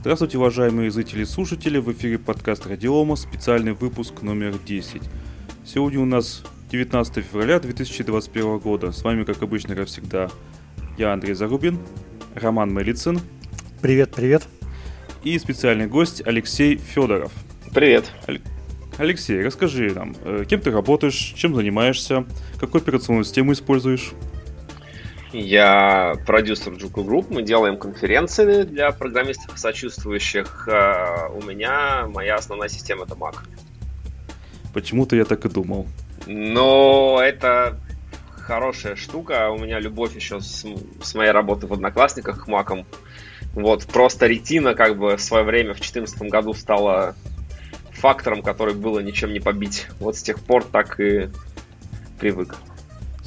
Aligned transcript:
Здравствуйте, 0.00 0.38
уважаемые 0.38 0.90
зрители 0.90 1.24
и 1.24 1.26
слушатели, 1.26 1.76
в 1.76 1.92
эфире 1.92 2.18
подкаст 2.18 2.66
Радиома, 2.66 3.16
специальный 3.16 3.74
выпуск 3.74 4.22
номер 4.22 4.54
10. 4.56 5.02
Сегодня 5.66 6.00
у 6.00 6.06
нас 6.06 6.42
19 6.70 7.22
февраля 7.22 7.60
2021 7.60 8.60
года. 8.60 8.92
С 8.92 9.04
вами, 9.04 9.24
как 9.24 9.42
обычно, 9.42 9.76
как 9.76 9.88
всегда, 9.88 10.30
я 10.96 11.12
Андрей 11.12 11.34
Зарубин, 11.34 11.78
Роман 12.34 12.72
Мелицын. 12.72 13.20
Привет, 13.82 14.14
привет. 14.16 14.48
И 15.22 15.38
специальный 15.38 15.86
гость 15.86 16.22
Алексей 16.24 16.78
Федоров. 16.78 17.32
Привет. 17.74 18.10
Алексей, 18.96 19.44
расскажи 19.44 19.92
нам, 19.94 20.16
э, 20.24 20.44
кем 20.48 20.62
ты 20.62 20.70
работаешь, 20.70 21.34
чем 21.36 21.54
занимаешься, 21.54 22.24
какую 22.58 22.80
операционную 22.80 23.24
систему 23.24 23.52
используешь? 23.52 24.12
Я 25.32 26.16
продюсер 26.26 26.72
Juku 26.72 27.04
Group. 27.04 27.26
Мы 27.30 27.42
делаем 27.42 27.76
конференции 27.76 28.64
для 28.64 28.90
программистов 28.90 29.54
и 29.54 29.58
сочувствующих. 29.58 30.66
Э, 30.66 31.28
у 31.32 31.42
меня 31.42 32.08
моя 32.08 32.34
основная 32.34 32.68
система 32.68 33.04
это 33.04 33.14
Mac. 33.14 33.36
Почему-то 34.74 35.14
я 35.14 35.24
так 35.24 35.44
и 35.44 35.48
думал. 35.48 35.86
Но 36.26 37.20
это 37.22 37.78
хорошая 38.32 38.96
штука. 38.96 39.50
У 39.50 39.58
меня 39.58 39.78
любовь 39.78 40.16
еще 40.16 40.40
с, 40.40 40.66
с 41.00 41.14
моей 41.14 41.30
работы 41.30 41.68
в 41.68 41.72
Одноклассниках 41.72 42.44
к 42.44 42.48
Макам. 42.48 42.84
Вот, 43.54 43.86
просто 43.86 44.26
ретина 44.26 44.74
как 44.74 44.98
бы 44.98 45.16
в 45.16 45.20
свое 45.22 45.44
время 45.44 45.74
в 45.74 45.78
2014 45.78 46.22
году 46.22 46.54
стала 46.54 47.14
фактором, 47.92 48.42
который 48.42 48.74
было 48.74 48.98
ничем 48.98 49.32
не 49.32 49.40
побить. 49.40 49.86
Вот 50.00 50.16
с 50.16 50.22
тех 50.22 50.40
пор 50.40 50.64
так 50.64 50.98
и 50.98 51.28
привык. 52.18 52.56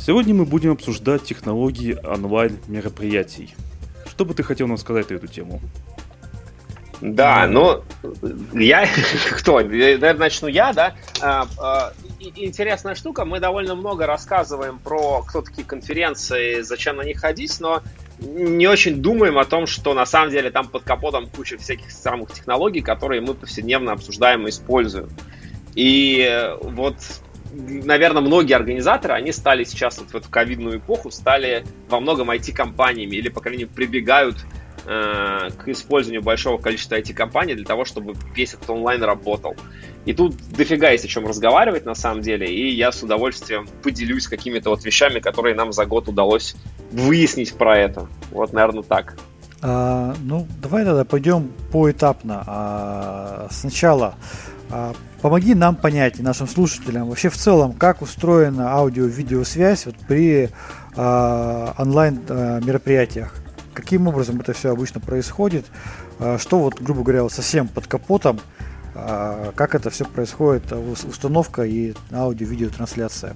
Сегодня 0.06 0.34
мы 0.34 0.46
будем 0.46 0.74
обсуждать 0.74 1.24
технологии 1.24 1.98
онлайн-мероприятий. 2.04 3.56
Что 4.06 4.26
бы 4.26 4.34
ты 4.34 4.44
хотел 4.44 4.68
нам 4.68 4.78
сказать 4.78 5.10
на 5.10 5.14
эту 5.16 5.28
тему? 5.28 5.62
Да, 7.00 7.48
ну, 7.48 7.82
я, 8.52 8.86
кто, 9.32 9.62
наверное, 9.62 10.14
начну 10.16 10.50
я, 10.50 10.74
да. 10.74 10.94
А, 11.22 11.48
а, 11.58 11.94
интересная 12.20 12.96
штука, 12.96 13.24
мы 13.24 13.40
довольно 13.40 13.76
много 13.76 14.06
рассказываем 14.06 14.78
про 14.78 15.22
кто 15.22 15.42
такие 15.42 15.66
конференции, 15.66 16.60
зачем 16.64 16.98
на 16.98 17.04
них 17.04 17.22
ходить, 17.22 17.62
но 17.62 17.82
не 18.20 18.68
очень 18.68 19.02
думаем 19.02 19.40
о 19.40 19.46
том, 19.46 19.68
что 19.68 19.94
на 19.94 20.06
самом 20.06 20.32
деле 20.32 20.52
там 20.52 20.68
под 20.68 20.84
капотом 20.84 21.28
куча 21.28 21.58
всяких 21.58 21.92
самых 21.92 22.34
технологий, 22.34 22.82
которые 22.82 23.22
мы 23.22 23.36
повседневно 23.36 23.94
обсуждаем 23.94 24.48
и 24.48 24.50
используем. 24.50 25.08
И 25.76 26.52
вот 26.62 26.98
наверное, 27.54 28.22
многие 28.22 28.54
организаторы, 28.54 29.14
они 29.14 29.32
стали 29.32 29.64
сейчас 29.64 30.00
вот 30.00 30.10
в 30.10 30.16
эту 30.16 30.30
ковидную 30.30 30.80
эпоху, 30.80 31.12
стали 31.12 31.64
во 31.90 32.00
многом 32.00 32.32
IT-компаниями 32.32 33.16
или, 33.16 33.30
по 33.30 33.42
крайней 33.42 33.64
мере, 33.64 33.76
прибегают 33.76 34.38
э, 34.86 35.50
к 35.58 35.68
использованию 35.68 36.22
большого 36.22 36.58
количества 36.58 37.00
IT-компаний 37.00 37.56
для 37.56 37.66
того, 37.66 37.86
чтобы 37.86 38.16
весь 38.36 38.54
этот 38.54 38.70
онлайн 38.70 39.04
работал. 39.04 39.56
И 40.06 40.14
тут 40.14 40.36
дофига 40.50 40.90
есть 40.90 41.06
о 41.06 41.08
чем 41.08 41.26
разговаривать 41.28 41.86
на 41.86 41.96
самом 41.96 42.22
деле, 42.22 42.48
и 42.48 42.74
я 42.74 42.92
с 42.92 43.02
удовольствием 43.04 43.68
поделюсь 43.82 44.28
какими-то 44.28 44.70
вот 44.70 44.84
вещами, 44.84 45.20
которые 45.20 45.56
нам 45.56 45.72
за 45.72 45.86
год 45.86 46.10
удалось 46.10 46.56
выяснить 46.92 47.54
про 47.54 47.78
это. 47.78 48.08
Вот, 48.32 48.52
наверное, 48.52 48.84
так. 48.84 49.16
А, 49.62 50.14
ну, 50.22 50.46
давай 50.62 50.84
тогда 50.84 51.06
пойдем 51.06 51.54
поэтапно. 51.72 52.44
А, 52.46 53.48
сначала 53.50 54.16
помоги 55.22 55.56
нам 55.56 55.76
понять, 55.76 56.20
нашим 56.20 56.48
слушателям, 56.48 57.10
вообще 57.10 57.30
в 57.30 57.38
целом, 57.38 57.74
как 57.74 58.02
устроена 58.02 58.74
аудио-видеосвязь 58.74 59.86
вот 59.86 59.96
при 60.08 60.50
а, 60.96 61.74
онлайн-мероприятиях. 61.78 63.34
А, 63.36 63.44
Каким 63.74 64.08
образом 64.08 64.40
это 64.40 64.54
все 64.54 64.72
обычно 64.72 65.00
происходит? 65.00 65.66
А, 66.20 66.38
что 66.38 66.60
вот, 66.60 66.80
грубо 66.80 67.04
говоря, 67.04 67.24
вот 67.24 67.32
совсем 67.32 67.68
под 67.68 67.88
капотом, 67.88 68.40
а, 68.96 69.52
как 69.56 69.76
это 69.76 69.90
все 69.90 70.06
происходит, 70.06 70.72
а, 70.72 70.80
установка 70.80 71.64
и 71.64 71.94
аудио-видеотрансляция? 72.12 73.36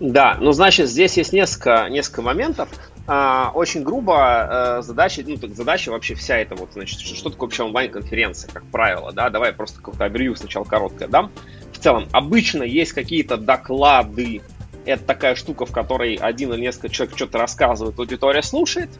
Да, 0.00 0.38
ну 0.40 0.52
значит, 0.52 0.88
здесь 0.88 1.16
есть 1.18 1.32
несколько, 1.32 1.86
несколько 1.90 2.22
моментов. 2.22 2.68
А, 3.12 3.50
очень 3.56 3.82
грубо 3.82 4.78
э, 4.78 4.82
задача, 4.82 5.24
ну 5.26 5.36
так 5.36 5.56
задача 5.56 5.90
вообще 5.90 6.14
вся 6.14 6.38
эта 6.38 6.54
вот, 6.54 6.74
значит, 6.74 7.00
что, 7.00 7.16
что 7.16 7.30
такое 7.30 7.48
вообще 7.48 7.64
онлайн-конференция, 7.64 8.48
как 8.52 8.64
правило, 8.66 9.10
да, 9.10 9.30
давай 9.30 9.52
просто 9.52 9.78
какое-то 9.78 10.04
абрию 10.04 10.36
сначала 10.36 10.62
короткое 10.62 11.08
дам. 11.08 11.32
В 11.72 11.78
целом, 11.80 12.06
обычно 12.12 12.62
есть 12.62 12.92
какие-то 12.92 13.36
доклады, 13.36 14.42
это 14.84 15.02
такая 15.02 15.34
штука, 15.34 15.66
в 15.66 15.72
которой 15.72 16.14
один 16.14 16.52
или 16.52 16.60
несколько 16.60 16.88
человек 16.88 17.16
что-то 17.16 17.38
рассказывает, 17.38 17.98
аудитория 17.98 18.42
слушает, 18.42 18.90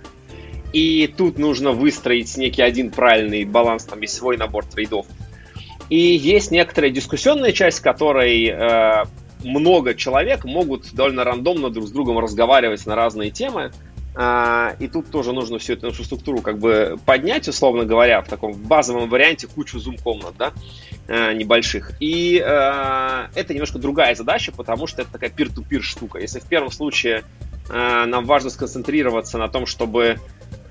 и 0.73 1.07
тут 1.07 1.39
нужно 1.39 1.71
выстроить 1.71 2.37
некий 2.37 2.63
один 2.63 2.91
правильный 2.91 3.45
баланс, 3.45 3.85
там 3.85 4.01
есть 4.01 4.15
свой 4.15 4.37
набор 4.37 4.65
трейдов. 4.65 5.07
И 5.89 5.97
есть 5.97 6.51
некоторая 6.51 6.91
дискуссионная 6.91 7.53
часть, 7.53 7.79
в 7.79 7.83
которой 7.83 8.49
э, 8.49 9.05
много 9.45 9.95
человек 9.95 10.45
могут 10.45 10.93
довольно 10.93 11.25
рандомно 11.25 11.71
друг 11.71 11.87
с 11.87 11.91
другом 11.91 12.19
разговаривать 12.19 12.87
на 12.87 12.95
разные 12.95 13.31
темы. 13.31 13.73
А, 14.15 14.75
и 14.79 14.89
тут 14.89 15.11
тоже 15.11 15.33
нужно 15.33 15.59
всю 15.59 15.75
эту 15.75 15.89
инфраструктуру 15.89 16.41
как 16.41 16.59
бы 16.59 16.99
поднять, 17.07 17.47
условно 17.49 17.85
говоря, 17.85 18.23
в 18.23 18.29
таком 18.29 18.53
базовом 18.53 19.09
варианте 19.09 19.47
кучу 19.47 19.79
зум-комнат, 19.79 20.35
да, 20.37 20.53
а, 21.09 21.33
небольших. 21.33 21.93
И 22.01 22.43
а, 22.45 23.29
это 23.35 23.55
немножко 23.55 23.79
другая 23.79 24.15
задача, 24.15 24.53
потому 24.53 24.87
что 24.87 25.03
это 25.03 25.13
такая 25.13 25.31
пир-ту-пир 25.31 25.83
штука. 25.83 26.19
Если 26.19 26.41
в 26.41 26.47
первом 26.47 26.71
случае 26.71 27.25
нам 27.71 28.25
важно 28.25 28.51
сконцентрироваться 28.51 29.39
на 29.39 29.49
том, 29.49 29.67
чтобы 29.67 30.19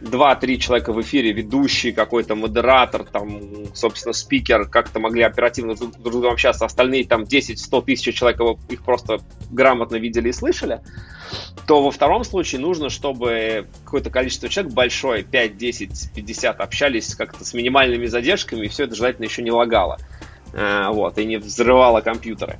2-3 0.02 0.58
человека 0.58 0.94
в 0.94 1.02
эфире, 1.02 1.34
ведущий, 1.34 1.92
какой-то 1.92 2.36
модератор, 2.36 3.04
там, 3.04 3.74
собственно, 3.74 4.14
спикер, 4.14 4.68
как-то 4.68 5.00
могли 5.00 5.24
оперативно 5.24 5.76
друг 5.76 5.94
с 5.94 5.98
другом 5.98 6.34
общаться, 6.34 6.66
остальные 6.66 7.06
там 7.06 7.24
10-100 7.24 7.84
тысяч 7.84 8.16
человек 8.16 8.40
их 8.70 8.84
просто 8.84 9.20
грамотно 9.50 9.98
видели 9.98 10.30
и 10.30 10.34
слышали, 10.34 10.82
то 11.68 11.84
во 11.84 11.92
втором 11.92 12.24
случае 12.24 12.62
нужно, 12.62 12.90
чтобы 12.90 13.68
какое-то 13.84 14.10
количество 14.10 14.48
человек 14.48 14.74
большое, 14.74 15.24
5, 15.24 15.58
10, 15.58 16.12
50, 16.16 16.62
общались 16.62 17.16
как-то 17.16 17.44
с 17.44 17.54
минимальными 17.54 18.06
задержками, 18.06 18.66
и 18.66 18.70
все 18.70 18.86
это 18.86 18.96
желательно 18.96 19.26
еще 19.26 19.42
не 19.42 19.52
лагало. 19.52 19.98
Э, 20.54 20.88
вот, 20.90 21.18
и 21.18 21.26
не 21.26 21.38
взрывало 21.38 22.02
компьютеры. 22.02 22.58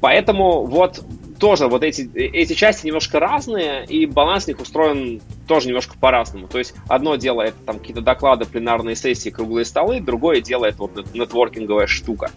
Поэтому 0.00 0.64
вот 0.64 1.02
тоже 1.38 1.68
вот 1.68 1.82
эти, 1.82 2.10
эти 2.14 2.52
части 2.54 2.86
немножко 2.86 3.20
разные, 3.20 3.84
и 3.84 4.06
баланс 4.06 4.46
них 4.46 4.60
устроен 4.60 5.20
тоже 5.46 5.68
немножко 5.68 5.96
по-разному. 5.98 6.48
То 6.48 6.58
есть 6.58 6.74
одно 6.88 7.16
дело 7.16 7.42
это 7.42 7.56
там 7.64 7.78
какие-то 7.78 8.02
доклады, 8.02 8.44
пленарные 8.44 8.96
сессии, 8.96 9.30
круглые 9.30 9.64
столы, 9.64 10.00
другое 10.00 10.40
дело 10.40 10.66
это 10.66 10.78
вот 10.78 11.14
нетворкинговая 11.14 11.86
штука. 11.86 12.30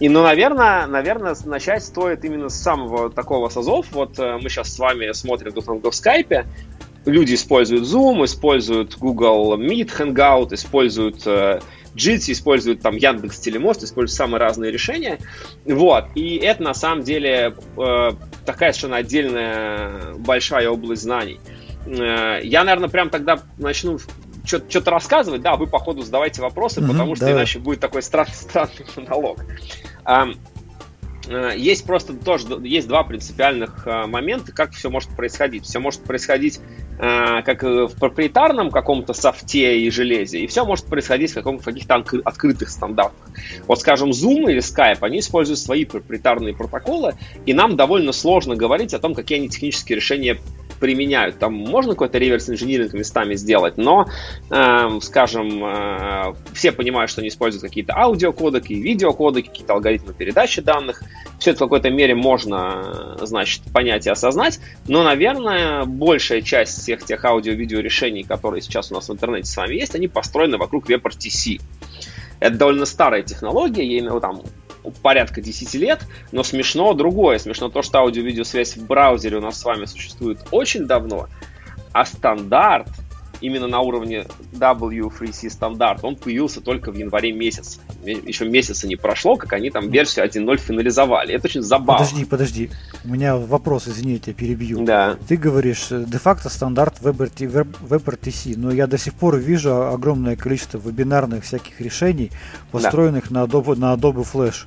И, 0.00 0.08
ну, 0.08 0.22
наверное, 0.22 0.86
наверное, 0.86 1.36
начать 1.44 1.84
стоит 1.84 2.24
именно 2.24 2.48
с 2.48 2.60
самого 2.60 3.10
такого 3.10 3.48
созов. 3.48 3.86
Вот 3.92 4.18
э, 4.18 4.38
мы 4.42 4.48
сейчас 4.48 4.74
с 4.74 4.78
вами 4.78 5.12
смотрим 5.12 5.52
друг 5.52 5.64
друга 5.64 5.90
в 5.90 5.94
скайпе, 5.94 6.46
люди 7.04 7.34
используют 7.34 7.84
Zoom, 7.84 8.24
используют 8.24 8.96
Google 8.98 9.58
Meet, 9.58 9.90
Hangout, 9.98 10.54
используют 10.54 11.26
э, 11.26 11.60
Jitsi, 11.94 12.32
используют 12.32 12.80
там 12.80 12.96
Яндекс 12.96 13.38
Телемост, 13.38 13.82
используют 13.82 14.16
самые 14.16 14.40
разные 14.40 14.70
решения. 14.70 15.18
Вот. 15.64 16.06
И 16.14 16.36
это 16.36 16.62
на 16.62 16.74
самом 16.74 17.04
деле 17.04 17.54
э, 17.76 18.10
такая 18.44 18.72
совершенно 18.72 18.96
отдельная 18.96 20.14
большая 20.18 20.68
область 20.68 21.02
знаний. 21.02 21.40
Э, 21.86 22.40
я, 22.42 22.64
наверное, 22.64 22.88
прям 22.88 23.10
тогда 23.10 23.40
начну 23.58 23.98
что-то 24.44 24.90
рассказывать, 24.90 25.40
да, 25.40 25.56
вы 25.56 25.66
по 25.66 25.78
ходу 25.78 26.02
задавайте 26.02 26.42
вопросы, 26.42 26.80
mm-hmm, 26.80 26.88
потому 26.88 27.16
что 27.16 27.24
да. 27.24 27.32
иначе 27.32 27.58
будет 27.58 27.80
такой 27.80 28.02
странный, 28.02 28.34
странный 28.34 28.86
монолог. 28.96 29.38
Э, 31.28 31.52
есть 31.56 31.86
просто 31.86 32.14
тоже 32.14 32.46
есть 32.62 32.88
два 32.88 33.02
принципиальных 33.04 33.86
э, 33.86 34.06
момента, 34.06 34.52
как 34.52 34.72
все 34.72 34.90
может 34.90 35.10
происходить. 35.10 35.64
Все 35.64 35.78
может 35.78 36.02
происходить 36.04 36.60
как 36.98 37.62
в 37.62 37.98
проприетарном 37.98 38.70
каком-то 38.70 39.14
софте 39.14 39.80
и 39.80 39.90
железе, 39.90 40.38
и 40.38 40.46
все 40.46 40.64
может 40.64 40.86
происходить 40.86 41.32
в, 41.32 41.34
каком, 41.34 41.58
в 41.58 41.64
каких-то 41.64 41.94
открытых 42.24 42.68
стандартах. 42.68 43.28
Вот, 43.66 43.80
скажем, 43.80 44.10
Zoom 44.10 44.50
или 44.50 44.58
Skype, 44.58 44.98
они 45.00 45.18
используют 45.18 45.58
свои 45.58 45.84
проприетарные 45.84 46.54
протоколы, 46.54 47.14
и 47.46 47.52
нам 47.52 47.76
довольно 47.76 48.12
сложно 48.12 48.54
говорить 48.54 48.94
о 48.94 48.98
том, 48.98 49.14
какие 49.14 49.38
они 49.38 49.48
технические 49.48 49.96
решения 49.96 50.38
применяют. 50.84 51.38
Там 51.38 51.54
можно 51.54 51.92
какой-то 51.92 52.18
реверс-инжиниринг 52.18 52.92
местами 52.92 53.36
сделать, 53.36 53.78
но, 53.78 54.06
э, 54.50 54.98
скажем, 55.00 55.64
э, 55.64 56.34
все 56.52 56.72
понимают, 56.72 57.10
что 57.10 57.22
они 57.22 57.28
используют 57.28 57.62
какие-то 57.62 57.96
аудиокодеки, 57.96 58.74
видеокодеки, 58.74 59.48
какие-то 59.48 59.72
алгоритмы 59.72 60.12
передачи 60.12 60.60
данных. 60.60 61.02
Все 61.38 61.52
это 61.52 61.60
в 61.60 61.68
какой-то 61.68 61.88
мере 61.88 62.14
можно, 62.14 63.16
значит, 63.22 63.62
понять 63.72 64.06
и 64.06 64.10
осознать, 64.10 64.60
но, 64.86 65.02
наверное, 65.02 65.86
большая 65.86 66.42
часть 66.42 66.78
всех 66.78 67.02
тех 67.02 67.24
аудио-видео 67.24 67.80
решений, 67.80 68.22
которые 68.22 68.60
сейчас 68.60 68.92
у 68.92 68.94
нас 68.94 69.08
в 69.08 69.12
интернете 69.12 69.50
с 69.50 69.56
вами 69.56 69.76
есть, 69.76 69.94
они 69.94 70.06
построены 70.06 70.58
вокруг 70.58 70.90
WebRTC. 70.90 71.62
Это 72.40 72.56
довольно 72.58 72.84
старая 72.84 73.22
технология, 73.22 73.86
ей 73.86 74.02
ну, 74.02 74.20
там 74.20 74.42
порядка 75.02 75.40
10 75.40 75.74
лет, 75.74 76.02
но 76.32 76.42
смешно 76.42 76.92
другое. 76.94 77.38
Смешно 77.38 77.68
то, 77.68 77.82
что 77.82 77.98
аудио-видеосвязь 77.98 78.76
в 78.76 78.86
браузере 78.86 79.38
у 79.38 79.40
нас 79.40 79.60
с 79.60 79.64
вами 79.64 79.84
существует 79.84 80.38
очень 80.50 80.86
давно, 80.86 81.28
а 81.92 82.04
стандарт 82.04 82.88
именно 83.44 83.66
на 83.66 83.80
уровне 83.80 84.26
W3C 84.52 85.50
стандарт, 85.50 86.00
он 86.02 86.16
появился 86.16 86.60
только 86.60 86.90
в 86.90 86.96
январе 86.96 87.32
месяц. 87.32 87.78
Еще 88.04 88.48
месяца 88.48 88.88
не 88.88 88.96
прошло, 88.96 89.36
как 89.36 89.52
они 89.52 89.70
там 89.70 89.90
версию 89.90 90.26
1.0 90.26 90.56
финализовали. 90.56 91.34
Это 91.34 91.46
очень 91.46 91.62
забавно. 91.62 92.04
Подожди, 92.04 92.24
подожди. 92.24 92.70
У 93.04 93.08
меня 93.08 93.36
вопрос, 93.36 93.86
извини, 93.88 94.14
я 94.14 94.18
тебя 94.18 94.34
перебью. 94.34 94.84
Да. 94.84 95.16
Ты 95.28 95.36
говоришь, 95.36 95.88
э, 95.90 96.04
де-факто 96.06 96.48
стандарт 96.48 97.00
WebRTC, 97.02 98.54
но 98.56 98.70
я 98.70 98.86
до 98.86 98.98
сих 98.98 99.14
пор 99.14 99.36
вижу 99.36 99.88
огромное 99.88 100.36
количество 100.36 100.78
вебинарных 100.78 101.44
всяких 101.44 101.80
решений, 101.80 102.30
построенных 102.72 103.30
да. 103.30 103.40
на, 103.40 103.46
Adobe, 103.46 103.76
на 103.76 103.94
Adobe 103.94 104.26
Flash. 104.30 104.66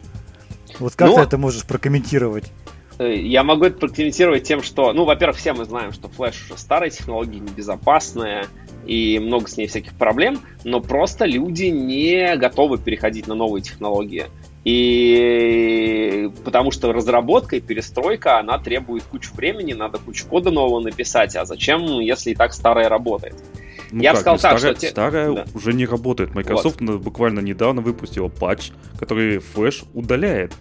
Вот 0.79 0.95
как 0.95 1.09
ну, 1.09 1.15
ты 1.15 1.21
это 1.21 1.37
можешь 1.37 1.65
прокомментировать? 1.65 2.51
Э, 2.99 3.15
я 3.15 3.43
могу 3.43 3.65
это 3.65 3.77
прокомментировать 3.77 4.43
тем, 4.43 4.63
что, 4.63 4.93
ну, 4.93 5.05
во-первых, 5.05 5.37
все 5.37 5.53
мы 5.53 5.65
знаем, 5.65 5.91
что 5.91 6.07
Flash 6.07 6.45
уже 6.45 6.57
старая 6.57 6.89
технология, 6.89 7.39
небезопасная, 7.39 8.47
и 8.87 9.19
много 9.19 9.47
с 9.47 9.57
ней 9.57 9.67
всяких 9.67 9.93
проблем, 9.93 10.39
но 10.63 10.79
просто 10.79 11.25
люди 11.25 11.65
не 11.65 12.35
готовы 12.37 12.77
переходить 12.77 13.27
на 13.27 13.35
новые 13.35 13.61
технологии. 13.61 14.25
И 14.63 16.29
потому 16.43 16.71
что 16.71 16.91
разработка 16.91 17.55
и 17.55 17.61
перестройка, 17.61 18.39
она 18.39 18.59
требует 18.59 19.03
кучу 19.03 19.33
времени, 19.33 19.73
надо 19.73 19.97
кучу 19.97 20.27
кода 20.27 20.51
нового 20.51 20.81
написать, 20.81 21.35
а 21.37 21.45
зачем, 21.45 21.99
если 22.01 22.31
и 22.31 22.35
так 22.35 22.53
старая 22.53 22.89
работает? 22.89 23.35
Ну 23.91 24.01
Я 24.01 24.13
бы 24.13 24.19
сказал 24.19 24.37
так, 24.39 24.59
старая, 24.59 24.75
что... 24.75 24.87
Старая 24.87 25.31
да. 25.31 25.45
уже 25.53 25.73
не 25.73 25.85
работает. 25.85 26.35
Microsoft 26.35 26.81
вот. 26.81 27.01
буквально 27.01 27.39
недавно 27.39 27.81
выпустила 27.81 28.27
патч, 28.27 28.71
который 28.99 29.37
Flash 29.37 29.85
удаляет. 29.93 30.53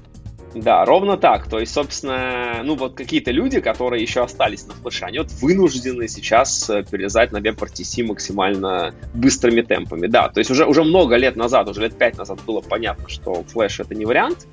Да, 0.57 0.87
ровно 0.87 1.19
так. 1.19 1.49
То 1.49 1.59
есть, 1.59 1.73
собственно, 1.75 2.63
ну 2.65 2.77
вот 2.77 2.95
какие-то 2.95 3.31
люди, 3.31 3.61
которые 3.61 4.03
еще 4.03 4.23
остались 4.23 4.67
на 4.67 4.73
флеше, 4.73 5.05
они 5.05 5.19
вот 5.19 5.31
вынуждены 5.43 6.09
сейчас 6.09 6.71
э, 6.71 6.83
перелезать 6.83 7.31
на 7.31 7.39
WebRTC 7.39 8.05
максимально 8.05 8.95
быстрыми 9.13 9.61
темпами. 9.61 10.07
Да, 10.07 10.29
то 10.29 10.39
есть 10.39 10.51
уже, 10.51 10.65
уже 10.65 10.83
много 10.83 11.17
лет 11.17 11.37
назад, 11.37 11.69
уже 11.69 11.83
лет 11.83 11.99
пять 11.99 12.17
назад 12.17 12.41
было 12.47 12.63
понятно, 12.63 13.07
что 13.09 13.45
флеш 13.45 13.81
это 13.81 13.95
не 13.95 14.07
вариант, 14.07 14.47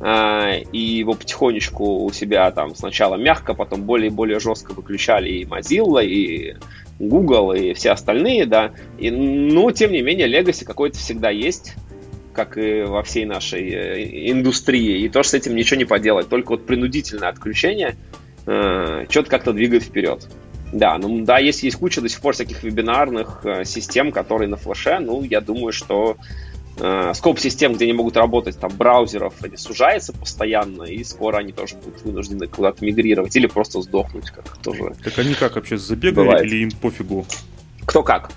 а, 0.00 0.56
и 0.72 0.78
его 0.78 1.14
потихонечку 1.14 2.04
у 2.04 2.10
себя 2.10 2.50
там 2.50 2.74
сначала 2.74 3.14
мягко, 3.14 3.54
потом 3.54 3.82
более 3.82 4.08
и 4.08 4.12
более 4.12 4.40
жестко 4.40 4.72
выключали 4.72 5.28
и 5.28 5.44
Mozilla, 5.44 6.04
и 6.04 6.56
Google, 6.98 7.52
и 7.52 7.72
все 7.74 7.90
остальные, 7.90 8.46
да. 8.46 8.72
И, 8.98 9.12
но, 9.12 9.70
тем 9.70 9.92
не 9.92 10.02
менее, 10.02 10.28
Legacy 10.28 10.64
какой-то 10.64 10.98
всегда 10.98 11.30
есть 11.30 11.76
как 12.36 12.58
и 12.58 12.82
во 12.82 13.02
всей 13.02 13.24
нашей 13.24 13.68
э, 13.70 14.30
индустрии. 14.30 15.00
И 15.00 15.08
тоже 15.08 15.30
с 15.30 15.34
этим 15.34 15.56
ничего 15.56 15.78
не 15.78 15.86
поделать. 15.86 16.28
Только 16.28 16.50
вот 16.50 16.66
принудительное 16.66 17.30
отключение 17.30 17.96
э, 18.46 19.06
что-то 19.08 19.30
как-то 19.30 19.52
двигает 19.52 19.82
вперед. 19.82 20.28
Да, 20.72 20.98
ну 20.98 21.24
да, 21.24 21.38
есть, 21.38 21.62
есть 21.62 21.76
куча 21.76 22.00
до 22.00 22.08
сих 22.08 22.20
пор 22.20 22.34
всяких 22.34 22.62
вебинарных 22.62 23.40
э, 23.44 23.64
систем, 23.64 24.12
которые 24.12 24.48
на 24.48 24.56
флеше. 24.56 24.98
Ну, 25.00 25.22
я 25.22 25.40
думаю, 25.40 25.72
что 25.72 26.18
э, 26.78 27.12
скоп 27.14 27.38
систем, 27.38 27.72
где 27.72 27.86
они 27.86 27.94
могут 27.94 28.16
работать, 28.16 28.58
там, 28.58 28.70
браузеров, 28.76 29.34
они 29.42 29.56
сужается 29.56 30.12
постоянно, 30.12 30.82
и 30.82 31.02
скоро 31.04 31.38
они 31.38 31.52
тоже 31.52 31.76
будут 31.76 32.02
вынуждены 32.02 32.48
куда-то 32.48 32.84
мигрировать 32.84 33.34
или 33.34 33.46
просто 33.46 33.80
сдохнуть, 33.80 34.30
как 34.30 34.58
тоже. 34.58 34.94
Так 35.02 35.18
они 35.18 35.34
как 35.34 35.56
вообще 35.56 35.78
забегали 35.78 36.26
бывает. 36.26 36.44
или 36.44 36.56
им 36.64 36.70
пофигу? 36.70 37.24
Кто 37.86 38.02
как 38.02 38.30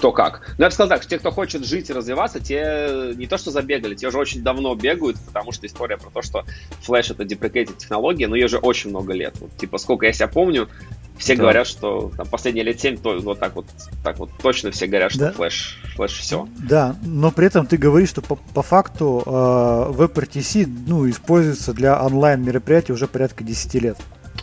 кто 0.00 0.12
как. 0.12 0.54
Но 0.56 0.64
я 0.64 0.70
бы 0.70 0.72
сказал 0.72 0.88
так, 0.88 1.02
что 1.02 1.10
те, 1.10 1.18
кто 1.18 1.30
хочет 1.30 1.62
жить 1.66 1.90
и 1.90 1.92
развиваться, 1.92 2.40
те 2.40 3.12
не 3.16 3.26
то 3.26 3.36
что 3.36 3.50
забегали, 3.50 3.94
те 3.94 4.08
уже 4.08 4.16
очень 4.16 4.42
давно 4.42 4.74
бегают, 4.74 5.18
потому 5.26 5.52
что 5.52 5.66
история 5.66 5.98
про 5.98 6.08
то, 6.08 6.22
что 6.22 6.44
Flash 6.86 7.12
это 7.12 7.24
deprecated 7.24 7.76
технология, 7.76 8.26
но 8.26 8.34
ее 8.34 8.48
же 8.48 8.56
очень 8.56 8.88
много 8.88 9.12
лет. 9.12 9.34
Вот, 9.38 9.54
типа, 9.58 9.76
сколько 9.76 10.06
я 10.06 10.14
себя 10.14 10.28
помню, 10.28 10.70
все 11.18 11.36
да. 11.36 11.42
говорят, 11.42 11.66
что 11.66 12.10
там, 12.16 12.26
последние 12.26 12.64
лет 12.64 12.80
7 12.80 12.96
то, 12.96 13.18
вот 13.18 13.38
так 13.38 13.54
вот, 13.54 13.66
так 14.02 14.18
вот 14.18 14.30
точно 14.42 14.70
все 14.70 14.86
говорят, 14.86 15.12
что 15.12 15.20
да. 15.20 15.32
флеш, 15.32 15.78
флеш 15.94 16.12
все. 16.12 16.48
Да, 16.58 16.96
но 17.02 17.30
при 17.30 17.46
этом 17.46 17.66
ты 17.66 17.76
говоришь, 17.76 18.08
что 18.08 18.22
по, 18.22 18.36
по 18.36 18.62
факту 18.62 19.22
э, 19.26 19.30
WebRTC 19.30 20.66
ну, 20.86 21.08
используется 21.10 21.74
для 21.74 22.02
онлайн 22.02 22.42
мероприятий 22.42 22.94
уже 22.94 23.06
порядка 23.06 23.44
10 23.44 23.74
лет. 23.74 23.98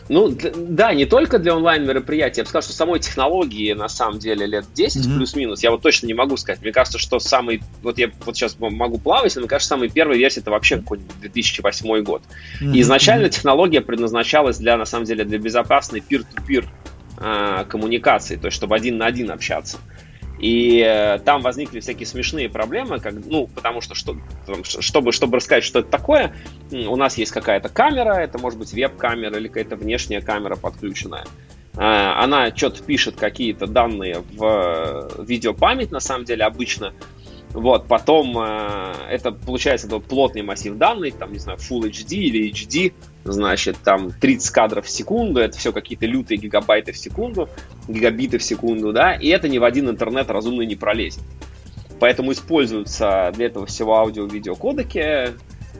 Ну, 0.08 0.34
да, 0.56 0.94
не 0.94 1.04
только 1.04 1.38
для 1.38 1.54
онлайн-мероприятий. 1.54 2.40
Я 2.40 2.44
бы 2.44 2.48
сказал, 2.48 2.62
что 2.62 2.72
самой 2.72 3.00
технологии, 3.00 3.72
на 3.74 3.88
самом 3.88 4.18
деле, 4.18 4.46
лет 4.46 4.64
10 4.74 5.06
mm-hmm. 5.06 5.16
плюс-минус. 5.16 5.62
Я 5.62 5.70
вот 5.70 5.82
точно 5.82 6.06
не 6.06 6.14
могу 6.14 6.36
сказать. 6.36 6.62
Мне 6.62 6.72
кажется, 6.72 6.98
что 6.98 7.18
самый... 7.18 7.62
Вот 7.82 7.98
я 7.98 8.10
вот 8.24 8.36
сейчас 8.36 8.56
могу 8.58 8.98
плавать, 8.98 9.34
но 9.36 9.42
мне 9.42 9.48
кажется, 9.48 9.68
самая 9.68 9.88
первая 9.88 10.18
версия 10.18 10.40
это 10.40 10.50
вообще 10.50 10.78
какой-нибудь 10.78 11.20
2008 11.20 12.02
год. 12.04 12.22
Mm-hmm. 12.60 12.74
И 12.74 12.80
изначально 12.80 13.28
технология 13.28 13.80
предназначалась 13.80 14.58
для, 14.58 14.76
на 14.76 14.86
самом 14.86 15.04
деле, 15.04 15.24
для 15.24 15.38
безопасной 15.38 16.00
peer-to-peer 16.00 16.64
э, 17.18 17.64
коммуникации, 17.68 18.36
то 18.36 18.46
есть 18.46 18.56
чтобы 18.56 18.76
один 18.76 18.96
на 18.98 19.06
один 19.06 19.30
общаться. 19.30 19.78
И 20.38 20.80
э, 20.86 21.18
там 21.18 21.42
возникли 21.42 21.80
всякие 21.80 22.06
смешные 22.06 22.48
проблемы, 22.48 23.00
как, 23.00 23.14
ну, 23.26 23.48
потому 23.48 23.80
что, 23.80 23.94
что 23.94 24.16
чтобы, 24.64 25.12
чтобы 25.12 25.36
рассказать, 25.36 25.64
что 25.64 25.80
это 25.80 25.90
такое, 25.90 26.32
у 26.70 26.96
нас 26.96 27.18
есть 27.18 27.32
какая-то 27.32 27.68
камера, 27.68 28.14
это 28.14 28.38
может 28.38 28.58
быть 28.58 28.72
веб-камера 28.72 29.36
или 29.36 29.48
какая-то 29.48 29.76
внешняя 29.76 30.20
камера 30.20 30.54
подключенная. 30.54 31.24
Э, 31.78 32.12
она 32.16 32.54
что-то 32.54 32.82
пишет 32.82 33.16
какие-то 33.16 33.66
данные 33.66 34.22
в 34.32 34.44
э, 35.18 35.24
видеопамять, 35.24 35.90
на 35.90 36.00
самом 36.00 36.24
деле, 36.24 36.44
обычно. 36.44 36.92
Вот, 37.52 37.86
потом 37.86 38.38
э, 38.38 38.92
это 39.08 39.32
получается 39.32 39.86
это 39.86 40.00
плотный 40.00 40.42
массив 40.42 40.76
данных, 40.76 41.14
там, 41.14 41.32
не 41.32 41.38
знаю, 41.38 41.58
Full 41.58 41.90
HD 41.90 42.16
или 42.16 42.52
HD, 42.52 42.92
значит, 43.24 43.78
там 43.82 44.10
30 44.10 44.50
кадров 44.50 44.84
в 44.84 44.90
секунду, 44.90 45.40
это 45.40 45.56
все 45.56 45.72
какие-то 45.72 46.04
лютые 46.04 46.38
гигабайты 46.38 46.92
в 46.92 46.98
секунду, 46.98 47.48
гигабиты 47.88 48.36
в 48.38 48.42
секунду, 48.42 48.92
да, 48.92 49.14
и 49.14 49.28
это 49.28 49.48
ни 49.48 49.56
в 49.58 49.64
один 49.64 49.88
интернет 49.88 50.30
разумный 50.30 50.66
не 50.66 50.76
пролезет. 50.76 51.22
Поэтому 51.98 52.32
используются 52.32 53.32
для 53.34 53.46
этого 53.46 53.66
всего 53.66 53.96
аудио-видео 53.96 54.54
кодеки, 54.54 55.32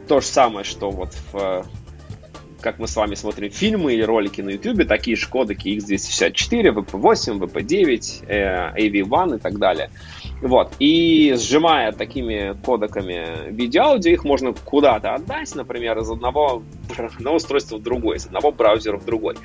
то 0.07 0.21
же 0.21 0.25
самое, 0.25 0.65
что 0.65 0.89
вот 0.89 1.13
в 1.31 1.65
как 2.61 2.77
мы 2.77 2.87
с 2.87 2.95
вами 2.95 3.15
смотрим 3.15 3.51
фильмы 3.51 3.93
или 3.93 4.01
ролики 4.01 4.41
на 4.41 4.49
YouTube, 4.49 4.85
такие 4.87 5.15
же 5.15 5.27
кодеки 5.27 5.69
X264, 5.69 6.73
VP8, 6.73 7.39
VP9, 7.39 8.75
AV1 8.75 9.37
и 9.37 9.39
так 9.39 9.57
далее. 9.59 9.89
Вот. 10.41 10.73
И 10.79 11.35
сжимая 11.37 11.91
такими 11.91 12.55
кодеками 12.63 13.51
видео-аудио, 13.51 14.11
их 14.11 14.23
можно 14.23 14.53
куда-то 14.53 15.15
отдать, 15.15 15.53
например, 15.53 15.99
из 15.99 16.09
одного, 16.09 16.63
одного 16.97 17.35
устройства 17.37 17.77
в 17.77 17.83
другой, 17.83 18.17
из 18.17 18.25
одного 18.25 18.51
браузера 18.51 18.97
в 18.97 19.05
другой. 19.05 19.35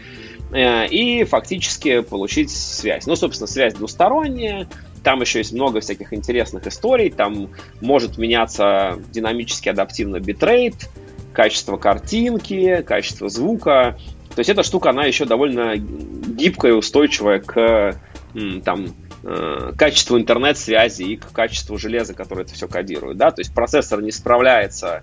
Э, 0.53 0.87
и 0.87 1.25
фактически 1.25 2.01
получить 2.01 2.51
связь. 2.51 3.07
Ну, 3.07 3.17
собственно, 3.17 3.49
связь 3.49 3.75
двусторонняя, 3.75 4.69
там 5.03 5.21
еще 5.21 5.39
есть 5.39 5.53
много 5.53 5.81
всяких 5.81 6.13
интересных 6.13 6.67
историй, 6.67 7.11
там 7.11 7.51
может 7.81 8.17
меняться 8.17 8.99
динамически 9.13 9.69
адаптивно 9.69 10.21
битрейт, 10.21 10.89
качество 11.33 11.77
картинки, 11.77 12.83
качество 12.87 13.29
звука. 13.29 13.99
То 14.35 14.41
есть 14.41 14.51
эта 14.51 14.63
штука, 14.63 14.91
она 14.91 15.05
еще 15.05 15.25
довольно 15.27 15.77
гибкая 15.77 16.73
и 16.73 16.75
устойчивая 16.75 17.41
к 17.41 18.01
там, 18.65 18.87
э, 19.25 19.73
качеству 19.77 20.19
интернет-связи 20.19 21.03
и 21.03 21.17
к 21.17 21.33
качеству 21.33 21.79
железа, 21.79 22.15
которое 22.15 22.43
это 22.43 22.55
все 22.55 22.69
кодирует. 22.69 23.17
Да? 23.17 23.31
То 23.31 23.41
есть 23.41 23.55
процессор 23.55 24.03
не 24.03 24.11
справляется, 24.11 25.03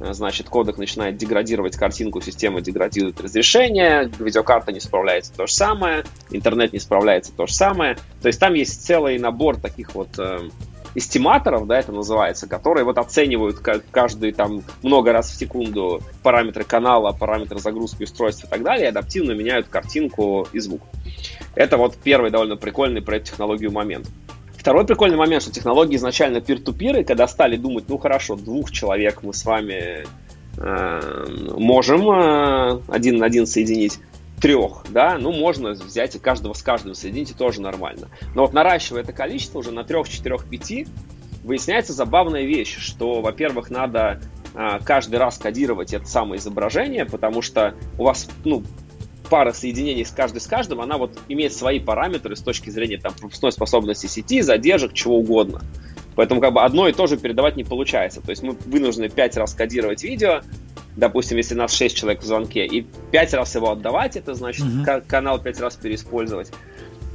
э, 0.00 0.12
значит, 0.12 0.48
кодек 0.48 0.78
начинает 0.78 1.16
деградировать 1.16 1.76
картинку, 1.76 2.20
система 2.20 2.60
деградирует 2.60 3.20
разрешение, 3.20 4.10
видеокарта 4.18 4.72
не 4.72 4.80
справляется 4.80 5.32
то 5.32 5.46
же 5.46 5.52
самое, 5.52 6.04
интернет 6.30 6.72
не 6.72 6.78
справляется 6.78 7.32
то 7.32 7.46
же 7.46 7.54
самое. 7.54 7.96
То 8.20 8.28
есть 8.28 8.40
там 8.40 8.54
есть 8.54 8.84
целый 8.84 9.18
набор 9.18 9.56
таких 9.56 9.94
вот 9.94 10.18
э, 10.18 10.48
эстиматоров, 10.94 11.66
да, 11.66 11.78
это 11.78 11.92
называется, 11.92 12.48
которые 12.48 12.84
вот 12.84 12.98
оценивают 12.98 13.58
каждый 13.90 14.32
там 14.32 14.62
много 14.82 15.12
раз 15.12 15.30
в 15.30 15.34
секунду 15.36 16.00
параметры 16.22 16.64
канала, 16.64 17.12
параметры 17.12 17.58
загрузки 17.58 18.04
устройства 18.04 18.46
и 18.46 18.50
так 18.50 18.62
далее, 18.62 18.86
и 18.86 18.88
адаптивно 18.88 19.32
меняют 19.32 19.68
картинку 19.68 20.48
и 20.52 20.58
звук. 20.58 20.82
Это 21.54 21.76
вот 21.76 21.96
первый 21.96 22.30
довольно 22.30 22.56
прикольный 22.56 23.02
про 23.02 23.16
эту 23.16 23.26
технологию 23.26 23.72
момент. 23.72 24.08
Второй 24.56 24.84
прикольный 24.84 25.16
момент, 25.16 25.42
что 25.42 25.52
технологии 25.52 25.96
изначально 25.96 26.38
peer-to-peer, 26.38 27.00
и 27.00 27.04
когда 27.04 27.26
стали 27.26 27.56
думать, 27.56 27.84
ну 27.88 27.96
хорошо, 27.96 28.36
двух 28.36 28.70
человек 28.70 29.22
мы 29.22 29.32
с 29.32 29.44
вами 29.44 30.04
э, 30.58 31.26
можем 31.56 32.10
э, 32.10 32.80
один 32.88 33.16
на 33.16 33.26
один 33.26 33.46
соединить, 33.46 34.00
трех, 34.40 34.84
да, 34.88 35.18
ну, 35.18 35.32
можно 35.32 35.70
взять 35.70 36.16
и 36.16 36.18
каждого 36.18 36.54
с 36.54 36.62
каждым 36.62 36.94
соединить, 36.94 37.30
и 37.30 37.34
тоже 37.34 37.60
нормально. 37.60 38.08
Но 38.34 38.42
вот 38.42 38.52
наращивая 38.52 39.02
это 39.02 39.12
количество 39.12 39.58
уже 39.58 39.70
на 39.70 39.84
трех, 39.84 40.08
четырех, 40.08 40.48
пяти, 40.48 40.86
выясняется 41.44 41.92
забавная 41.92 42.42
вещь, 42.42 42.78
что, 42.78 43.20
во-первых, 43.20 43.70
надо 43.70 44.20
а, 44.54 44.78
каждый 44.80 45.16
раз 45.16 45.38
кодировать 45.38 45.92
это 45.92 46.06
самое 46.06 46.38
изображение, 46.38 47.04
потому 47.04 47.42
что 47.42 47.74
у 47.98 48.04
вас, 48.04 48.28
ну, 48.44 48.62
пара 49.28 49.52
соединений 49.52 50.04
с 50.04 50.10
каждой 50.10 50.40
с 50.40 50.46
каждым, 50.46 50.80
она 50.80 50.98
вот 50.98 51.18
имеет 51.28 51.52
свои 51.52 51.78
параметры 51.78 52.34
с 52.34 52.40
точки 52.40 52.68
зрения 52.70 52.98
там 52.98 53.14
пропускной 53.14 53.52
способности 53.52 54.06
сети, 54.06 54.42
задержек, 54.42 54.92
чего 54.92 55.18
угодно. 55.18 55.62
Поэтому 56.16 56.40
как 56.40 56.52
бы 56.52 56.62
одно 56.62 56.88
и 56.88 56.92
то 56.92 57.06
же 57.06 57.16
передавать 57.16 57.56
не 57.56 57.64
получается. 57.64 58.20
То 58.20 58.30
есть 58.30 58.42
мы 58.42 58.56
вынуждены 58.66 59.08
пять 59.08 59.36
раз 59.36 59.54
кодировать 59.54 60.02
видео, 60.02 60.42
допустим, 60.96 61.36
если 61.36 61.54
нас 61.54 61.72
6 61.72 61.96
человек 61.96 62.22
в 62.22 62.24
звонке, 62.24 62.66
и 62.66 62.82
5 63.12 63.34
раз 63.34 63.54
его 63.54 63.70
отдавать, 63.70 64.16
это 64.16 64.34
значит 64.34 64.64
угу. 64.64 65.02
канал 65.06 65.40
5 65.40 65.60
раз 65.60 65.76
переиспользовать. 65.76 66.52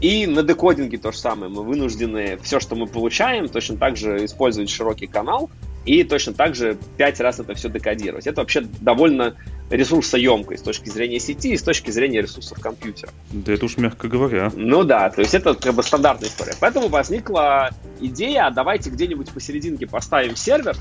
И 0.01 0.27
на 0.27 0.43
декодинге 0.43 0.97
то 0.97 1.11
же 1.11 1.17
самое. 1.17 1.49
Мы 1.49 1.63
вынуждены 1.63 2.37
все, 2.43 2.59
что 2.59 2.75
мы 2.75 2.85
получаем, 2.85 3.47
точно 3.47 3.77
так 3.77 3.95
же 3.95 4.25
использовать 4.25 4.69
широкий 4.69 5.07
канал 5.07 5.49
и 5.85 6.03
точно 6.03 6.33
так 6.33 6.55
же 6.55 6.77
пять 6.97 7.19
раз 7.19 7.39
это 7.39 7.53
все 7.53 7.69
декодировать. 7.69 8.27
Это 8.27 8.41
вообще 8.41 8.61
довольно 8.81 9.35
ресурсоемко 9.69 10.57
с 10.57 10.61
точки 10.61 10.89
зрения 10.89 11.19
сети 11.19 11.53
и 11.53 11.57
с 11.57 11.63
точки 11.63 11.91
зрения 11.91 12.21
ресурсов 12.21 12.59
компьютера. 12.59 13.11
Да 13.31 13.53
это 13.53 13.65
уж 13.65 13.77
мягко 13.77 14.07
говоря. 14.07 14.51
Ну 14.55 14.83
да, 14.83 15.09
то 15.09 15.21
есть 15.21 15.33
это 15.33 15.53
как 15.53 15.73
бы 15.75 15.83
стандартная 15.83 16.29
история. 16.29 16.55
Поэтому 16.59 16.87
возникла 16.87 17.69
идея, 18.01 18.47
а 18.47 18.51
давайте 18.51 18.89
где-нибудь 18.89 19.31
посерединке 19.31 19.85
поставим 19.85 20.35
сервер, 20.35 20.75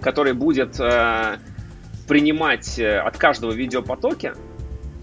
который 0.00 0.34
будет 0.34 0.78
э, 0.78 1.38
принимать 2.06 2.78
э, 2.78 2.98
от 2.98 3.16
каждого 3.16 3.52
видеопотоки, 3.52 4.32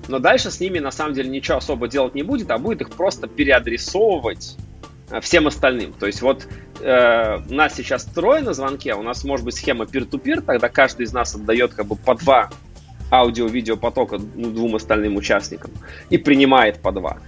но 0.08 0.20
дальше 0.20 0.52
с 0.52 0.60
ними 0.60 0.80
на 0.80 0.92
самом 0.92 1.14
деле 1.14 1.30
ничего 1.30 1.58
особо 1.58 1.88
делать 1.88 2.16
не 2.16 2.24
будет, 2.24 2.52
а 2.52 2.58
будет 2.58 2.82
их 2.82 2.90
просто 2.92 3.28
переадресовывать 3.28 4.58
э, 5.10 5.22
всем 5.22 5.48
остальным. 5.48 5.94
То 5.94 6.08
есть 6.08 6.22
вот 6.22 6.48
э, 6.82 7.38
у 7.50 7.54
нас 7.54 7.76
сейчас 7.76 8.06
трое 8.06 8.42
на 8.42 8.54
звонке, 8.54 8.96
у 8.96 9.04
нас 9.04 9.24
может 9.24 9.46
быть 9.46 9.56
схема 9.56 9.86
peer-to-peer, 9.86 10.42
тогда 10.42 10.70
каждый 10.70 11.04
из 11.04 11.14
нас 11.14 11.36
отдает 11.36 11.74
как 11.74 11.88
бы 11.88 11.96
по 11.96 12.16
два 12.16 12.50
аудио-видео 13.12 13.78
потока 13.78 14.20
ну, 14.36 14.52
двум 14.52 14.76
остальным 14.76 15.16
участникам 15.16 15.72
и 16.10 16.18
принимает 16.18 16.82
по 16.82 16.92
два. 16.92 17.20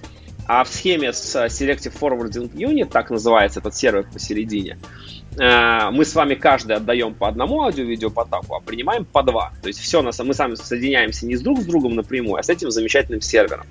А 0.47 0.63
в 0.63 0.67
схеме 0.67 1.11
с 1.11 1.35
Selective 1.35 1.93
Forwarding 1.99 2.53
Unit, 2.53 2.89
так 2.91 3.09
называется 3.09 3.59
этот 3.59 3.75
сервер 3.75 4.07
посередине, 4.11 4.77
э, 4.77 5.24
мы 5.37 6.05
с 6.05 6.15
вами 6.15 6.35
каждый 6.35 6.77
отдаем 6.77 7.13
по 7.13 7.27
одному 7.27 7.63
аудио-видео 7.63 8.09
потоку, 8.09 8.55
а 8.55 8.59
принимаем 8.61 9.05
по 9.05 9.23
два. 9.23 9.51
То 9.61 9.67
есть 9.67 9.79
все, 9.79 10.01
мы 10.01 10.11
сами 10.11 10.55
соединяемся 10.55 11.25
не 11.25 11.35
с 11.35 11.41
друг 11.41 11.59
с 11.59 11.65
другом 11.65 11.95
напрямую, 11.95 12.39
а 12.39 12.43
с 12.43 12.49
этим 12.49 12.71
замечательным 12.71 13.21
сервером. 13.21 13.65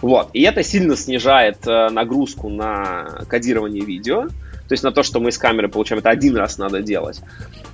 Вот. 0.00 0.30
И 0.32 0.42
это 0.42 0.62
сильно 0.62 0.96
снижает 0.96 1.66
э, 1.66 1.88
нагрузку 1.90 2.48
на 2.48 3.24
кодирование 3.28 3.84
видео. 3.84 4.28
То 4.68 4.74
есть 4.74 4.84
на 4.84 4.92
то, 4.92 5.02
что 5.02 5.18
мы 5.18 5.32
с 5.32 5.38
камеры 5.38 5.68
получаем, 5.68 6.00
это 6.00 6.10
один 6.10 6.36
раз 6.36 6.58
надо 6.58 6.82
делать. 6.82 7.22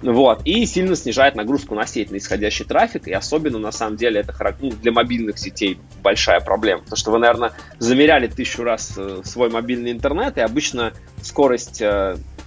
Вот. 0.00 0.42
И 0.44 0.64
сильно 0.64 0.94
снижает 0.94 1.35
нагрузку 1.35 1.75
на 1.75 1.87
сеть, 1.87 2.12
на 2.12 2.16
исходящий 2.18 2.64
трафик. 2.64 3.09
И 3.09 3.12
особенно, 3.12 3.59
на 3.59 3.73
самом 3.73 3.97
деле, 3.97 4.21
это 4.21 4.56
ну, 4.61 4.71
для 4.71 4.92
мобильных 4.92 5.38
сетей 5.38 5.78
большая 6.02 6.40
проблема. 6.40 6.83
Потому 6.83 6.97
что 6.97 7.11
вы, 7.11 7.18
наверное, 7.18 7.52
замеряли 7.78 8.28
тысячу 8.28 8.62
раз 8.62 8.94
э, 8.97 9.23
свой 9.25 9.50
мобильный 9.50 9.90
интернет, 9.90 10.38
и 10.38 10.40
обычно 10.40 10.92
скорость 11.21 11.83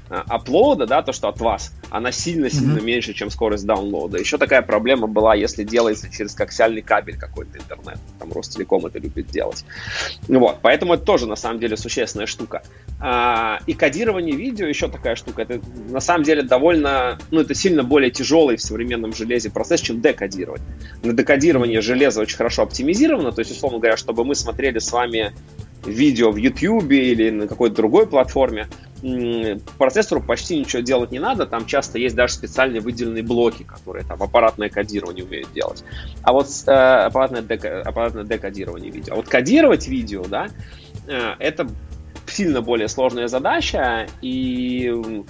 э, 0.09 0.23
аплода, 0.27 0.85
да, 0.85 1.01
то, 1.01 1.11
что 1.11 1.27
от 1.27 1.39
вас, 1.39 1.73
она 1.89 2.11
сильно-сильно 2.11 2.77
mm-hmm. 2.77 2.83
меньше, 2.83 3.13
чем 3.13 3.29
скорость 3.29 3.65
даунлода. 3.65 4.17
Еще 4.17 4.37
такая 4.37 4.61
проблема 4.61 5.07
была, 5.07 5.35
если 5.35 5.63
делается 5.63 6.09
через 6.09 6.33
коаксиальный 6.33 6.81
кабель 6.81 7.17
какой-то 7.17 7.57
интернет. 7.57 7.99
Там 8.19 8.31
Ростелеком 8.31 8.85
это 8.85 8.99
любит 8.99 9.27
делать. 9.27 9.65
Вот, 10.27 10.59
поэтому 10.61 10.93
это 10.93 11.03
тоже, 11.03 11.27
на 11.27 11.35
самом 11.35 11.59
деле, 11.59 11.77
существенная 11.77 12.27
штука. 12.27 12.63
А, 12.99 13.59
и 13.67 13.73
кодирование 13.73 14.35
видео 14.35 14.65
еще 14.67 14.87
такая 14.87 15.15
штука. 15.15 15.43
Это, 15.43 15.61
на 15.89 15.99
самом 15.99 16.23
деле, 16.23 16.43
довольно, 16.43 17.19
ну, 17.31 17.41
это 17.41 17.53
сильно 17.53 17.83
более 17.83 18.11
тяжелый 18.11 18.57
в 18.57 18.61
современном 18.61 19.13
железе 19.13 19.49
процесс, 19.49 19.81
чем 19.81 20.01
декодировать. 20.01 20.61
На 21.03 21.13
декодирование 21.13 21.81
железо 21.81 22.21
очень 22.21 22.37
хорошо 22.37 22.63
оптимизировано, 22.63 23.31
то 23.31 23.39
есть, 23.39 23.51
условно 23.51 23.79
говоря, 23.79 23.97
чтобы 23.97 24.25
мы 24.25 24.35
смотрели 24.35 24.79
с 24.79 24.91
вами 24.91 25.33
видео 25.85 26.31
в 26.31 26.37
YouTube 26.37 26.91
или 26.91 27.29
на 27.29 27.47
какой-то 27.47 27.75
другой 27.75 28.07
платформе, 28.07 28.67
процессору 29.77 30.21
почти 30.21 30.59
ничего 30.59 30.81
делать 30.81 31.11
не 31.11 31.19
надо, 31.19 31.45
там 31.45 31.65
часто 31.65 31.99
есть 31.99 32.15
даже 32.15 32.33
специальные 32.33 32.81
выделенные 32.81 33.23
блоки, 33.23 33.63
которые 33.63 34.05
там 34.05 34.21
аппаратное 34.21 34.69
кодирование 34.69 35.23
умеют 35.23 35.51
делать. 35.53 35.83
А 36.23 36.33
вот 36.33 36.47
э, 36.65 36.71
аппаратное, 36.71 37.41
дека, 37.41 37.81
аппаратное 37.81 38.23
декодирование 38.23 38.91
видео. 38.91 39.13
А 39.13 39.15
вот 39.17 39.27
кодировать 39.27 39.87
видео, 39.87 40.25
да, 40.25 40.47
э, 41.07 41.33
это 41.39 41.67
сильно 42.25 42.61
более 42.61 42.87
сложная 42.87 43.27
задача, 43.27 44.07
и 44.21 45.23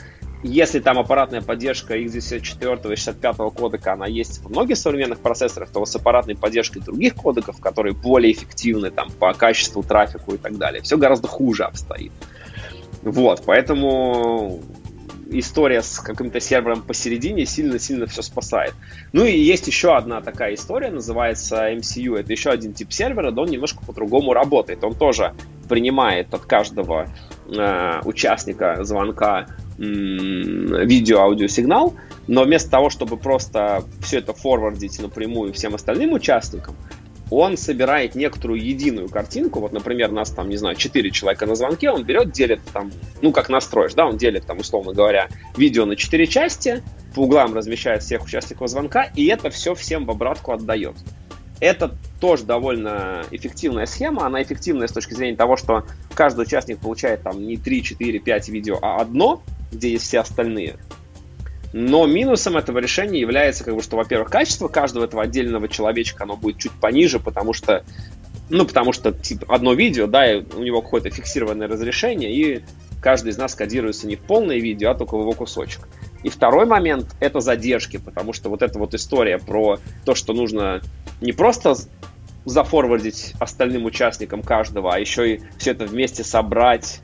если 0.43 0.79
там 0.79 0.99
аппаратная 0.99 1.41
поддержка 1.41 1.97
x64 1.97 2.93
и 2.93 2.95
65 2.95 3.35
кодека, 3.55 3.93
она 3.93 4.05
есть 4.05 4.43
в 4.43 4.49
многих 4.49 4.77
современных 4.77 5.19
процессорах, 5.19 5.69
то 5.71 5.85
с 5.85 5.95
аппаратной 5.95 6.35
поддержкой 6.35 6.79
других 6.79 7.15
кодеков, 7.15 7.59
которые 7.59 7.93
более 7.93 8.31
эффективны 8.31 8.91
там, 8.91 9.09
по 9.09 9.33
качеству, 9.33 9.83
трафику 9.83 10.35
и 10.35 10.37
так 10.37 10.57
далее, 10.57 10.81
все 10.81 10.97
гораздо 10.97 11.27
хуже 11.27 11.63
обстоит. 11.63 12.11
Вот, 13.01 13.43
поэтому 13.45 14.61
история 15.29 15.81
с 15.81 15.99
каким-то 15.99 16.39
сервером 16.39 16.81
посередине 16.81 17.45
сильно-сильно 17.45 18.05
все 18.05 18.21
спасает. 18.21 18.73
Ну 19.13 19.25
и 19.25 19.37
есть 19.37 19.67
еще 19.67 19.95
одна 19.95 20.21
такая 20.21 20.53
история, 20.53 20.89
называется 20.89 21.71
MCU. 21.73 22.17
Это 22.17 22.31
еще 22.31 22.49
один 22.49 22.73
тип 22.73 22.91
сервера, 22.91 23.31
но 23.31 23.43
он 23.43 23.49
немножко 23.49 23.83
по-другому 23.85 24.33
работает. 24.33 24.83
Он 24.83 24.95
тоже 24.95 25.33
принимает 25.67 26.33
от 26.33 26.45
каждого 26.45 27.07
э, 27.47 28.01
участника 28.05 28.83
звонка 28.83 29.47
видео-аудиосигнал, 29.77 31.93
но 32.27 32.43
вместо 32.43 32.71
того, 32.71 32.89
чтобы 32.89 33.17
просто 33.17 33.83
все 34.01 34.19
это 34.19 34.31
форвардить 34.33 34.99
напрямую 34.99 35.53
всем 35.53 35.75
остальным 35.75 36.13
участникам, 36.13 36.75
он 37.29 37.57
собирает 37.57 38.15
некоторую 38.15 38.63
единую 38.63 39.09
картинку. 39.09 39.59
Вот, 39.59 39.73
например, 39.73 40.11
нас 40.11 40.31
там, 40.31 40.49
не 40.49 40.57
знаю, 40.57 40.77
4 40.77 41.11
человека 41.11 41.45
на 41.45 41.55
звонке, 41.55 41.91
он 41.91 42.03
берет, 42.03 42.31
делит 42.31 42.61
там, 42.73 42.91
ну, 43.21 43.31
как 43.31 43.49
настроишь, 43.49 43.93
да, 43.93 44.07
он 44.07 44.17
делит 44.17 44.45
там, 44.45 44.59
условно 44.59 44.93
говоря, 44.93 45.27
видео 45.57 45.85
на 45.85 45.95
4 45.95 46.27
части, 46.27 46.83
по 47.13 47.23
углам 47.23 47.53
размещает 47.53 48.03
всех 48.03 48.23
участников 48.23 48.69
звонка, 48.69 49.11
и 49.15 49.25
это 49.25 49.49
все 49.49 49.75
всем 49.75 50.05
в 50.05 50.11
обратку 50.11 50.53
отдает. 50.53 50.95
Это 51.59 51.95
тоже 52.19 52.43
довольно 52.43 53.23
эффективная 53.31 53.87
схема. 53.87 54.27
Она 54.27 54.43
эффективная 54.43 54.87
с 54.87 54.91
точки 54.91 55.15
зрения 55.15 55.35
того, 55.35 55.57
что 55.57 55.85
каждый 56.13 56.41
участник 56.41 56.77
получает 56.77 57.23
там 57.23 57.45
не 57.45 57.57
3, 57.57 57.83
4, 57.83 58.19
5 58.19 58.49
видео, 58.49 58.77
а 58.81 59.01
одно, 59.01 59.41
где 59.71 59.91
есть 59.91 60.05
все 60.05 60.19
остальные. 60.19 60.77
Но 61.73 62.05
минусом 62.07 62.57
этого 62.57 62.79
решения 62.79 63.19
является, 63.19 63.63
как 63.63 63.75
бы, 63.75 63.83
что, 63.83 63.97
во-первых, 63.97 64.29
качество 64.29 64.67
каждого 64.67 65.03
этого 65.03 65.23
отдельного 65.23 65.67
человечка, 65.67 66.23
оно 66.23 66.37
будет 66.37 66.59
чуть 66.59 66.71
пониже, 66.71 67.19
потому 67.19 67.53
что, 67.53 67.83
ну, 68.49 68.65
потому 68.65 68.93
что, 68.93 69.11
типа, 69.11 69.53
одно 69.53 69.73
видео, 69.73 70.07
да, 70.07 70.31
и 70.31 70.43
у 70.55 70.63
него 70.63 70.81
какое-то 70.81 71.09
фиксированное 71.09 71.67
разрешение, 71.67 72.33
и 72.33 72.63
каждый 73.01 73.29
из 73.29 73.37
нас 73.37 73.53
кодируется 73.53 74.07
не 74.07 74.15
в 74.15 74.21
полное 74.21 74.57
видео, 74.57 74.91
а 74.91 74.95
только 74.95 75.17
в 75.17 75.21
его 75.21 75.33
кусочек. 75.33 75.87
И 76.23 76.29
второй 76.29 76.65
момент— 76.65 77.15
это 77.19 77.41
задержки, 77.41 77.97
потому 77.97 78.33
что 78.33 78.49
вот 78.49 78.61
эта 78.61 78.79
вот 78.79 78.93
история 78.93 79.37
про 79.37 79.79
то, 80.05 80.15
что 80.15 80.33
нужно 80.33 80.81
не 81.21 81.33
просто 81.33 81.75
зафорвардить 82.45 83.33
остальным 83.39 83.85
участникам 83.85 84.41
каждого, 84.41 84.93
а 84.93 84.99
еще 84.99 85.35
и 85.35 85.41
все 85.57 85.71
это 85.71 85.85
вместе 85.85 86.23
собрать, 86.23 87.01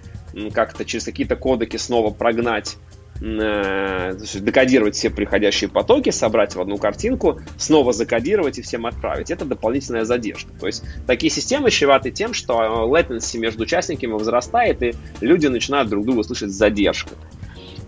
как-то 0.53 0.85
через 0.85 1.05
какие-то 1.05 1.35
кодеки 1.35 1.77
снова 1.77 2.11
прогнать 2.11 2.77
Э, 3.21 4.17
декодировать 4.35 4.95
все 4.95 5.09
приходящие 5.09 5.69
потоки, 5.69 6.09
собрать 6.09 6.55
в 6.55 6.61
одну 6.61 6.77
картинку, 6.77 7.39
снова 7.57 7.93
закодировать 7.93 8.57
и 8.57 8.61
всем 8.61 8.85
отправить. 8.85 9.31
Это 9.31 9.45
дополнительная 9.45 10.03
задержка. 10.03 10.51
То 10.59 10.67
есть 10.67 10.83
такие 11.07 11.31
системы 11.31 11.71
чреваты 11.71 12.11
тем, 12.11 12.33
что 12.33 12.53
latency 12.91 13.37
между 13.37 13.63
участниками 13.63 14.11
возрастает, 14.11 14.83
и 14.83 14.93
люди 15.21 15.47
начинают 15.47 15.89
друг 15.89 16.05
друга 16.05 16.23
слышать 16.23 16.51
с 16.51 16.55
задержкой. 16.55 17.17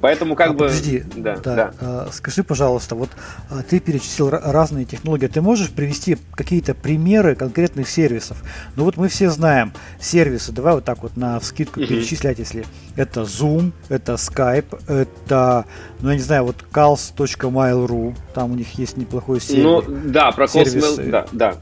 Поэтому 0.01 0.35
как 0.35 0.49
а, 0.49 0.53
бы... 0.53 0.65
Подожди, 0.65 1.03
да, 1.15 1.35
да. 1.37 1.55
да. 1.55 1.73
А, 1.79 2.09
скажи, 2.11 2.43
пожалуйста, 2.43 2.95
вот 2.95 3.09
а, 3.49 3.63
ты 3.63 3.79
перечислил 3.79 4.29
разные 4.29 4.85
технологии, 4.85 5.27
ты 5.27 5.41
можешь 5.41 5.69
привести 5.69 6.17
какие-то 6.33 6.73
примеры 6.73 7.35
конкретных 7.35 7.89
сервисов? 7.89 8.43
Ну 8.75 8.83
вот 8.83 8.97
мы 8.97 9.07
все 9.07 9.29
знаем 9.29 9.73
сервисы, 9.99 10.51
давай 10.51 10.75
вот 10.75 10.85
так 10.85 11.01
вот 11.03 11.17
на 11.17 11.39
скидку 11.41 11.79
uh-huh. 11.79 11.87
перечислять, 11.87 12.39
если 12.39 12.65
это 12.95 13.21
Zoom, 13.21 13.71
это 13.89 14.13
Skype, 14.13 14.81
это, 14.87 15.65
ну 15.99 16.09
я 16.09 16.15
не 16.15 16.21
знаю, 16.21 16.45
вот 16.45 16.57
calls.mail.ru, 16.71 18.15
там 18.33 18.51
у 18.51 18.55
них 18.55 18.77
есть 18.77 18.97
неплохой 18.97 19.41
сервис. 19.41 19.63
Ну 19.63 19.83
да, 20.05 20.31
про 20.31 20.45
Calls, 20.45 21.09
да, 21.09 21.25
да. 21.31 21.55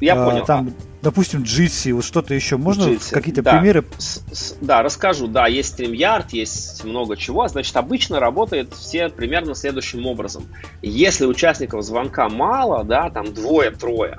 Я 0.00 0.14
а, 0.14 0.24
понял. 0.24 0.44
Там 0.44 0.72
допустим, 1.02 1.42
Jitsi, 1.42 1.92
вот 1.92 2.04
что-то 2.04 2.34
еще. 2.34 2.56
Можно 2.56 2.96
какие-то 3.10 3.42
да. 3.42 3.52
примеры? 3.52 3.84
С, 3.98 4.22
с, 4.32 4.56
да, 4.60 4.82
расскажу. 4.82 5.26
Да, 5.26 5.46
есть 5.46 5.78
StreamYard, 5.78 6.26
есть 6.32 6.84
много 6.84 7.16
чего. 7.16 7.46
Значит, 7.48 7.76
обычно 7.76 8.20
работает 8.20 8.74
все 8.74 9.08
примерно 9.08 9.54
следующим 9.54 10.06
образом. 10.06 10.44
Если 10.82 11.26
участников 11.26 11.82
звонка 11.84 12.28
мало, 12.28 12.84
да, 12.84 13.10
там 13.10 13.32
двое-трое, 13.32 14.18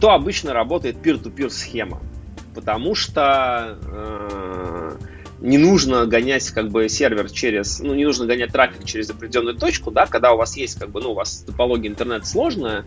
то 0.00 0.10
обычно 0.10 0.52
работает 0.52 0.96
peer-to-peer 0.96 1.50
схема. 1.50 2.00
Потому 2.54 2.94
что 2.94 3.78
э, 3.82 4.96
не 5.40 5.58
нужно 5.58 6.06
гонять 6.06 6.50
как 6.50 6.70
бы 6.70 6.88
сервер 6.88 7.30
через, 7.30 7.80
ну, 7.80 7.94
не 7.94 8.04
нужно 8.04 8.26
гонять 8.26 8.52
трафик 8.52 8.84
через 8.84 9.10
определенную 9.10 9.56
точку, 9.56 9.90
да, 9.90 10.06
когда 10.06 10.32
у 10.32 10.36
вас 10.36 10.56
есть 10.56 10.78
как 10.78 10.90
бы, 10.90 11.00
ну, 11.00 11.12
у 11.12 11.14
вас 11.14 11.44
топология 11.46 11.88
интернет 11.88 12.26
сложная, 12.26 12.84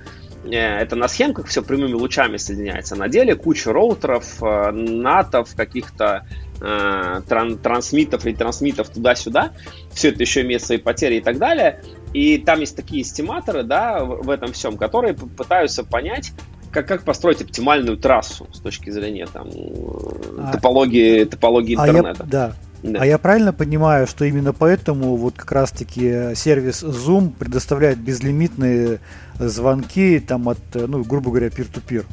это 0.49 0.95
на 0.95 1.07
схемках 1.07 1.47
все 1.47 1.61
прямыми 1.61 1.93
лучами 1.93 2.37
соединяется. 2.37 2.95
На 2.95 3.07
деле 3.07 3.35
куча 3.35 3.71
роутеров, 3.71 4.41
э, 4.41 4.71
натов, 4.71 5.55
каких-то 5.55 6.25
э, 6.59 7.21
тран 7.27 7.57
трансмитов, 7.57 8.25
ретрансмитов 8.25 8.89
туда-сюда. 8.89 9.51
Все 9.91 10.09
это 10.09 10.21
еще 10.21 10.41
имеет 10.41 10.63
свои 10.63 10.79
потери 10.79 11.15
и 11.17 11.21
так 11.21 11.37
далее. 11.37 11.81
И 12.13 12.37
там 12.39 12.59
есть 12.59 12.75
такие 12.75 13.03
эстиматоры, 13.03 13.63
да, 13.63 14.03
в, 14.03 14.23
в 14.23 14.29
этом 14.29 14.51
всем, 14.53 14.77
которые 14.77 15.13
пытаются 15.13 15.83
понять, 15.83 16.33
как, 16.71 16.87
как 16.87 17.03
построить 17.03 17.41
оптимальную 17.41 17.97
трассу 17.97 18.47
с 18.51 18.59
точки 18.59 18.89
зрения 18.89 19.27
там, 19.31 19.47
а, 20.39 20.51
топологии, 20.53 21.25
топологии 21.25 21.75
интернета. 21.75 22.23
А 22.23 22.23
я, 22.23 22.29
да. 22.31 22.55
Да. 22.83 23.01
А 23.01 23.05
я 23.05 23.17
правильно 23.17 23.53
понимаю, 23.53 24.07
что 24.07 24.25
именно 24.25 24.53
поэтому 24.53 25.15
вот 25.15 25.35
как 25.35 25.51
раз-таки 25.51 26.33
сервис 26.35 26.83
Zoom 26.83 27.31
предоставляет 27.31 27.99
безлимитные 27.99 28.99
звонки 29.37 30.19
там 30.19 30.49
от, 30.49 30.59
ну, 30.73 31.03
грубо 31.03 31.29
говоря, 31.29 31.47
peer-to-peer? 31.47 32.05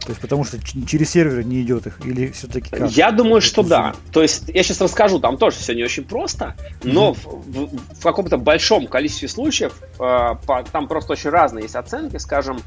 То 0.00 0.08
есть 0.08 0.20
потому 0.20 0.44
что 0.44 0.58
через 0.86 1.10
сервер 1.10 1.44
не 1.44 1.60
идет 1.60 1.86
их 1.86 2.00
или 2.04 2.28
все-таки 2.28 2.70
как? 2.70 2.90
Я 2.90 3.12
думаю, 3.12 3.42
что 3.42 3.62
да. 3.62 3.94
То 4.12 4.22
есть 4.22 4.44
я 4.48 4.62
сейчас 4.62 4.80
расскажу, 4.80 5.20
там 5.20 5.36
тоже 5.36 5.58
все 5.58 5.74
не 5.74 5.84
очень 5.84 6.04
просто, 6.04 6.56
но 6.82 7.10
mm-hmm. 7.10 7.42
в, 7.46 7.76
в, 7.76 8.00
в 8.00 8.02
каком-то 8.02 8.38
большом 8.38 8.86
количестве 8.86 9.28
случаев 9.28 9.74
э, 9.82 9.98
по, 9.98 10.64
там 10.72 10.88
просто 10.88 11.12
очень 11.12 11.28
разные 11.30 11.64
есть 11.64 11.76
оценки, 11.76 12.16
скажем, 12.16 12.60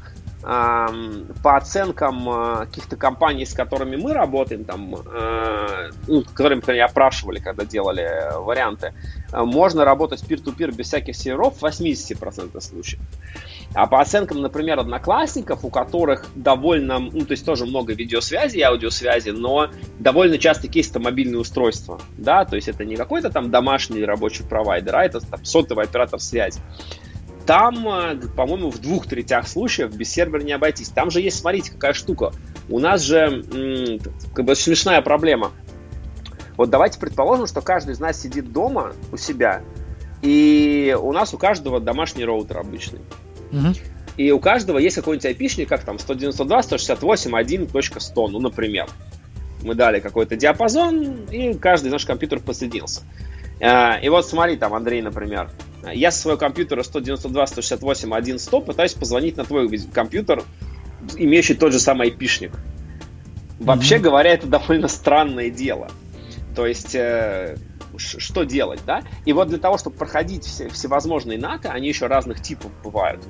по 0.44 1.56
оценкам 1.56 2.28
э, 2.28 2.66
каких-то 2.66 2.96
компаний, 2.96 3.46
с 3.46 3.54
которыми 3.54 3.96
мы 3.96 4.12
работаем, 4.12 4.64
там, 4.64 4.94
э, 4.94 5.90
ну, 6.06 6.22
которыми, 6.22 6.60
например, 6.60 6.84
опрашивали, 6.84 7.38
когда 7.38 7.64
делали 7.64 8.36
варианты, 8.36 8.92
э, 9.32 9.42
можно 9.42 9.86
работать 9.86 10.22
peer-to-peer 10.22 10.74
без 10.74 10.88
всяких 10.88 11.16
серверов 11.16 11.56
в 11.56 11.64
80% 11.64 12.60
случаев. 12.60 13.00
А 13.72 13.86
по 13.86 14.02
оценкам, 14.02 14.42
например, 14.42 14.78
одноклассников, 14.80 15.64
у 15.64 15.70
которых 15.70 16.26
довольно, 16.34 16.98
ну, 16.98 17.24
то 17.24 17.32
есть 17.32 17.46
тоже 17.46 17.64
много 17.64 17.94
видеосвязи 17.94 18.58
и 18.58 18.62
аудиосвязи, 18.62 19.30
но 19.30 19.70
довольно 19.98 20.36
часто 20.36 20.68
кейс 20.68 20.90
это 20.90 21.00
мобильные 21.00 21.40
устройства, 21.40 22.00
да, 22.18 22.44
то 22.44 22.56
есть 22.56 22.68
это 22.68 22.84
не 22.84 22.96
какой-то 22.96 23.30
там 23.30 23.50
домашний 23.50 24.04
рабочий 24.04 24.44
провайдер, 24.44 24.94
а 24.94 25.04
это 25.04 25.20
там 25.20 25.42
сотовый 25.44 25.86
оператор 25.86 26.20
связи. 26.20 26.60
Там, 27.46 27.86
э, 27.88 28.16
по-моему, 28.34 28.70
в 28.70 28.80
двух 28.80 29.06
третях 29.06 29.48
случаев 29.48 29.94
без 29.94 30.10
сервера 30.10 30.42
не 30.42 30.52
обойтись. 30.52 30.88
Там 30.88 31.10
же 31.10 31.20
есть, 31.20 31.38
смотрите, 31.38 31.72
какая 31.72 31.92
штука. 31.92 32.32
У 32.68 32.78
нас 32.78 33.02
же 33.02 34.00
как 34.34 34.44
бы 34.44 34.54
смешная 34.54 35.02
проблема. 35.02 35.52
Вот 36.56 36.70
давайте 36.70 36.98
предположим, 36.98 37.46
что 37.46 37.60
каждый 37.60 37.92
из 37.92 38.00
нас 38.00 38.20
сидит 38.20 38.52
дома 38.52 38.94
у 39.12 39.16
себя, 39.16 39.62
и 40.22 40.96
у 40.98 41.12
нас 41.12 41.34
у 41.34 41.38
каждого 41.38 41.80
домашний 41.80 42.24
роутер 42.24 42.58
обычный. 42.58 43.00
Угу. 43.52 43.74
И 44.16 44.30
у 44.30 44.38
каждого 44.38 44.78
есть 44.78 44.94
какой-нибудь 44.96 45.26
айпишник, 45.26 45.68
как 45.68 45.84
там 45.84 45.96
192.168.1.100, 45.96 48.28
ну, 48.28 48.38
например. 48.38 48.88
Мы 49.62 49.74
дали 49.74 50.00
какой-то 50.00 50.36
диапазон, 50.36 51.26
и 51.30 51.52
каждый 51.54 51.88
из 51.88 51.92
наших 51.92 52.08
компьютеров 52.08 52.44
подсоединился. 52.44 53.02
Э, 53.64 53.98
и 54.02 54.10
вот 54.10 54.26
смотри, 54.26 54.56
там 54.56 54.74
Андрей, 54.74 55.00
например, 55.00 55.50
я 55.92 56.10
со 56.10 56.20
своего 56.20 56.38
компьютера 56.38 56.82
192.168.1.100 56.82 58.62
пытаюсь 58.62 58.92
позвонить 58.92 59.38
на 59.38 59.44
твой 59.44 59.78
компьютер, 59.92 60.42
имеющий 61.16 61.54
тот 61.54 61.72
же 61.72 61.80
самый 61.80 62.08
айпишник. 62.08 62.52
Вообще 63.58 63.96
mm-hmm. 63.96 64.00
говоря, 64.00 64.32
это 64.32 64.46
довольно 64.46 64.88
странное 64.88 65.48
дело. 65.48 65.88
То 66.54 66.66
есть, 66.66 66.94
э, 66.94 67.56
что 67.96 68.44
делать, 68.44 68.80
да? 68.86 69.02
И 69.24 69.32
вот 69.32 69.48
для 69.48 69.58
того, 69.58 69.78
чтобы 69.78 69.96
проходить 69.96 70.44
все, 70.44 70.68
всевозможные 70.68 71.38
НАТО, 71.38 71.70
они 71.70 71.88
еще 71.88 72.06
разных 72.06 72.42
типов 72.42 72.70
бывают, 72.82 73.22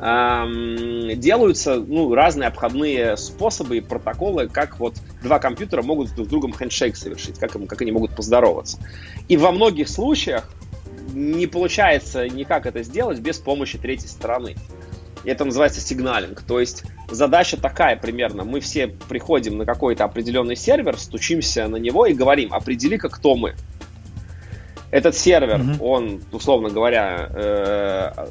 делаются 0.00 1.76
ну, 1.76 2.14
разные 2.14 2.48
обходные 2.48 3.16
способы 3.16 3.78
и 3.78 3.80
протоколы, 3.80 4.48
как 4.48 4.78
вот 4.78 4.94
два 5.22 5.38
компьютера 5.40 5.82
могут 5.82 6.14
друг 6.14 6.28
с 6.28 6.30
другом 6.30 6.52
хендшейк 6.52 6.96
совершить, 6.96 7.38
как, 7.38 7.56
им, 7.56 7.66
как 7.66 7.82
они 7.82 7.90
могут 7.90 8.14
поздороваться. 8.14 8.78
И 9.28 9.36
во 9.36 9.50
многих 9.50 9.88
случаях 9.88 10.48
не 11.12 11.46
получается 11.46 12.28
никак 12.28 12.66
это 12.66 12.82
сделать 12.82 13.18
без 13.18 13.38
помощи 13.38 13.78
третьей 13.78 14.08
стороны. 14.08 14.56
Это 15.24 15.44
называется 15.44 15.80
сигналинг. 15.80 16.42
То 16.42 16.60
есть 16.60 16.84
задача 17.10 17.56
такая 17.56 17.96
примерно. 17.96 18.44
Мы 18.44 18.60
все 18.60 18.86
приходим 18.86 19.58
на 19.58 19.64
какой-то 19.64 20.04
определенный 20.04 20.54
сервер, 20.54 20.96
стучимся 20.96 21.66
на 21.66 21.76
него 21.76 22.06
и 22.06 22.14
говорим, 22.14 22.54
определи-ка, 22.54 23.08
кто 23.08 23.34
мы. 23.34 23.54
Этот 24.90 25.16
сервер, 25.16 25.60
mm-hmm. 25.60 25.82
он, 25.82 26.22
условно 26.32 26.70
говоря, 26.70 27.28
э, 27.30 28.26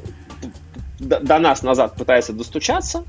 до 1.00 1.40
нас 1.40 1.64
назад 1.64 1.96
пытается 1.96 2.34
достучаться, 2.34 3.04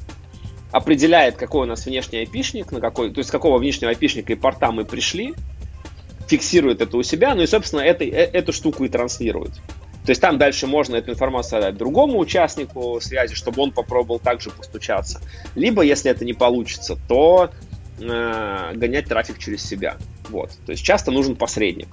определяет, 0.71 1.37
какой 1.37 1.63
у 1.63 1.67
нас 1.67 1.87
внешний 1.87 2.19
айпишник, 2.19 2.73
на 2.73 2.81
какой, 2.81 3.11
то 3.11 3.19
есть 3.19 3.31
какого 3.31 3.59
внешнего 3.59 3.91
айпишника 3.91 4.33
и 4.33 4.37
порта 4.37 4.71
мы 4.71 4.85
пришли, 4.85 5.35
фиксирует 6.27 6.83
это 6.83 6.97
у 6.97 7.03
себя, 7.03 7.35
ну 7.35 7.43
и, 7.43 7.47
собственно, 7.47 7.81
это, 7.81 8.05
э, 8.05 8.09
эту 8.09 8.53
штуку 8.53 8.85
и 8.85 8.89
транслирует. 8.89 9.53
То 10.05 10.13
есть 10.13 10.21
там 10.23 10.39
дальше 10.39 10.67
можно 10.67 10.97
эту 10.97 11.11
информацию 11.11 11.59
отдать 11.59 11.77
другому 11.77 12.19
участнику 12.19 12.99
связи, 13.01 13.35
чтобы 13.35 13.63
он 13.63 13.73
попробовал 13.73 14.19
также 14.19 14.51
постучаться. 14.51 15.21
Либо, 15.55 15.83
если 15.83 16.11
это 16.11 16.25
не 16.25 16.33
получится, 16.33 16.99
то 17.09 17.51
э, 18.01 18.73
гонять 18.75 19.07
трафик 19.07 19.39
через 19.39 19.63
себя. 19.63 19.97
Вот. 20.31 20.51
То 20.65 20.73
есть 20.73 20.83
часто 20.83 21.11
нужен 21.11 21.37
посредник. 21.37 21.89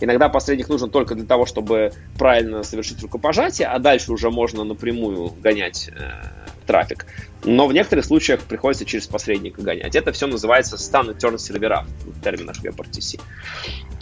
Иногда 0.00 0.28
посредник 0.28 0.68
нужен 0.68 0.90
только 0.90 1.14
для 1.14 1.24
того, 1.24 1.46
чтобы 1.46 1.92
правильно 2.18 2.62
совершить 2.62 3.02
рукопожатие, 3.02 3.68
а 3.68 3.78
дальше 3.78 4.12
уже 4.12 4.30
можно 4.30 4.64
напрямую 4.64 5.32
гонять 5.40 5.88
э, 5.88 6.10
трафик. 6.66 7.06
Но 7.44 7.66
в 7.66 7.72
некоторых 7.72 8.04
случаях 8.04 8.40
приходится 8.40 8.84
через 8.84 9.06
посредника 9.06 9.62
гонять. 9.62 9.94
Это 9.94 10.12
все 10.12 10.26
называется 10.26 10.76
stand 10.76 11.16
turn 11.16 11.38
сервера 11.38 11.86
в 12.04 12.20
терминах 12.22 12.56
WebRTC. 12.62 13.20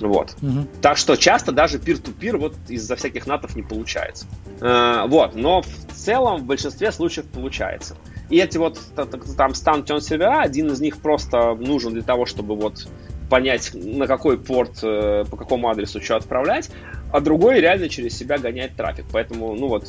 Вот. 0.00 0.34
Угу. 0.42 0.66
Так 0.82 0.96
что 0.96 1.16
часто 1.16 1.52
даже 1.52 1.78
peer-to-peer 1.78 2.38
вот 2.38 2.54
из-за 2.68 2.96
всяких 2.96 3.26
натов 3.26 3.54
не 3.54 3.62
получается. 3.62 4.26
Э, 4.60 5.04
вот. 5.06 5.34
Но 5.34 5.62
в 5.62 5.92
целом 5.94 6.40
в 6.40 6.44
большинстве 6.44 6.90
случаев 6.90 7.26
получается. 7.26 7.96
И 8.30 8.38
эти 8.38 8.58
вот 8.58 8.80
там 8.96 9.50
stand 9.50 9.84
turn 9.84 10.00
сервера, 10.00 10.40
один 10.40 10.72
из 10.72 10.80
них 10.80 10.96
просто 10.98 11.54
нужен 11.54 11.92
для 11.92 12.02
того, 12.02 12.26
чтобы 12.26 12.56
вот 12.56 12.88
понять, 13.30 13.72
на 13.74 14.06
какой 14.06 14.38
порт, 14.38 14.78
э, 14.82 15.24
по 15.30 15.36
какому 15.36 15.68
адресу 15.68 16.00
что 16.00 16.16
отправлять, 16.16 16.70
а 17.12 17.20
другой 17.20 17.60
реально 17.60 17.88
через 17.88 18.16
себя 18.16 18.38
гоняет 18.38 18.76
трафик. 18.76 19.06
Поэтому, 19.12 19.54
ну 19.54 19.68
вот, 19.68 19.88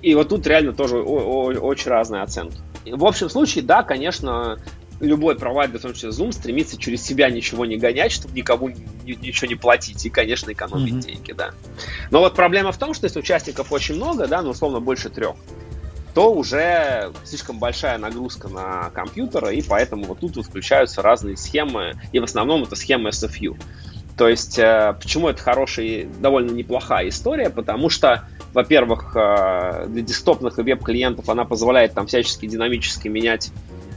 и 0.00 0.14
вот 0.14 0.28
тут 0.28 0.46
реально 0.46 0.72
тоже 0.72 0.98
очень 0.98 1.90
разные 1.90 2.22
оценки. 2.22 2.56
В 2.86 3.04
общем 3.04 3.28
случае, 3.28 3.64
да, 3.64 3.82
конечно, 3.82 4.58
любой 5.02 5.36
провайдер, 5.36 5.78
в 5.78 5.82
том 5.82 5.94
числе 5.94 6.10
Zoom, 6.10 6.32
стремится 6.32 6.78
через 6.78 7.02
себя 7.02 7.28
ничего 7.30 7.66
не 7.66 7.76
гонять, 7.76 8.12
чтобы 8.12 8.34
никому 8.34 8.68
ничего 9.04 9.48
не 9.48 9.56
платить 9.56 10.04
и, 10.06 10.10
конечно, 10.10 10.52
экономить 10.52 10.94
mm-hmm. 10.94 11.06
деньги, 11.06 11.32
да. 11.32 11.50
Но 12.10 12.20
вот 12.20 12.34
проблема 12.34 12.72
в 12.72 12.78
том, 12.78 12.94
что 12.94 13.06
если 13.06 13.18
участников 13.18 13.72
очень 13.72 13.96
много, 13.96 14.26
да, 14.26 14.42
ну, 14.42 14.50
условно, 14.50 14.80
больше 14.80 15.10
трех, 15.10 15.36
то 16.14 16.32
уже 16.32 17.12
слишком 17.24 17.58
большая 17.58 17.98
нагрузка 17.98 18.48
на 18.48 18.90
компьютер, 18.90 19.48
и 19.50 19.62
поэтому 19.62 20.04
вот 20.04 20.20
тут 20.20 20.36
вот 20.36 20.46
включаются 20.46 21.02
разные 21.02 21.36
схемы, 21.36 21.94
и 22.12 22.18
в 22.18 22.24
основном 22.24 22.64
это 22.64 22.76
схема 22.76 23.10
SFU. 23.10 23.56
То 24.16 24.28
есть, 24.28 24.58
э, 24.58 24.94
почему 25.00 25.28
это 25.28 25.42
хорошая, 25.42 26.06
довольно 26.20 26.50
неплохая 26.50 27.08
история? 27.08 27.48
Потому 27.48 27.88
что, 27.88 28.28
во-первых, 28.52 29.16
э, 29.16 29.86
для 29.88 30.02
десктопных 30.02 30.58
и 30.58 30.62
веб-клиентов 30.62 31.28
она 31.30 31.44
позволяет 31.44 31.94
там 31.94 32.06
всячески 32.06 32.46
динамически 32.46 33.08
менять 33.08 33.50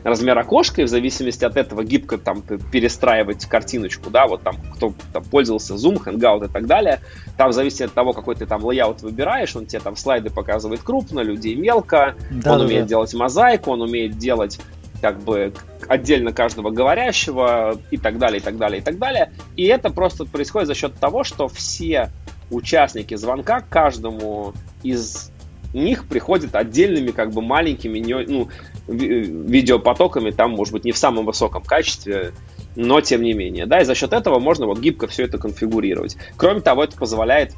размер 0.06 0.38
окошка, 0.38 0.84
и 0.84 0.86
в 0.86 0.88
зависимости 0.88 1.44
от 1.44 1.58
этого 1.58 1.84
гибко 1.84 2.20
там 2.20 2.44
перестраивать 2.44 3.46
картиночку, 3.48 4.12
да, 4.12 4.28
вот 4.28 4.44
там 4.44 4.56
кто 4.76 4.94
там, 5.12 5.24
пользовался 5.24 5.74
Zoom, 5.74 5.98
Hangout 5.98 6.46
и 6.46 6.48
так 6.48 6.68
далее, 6.68 7.02
там 7.38 7.50
в 7.50 7.54
зависимости 7.54 7.84
от 7.84 7.94
того, 7.94 8.14
какой 8.14 8.36
ты 8.36 8.46
там 8.46 8.64
layout 8.64 9.02
выбираешь, 9.02 9.56
он 9.56 9.66
тебе 9.66 9.80
там 9.80 9.96
слайды 9.96 10.30
показывает 10.30 10.84
крупно, 10.84 11.22
людей 11.22 11.56
мелко, 11.56 12.16
да, 12.30 12.54
он 12.54 12.60
да, 12.60 12.66
умеет 12.66 12.84
да. 12.84 12.90
делать 12.90 13.14
мозаику, 13.16 13.72
он 13.72 13.82
умеет 13.82 14.18
делать 14.20 14.60
как 15.02 15.20
бы 15.20 15.54
отдельно 15.88 16.32
каждого 16.32 16.70
говорящего 16.70 17.80
и 17.90 17.98
так 17.98 18.20
далее, 18.20 18.40
и 18.40 18.44
так 18.44 18.58
далее, 18.58 18.82
и 18.82 18.84
так 18.84 19.00
далее. 19.00 19.32
И 19.56 19.66
это 19.66 19.90
просто 19.90 20.26
происходит 20.26 20.68
за 20.68 20.76
счет 20.76 20.94
того, 21.00 21.24
что 21.24 21.48
все 21.48 22.12
участники 22.52 23.16
звонка 23.16 23.62
каждому 23.62 24.54
из 24.84 25.32
них 25.76 26.08
приходят 26.08 26.56
отдельными 26.56 27.12
как 27.12 27.32
бы 27.32 27.42
маленькими 27.42 28.00
ну, 28.28 28.50
видеопотоками, 28.88 30.32
там, 30.32 30.52
может 30.52 30.74
быть, 30.74 30.86
не 30.86 30.92
в 30.92 30.98
самом 30.98 31.26
высоком 31.26 31.64
качестве, 31.64 32.34
но 32.76 33.02
тем 33.02 33.22
не 33.22 33.34
менее. 33.34 33.66
Да, 33.66 33.82
и 33.82 33.86
за 33.86 33.96
счет 33.96 34.14
этого 34.14 34.40
можно 34.40 34.66
вот 34.66 34.80
гибко 34.80 35.08
все 35.08 35.24
это 35.24 35.38
конфигурировать. 35.38 36.18
Кроме 36.38 36.62
того, 36.62 36.84
это 36.84 36.98
позволяет 36.98 37.54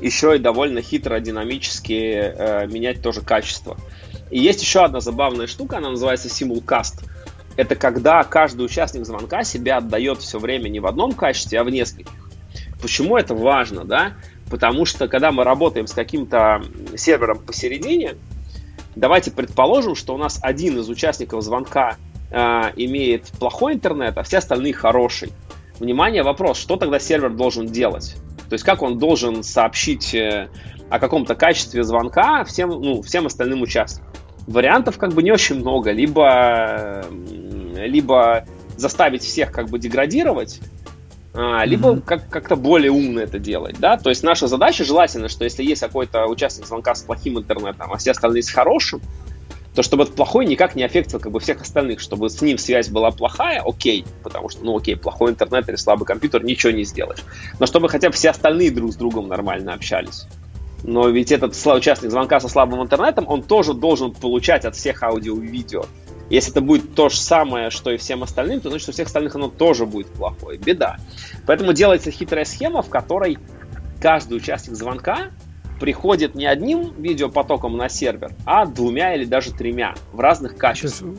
еще 0.00 0.36
и 0.36 0.38
довольно 0.38 0.82
хитро, 0.82 1.20
динамически 1.20 1.92
э, 1.92 2.66
менять 2.66 3.02
тоже 3.02 3.20
качество. 3.20 3.76
И 4.30 4.38
есть 4.38 4.62
еще 4.62 4.84
одна 4.84 5.00
забавная 5.00 5.46
штука, 5.46 5.78
она 5.78 5.90
называется 5.90 6.28
Simulcast. 6.28 7.04
Это 7.56 7.74
когда 7.74 8.22
каждый 8.24 8.64
участник 8.64 9.04
звонка 9.04 9.44
себя 9.44 9.78
отдает 9.78 10.22
все 10.22 10.38
время 10.38 10.68
не 10.68 10.80
в 10.80 10.86
одном 10.86 11.12
качестве, 11.12 11.60
а 11.60 11.64
в 11.64 11.70
нескольких. 11.70 12.14
Почему 12.80 13.16
это 13.16 13.34
важно, 13.34 13.84
да? 13.84 14.14
Потому 14.50 14.84
что 14.84 15.08
когда 15.08 15.32
мы 15.32 15.44
работаем 15.44 15.86
с 15.86 15.92
каким-то 15.92 16.62
сервером 16.96 17.38
посередине, 17.38 18.16
давайте 18.96 19.30
предположим, 19.30 19.94
что 19.94 20.14
у 20.14 20.18
нас 20.18 20.40
один 20.42 20.78
из 20.78 20.88
участников 20.88 21.42
звонка 21.42 21.96
э, 22.30 22.72
имеет 22.76 23.28
плохой 23.38 23.74
интернет, 23.74 24.18
а 24.18 24.22
все 24.22 24.38
остальные 24.38 24.72
хороший. 24.72 25.32
Внимание, 25.78 26.22
вопрос, 26.22 26.58
что 26.58 26.76
тогда 26.76 26.98
сервер 26.98 27.30
должен 27.30 27.66
делать? 27.66 28.16
То 28.48 28.54
есть 28.54 28.64
как 28.64 28.82
он 28.82 28.98
должен 28.98 29.44
сообщить 29.44 30.14
э, 30.14 30.48
о 30.90 30.98
каком-то 30.98 31.36
качестве 31.36 31.84
звонка 31.84 32.44
всем, 32.44 32.70
ну, 32.70 33.02
всем 33.02 33.26
остальным 33.26 33.62
участникам? 33.62 34.10
вариантов 34.50 34.98
как 34.98 35.12
бы 35.12 35.22
не 35.22 35.32
очень 35.32 35.56
много. 35.56 35.92
Либо, 35.92 37.04
либо 37.76 38.44
заставить 38.76 39.22
всех 39.22 39.52
как 39.52 39.68
бы 39.68 39.78
деградировать, 39.78 40.60
либо 41.34 41.90
mm-hmm. 41.90 42.02
как- 42.02 42.28
как-то 42.28 42.56
более 42.56 42.90
умно 42.90 43.20
это 43.20 43.38
делать, 43.38 43.78
да, 43.78 43.96
то 43.96 44.10
есть 44.10 44.22
наша 44.24 44.48
задача 44.48 44.84
желательно, 44.84 45.28
что 45.28 45.44
если 45.44 45.62
есть 45.62 45.80
какой-то 45.80 46.26
участник 46.26 46.66
звонка 46.66 46.94
с 46.94 47.02
плохим 47.02 47.38
интернетом, 47.38 47.92
а 47.92 47.96
все 47.98 48.10
остальные 48.10 48.42
с 48.42 48.50
хорошим, 48.50 49.00
то 49.74 49.82
чтобы 49.82 50.02
этот 50.02 50.16
плохой 50.16 50.46
никак 50.46 50.74
не 50.74 50.82
аффектил 50.82 51.20
как 51.20 51.30
бы 51.30 51.38
всех 51.38 51.60
остальных, 51.60 52.00
чтобы 52.00 52.28
с 52.28 52.42
ним 52.42 52.58
связь 52.58 52.88
была 52.88 53.12
плохая, 53.12 53.62
окей, 53.64 54.04
потому 54.22 54.48
что, 54.48 54.64
ну 54.64 54.76
окей, 54.76 54.96
плохой 54.96 55.30
интернет 55.30 55.68
или 55.68 55.76
слабый 55.76 56.06
компьютер, 56.06 56.44
ничего 56.44 56.72
не 56.72 56.84
сделаешь. 56.84 57.20
Но 57.60 57.66
чтобы 57.66 57.88
хотя 57.88 58.08
бы 58.08 58.14
все 58.14 58.30
остальные 58.30 58.72
друг 58.72 58.92
с 58.92 58.96
другом 58.96 59.28
нормально 59.28 59.72
общались. 59.72 60.26
Но 60.82 61.08
ведь 61.08 61.30
этот 61.30 61.54
участник 61.66 62.10
звонка 62.10 62.40
со 62.40 62.48
слабым 62.48 62.82
интернетом, 62.82 63.26
он 63.28 63.42
тоже 63.42 63.74
должен 63.74 64.12
получать 64.12 64.64
от 64.64 64.74
всех 64.74 65.02
аудио 65.02 65.36
и 65.36 65.46
видео. 65.46 65.84
Если 66.30 66.52
это 66.52 66.60
будет 66.60 66.94
то 66.94 67.08
же 67.08 67.16
самое, 67.16 67.70
что 67.70 67.90
и 67.90 67.96
всем 67.96 68.22
остальным, 68.22 68.60
то 68.60 68.70
значит 68.70 68.88
у 68.88 68.92
всех 68.92 69.08
остальных 69.08 69.34
оно 69.34 69.48
тоже 69.48 69.84
будет 69.84 70.06
плохое. 70.06 70.58
Беда. 70.58 70.96
Поэтому 71.46 71.72
делается 71.72 72.10
хитрая 72.10 72.44
схема, 72.44 72.82
в 72.82 72.88
которой 72.88 73.38
каждый 74.00 74.36
участник 74.36 74.76
звонка 74.76 75.30
приходит 75.80 76.34
не 76.34 76.46
одним 76.46 76.94
видеопотоком 77.02 77.76
на 77.76 77.88
сервер, 77.88 78.32
а 78.44 78.64
двумя 78.64 79.14
или 79.14 79.24
даже 79.24 79.52
тремя 79.52 79.94
в 80.12 80.20
разных 80.20 80.56
качествах. 80.56 81.14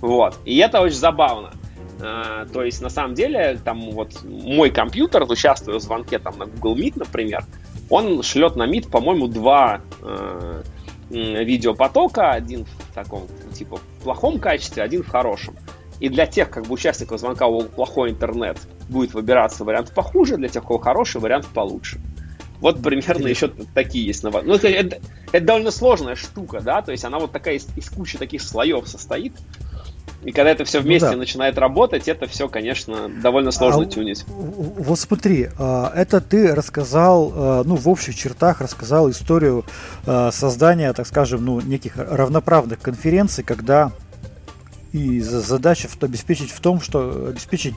Вот. 0.00 0.36
И 0.44 0.56
это 0.58 0.80
очень 0.80 0.96
забавно. 0.96 1.52
Uh, 1.98 2.48
то 2.52 2.62
есть, 2.62 2.80
на 2.80 2.90
самом 2.90 3.14
деле, 3.14 3.58
там 3.64 3.90
вот 3.90 4.22
мой 4.22 4.70
компьютер, 4.70 5.24
участвуя 5.28 5.80
в 5.80 5.82
звонке 5.82 6.20
там 6.20 6.38
на 6.38 6.46
Google 6.46 6.76
Meet, 6.76 6.92
например, 6.94 7.44
он 7.90 8.22
шлет 8.22 8.54
на 8.54 8.68
Meet, 8.68 8.88
по-моему, 8.88 9.26
два 9.26 9.80
uh, 10.00 10.64
видеопотока, 11.10 12.32
один 12.32 12.64
в 12.64 12.94
таком, 12.94 13.26
типа, 13.54 13.80
плохом 14.02 14.38
качестве, 14.38 14.82
один 14.82 15.02
в 15.02 15.08
хорошем. 15.08 15.56
И 16.00 16.08
для 16.08 16.26
тех, 16.26 16.50
как 16.50 16.66
бы, 16.66 16.74
участников 16.74 17.18
звонка, 17.18 17.46
у 17.46 17.62
плохой 17.62 18.10
интернет, 18.10 18.58
будет 18.88 19.14
выбираться 19.14 19.64
вариант 19.64 19.92
похуже, 19.92 20.36
для 20.36 20.48
тех, 20.48 20.64
у 20.64 20.66
кого 20.66 20.78
хороший, 20.78 21.20
вариант 21.20 21.46
получше. 21.48 22.00
Вот 22.60 22.82
примерно 22.82 23.28
еще 23.28 23.50
такие 23.74 24.06
есть. 24.06 24.22
Ну, 24.24 24.30
это, 24.30 24.68
это, 24.68 24.98
это 25.32 25.46
довольно 25.46 25.70
сложная 25.70 26.16
штука, 26.16 26.60
да, 26.60 26.82
то 26.82 26.92
есть 26.92 27.04
она 27.04 27.18
вот 27.18 27.32
такая 27.32 27.54
из, 27.54 27.68
из 27.76 27.88
кучи 27.88 28.18
таких 28.18 28.42
слоев 28.42 28.88
состоит. 28.88 29.32
И 30.24 30.32
когда 30.32 30.50
это 30.50 30.64
все 30.64 30.78
ну 30.78 30.84
вместе 30.84 31.06
ну, 31.06 31.12
да. 31.12 31.18
начинает 31.18 31.58
работать, 31.58 32.08
это 32.08 32.26
все, 32.26 32.48
конечно, 32.48 33.08
довольно 33.08 33.52
сложно 33.52 33.82
а, 33.82 33.86
тюнить. 33.86 34.24
Вот 34.26 34.98
смотри, 34.98 35.48
а, 35.58 35.92
это 35.94 36.20
ты 36.20 36.54
рассказал, 36.54 37.32
а, 37.34 37.62
ну, 37.64 37.76
в 37.76 37.88
общих 37.88 38.16
чертах 38.16 38.60
рассказал 38.60 39.08
историю 39.10 39.64
а, 40.06 40.32
создания, 40.32 40.92
так 40.92 41.06
скажем, 41.06 41.44
ну, 41.44 41.60
неких 41.60 41.96
равноправных 41.96 42.80
конференций, 42.80 43.44
когда 43.44 43.92
и 44.92 45.20
задача 45.20 45.86
обеспечить 46.00 46.50
в 46.50 46.60
том, 46.60 46.80
что 46.80 47.26
обеспечить 47.28 47.74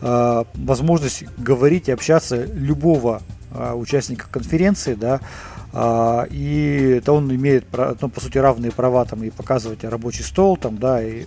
возможность 0.00 1.24
говорить 1.36 1.88
и 1.88 1.92
общаться 1.92 2.44
любого 2.44 3.20
участника 3.74 4.28
конференции, 4.30 4.94
да, 4.94 5.20
и 6.30 6.98
это 6.98 7.12
он 7.14 7.34
имеет, 7.34 7.64
ну, 8.00 8.08
по 8.08 8.20
сути, 8.20 8.38
равные 8.38 8.70
права 8.70 9.04
там 9.06 9.24
и 9.24 9.30
показывать 9.30 9.82
рабочий 9.82 10.22
стол, 10.22 10.56
там, 10.56 10.78
да, 10.78 11.02
и 11.02 11.24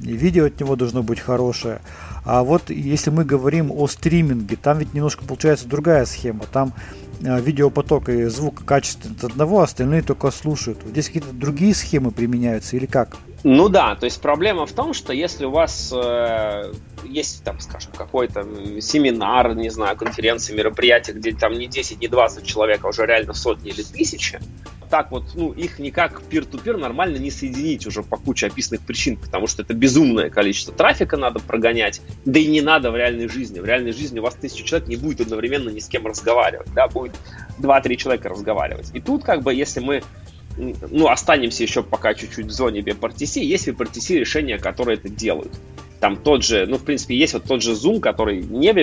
видео 0.00 0.46
от 0.46 0.60
него 0.60 0.76
должно 0.76 1.02
быть 1.02 1.20
хорошее. 1.20 1.80
А 2.24 2.42
вот 2.42 2.70
если 2.70 3.10
мы 3.10 3.24
говорим 3.24 3.70
о 3.70 3.86
стриминге, 3.86 4.56
там 4.56 4.78
ведь 4.78 4.94
немножко 4.94 5.24
получается 5.24 5.68
другая 5.68 6.06
схема. 6.06 6.44
Там 6.50 6.72
э, 7.20 7.40
видеопоток 7.40 8.08
и 8.08 8.24
звук 8.24 8.64
качественный 8.64 9.16
от 9.16 9.24
одного, 9.24 9.60
остальные 9.60 10.02
только 10.02 10.30
слушают. 10.30 10.78
Здесь 10.86 11.06
какие-то 11.06 11.32
другие 11.32 11.74
схемы 11.74 12.10
применяются 12.10 12.76
или 12.76 12.86
как? 12.86 13.16
Ну 13.42 13.68
да, 13.68 13.94
то 13.94 14.06
есть 14.06 14.22
проблема 14.22 14.64
в 14.64 14.72
том, 14.72 14.94
что 14.94 15.12
если 15.12 15.44
у 15.44 15.50
вас 15.50 15.92
э, 15.94 16.72
есть, 17.04 17.44
там, 17.44 17.60
скажем, 17.60 17.92
какой-то 17.92 18.46
семинар, 18.80 19.54
не 19.54 19.70
знаю, 19.70 19.96
конференция, 19.96 20.56
мероприятие, 20.56 21.16
где 21.16 21.32
там 21.32 21.52
не 21.54 21.66
10, 21.66 22.00
не 22.00 22.08
20 22.08 22.46
человек, 22.46 22.84
а 22.84 22.88
уже 22.88 23.06
реально 23.06 23.34
сотни 23.34 23.70
или 23.70 23.82
тысячи, 23.82 24.40
так 24.94 25.10
вот, 25.10 25.34
ну, 25.34 25.50
их 25.50 25.80
никак 25.80 26.22
пир-ту-пир 26.22 26.76
нормально 26.76 27.16
не 27.16 27.30
соединить 27.30 27.84
уже 27.86 28.04
по 28.04 28.16
куче 28.16 28.46
описанных 28.46 28.82
причин, 28.82 29.16
потому 29.16 29.48
что 29.48 29.62
это 29.62 29.74
безумное 29.74 30.30
количество 30.30 30.72
трафика 30.72 31.16
надо 31.16 31.40
прогонять, 31.40 32.00
да 32.24 32.38
и 32.38 32.46
не 32.46 32.60
надо 32.60 32.92
в 32.92 32.96
реальной 32.96 33.28
жизни. 33.28 33.58
В 33.58 33.64
реальной 33.64 33.92
жизни 33.92 34.20
у 34.20 34.22
вас 34.22 34.36
тысяча 34.36 34.64
человек 34.64 34.88
не 34.88 34.94
будет 34.94 35.22
одновременно 35.22 35.70
ни 35.70 35.80
с 35.80 35.88
кем 35.88 36.06
разговаривать, 36.06 36.72
да, 36.74 36.86
будет 36.86 37.16
2-3 37.58 37.96
человека 37.96 38.28
разговаривать. 38.28 38.90
И 38.94 39.00
тут, 39.00 39.24
как 39.24 39.42
бы, 39.42 39.52
если 39.52 39.80
мы 39.80 40.02
ну, 40.56 41.08
останемся 41.08 41.64
еще 41.64 41.82
пока 41.82 42.14
чуть-чуть 42.14 42.46
в 42.46 42.50
зоне 42.50 42.80
WebRTC, 42.80 43.40
есть 43.40 43.66
WebRTC 43.66 44.18
решения, 44.18 44.58
которые 44.58 44.96
это 44.96 45.08
делают. 45.08 45.52
Там 46.04 46.18
тот 46.18 46.44
же, 46.44 46.66
ну, 46.66 46.76
в 46.76 46.84
принципе, 46.84 47.16
есть 47.16 47.32
вот 47.32 47.44
тот 47.44 47.62
же 47.62 47.72
Zoom, 47.72 47.98
который 47.98 48.42
не 48.42 48.74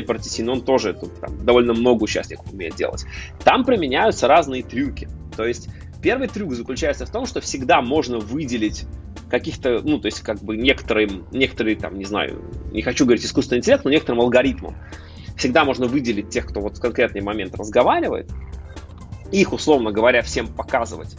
но 0.43 0.53
он 0.53 0.61
тоже 0.61 0.95
тут 0.95 1.19
там, 1.19 1.45
довольно 1.45 1.73
много 1.75 2.05
участников 2.05 2.51
умеет 2.51 2.73
делать. 2.73 3.05
Там 3.43 3.63
применяются 3.63 4.27
разные 4.27 4.63
трюки. 4.63 5.07
То 5.37 5.45
есть 5.45 5.69
Первый 6.01 6.27
трюк 6.27 6.53
заключается 6.53 7.05
в 7.05 7.11
том, 7.11 7.27
что 7.27 7.39
всегда 7.39 7.83
можно 7.83 8.17
выделить 8.17 8.85
каких-то, 9.29 9.81
ну, 9.83 9.99
то 9.99 10.07
есть 10.07 10.21
как 10.21 10.41
бы 10.41 10.57
некоторым, 10.57 11.27
некоторые 11.31 11.75
там, 11.75 11.99
не 11.99 12.05
знаю, 12.05 12.41
не 12.71 12.81
хочу 12.81 13.05
говорить 13.05 13.23
искусственный 13.23 13.59
интеллект, 13.59 13.85
но 13.85 13.91
некоторым 13.91 14.21
алгоритмам. 14.21 14.75
Всегда 15.37 15.63
можно 15.63 15.85
выделить 15.85 16.29
тех, 16.29 16.47
кто 16.47 16.59
вот 16.59 16.79
в 16.79 16.81
конкретный 16.81 17.21
момент 17.21 17.53
разговаривает, 17.53 18.31
их, 19.31 19.53
условно 19.53 19.91
говоря, 19.91 20.23
всем 20.23 20.47
показывать, 20.47 21.15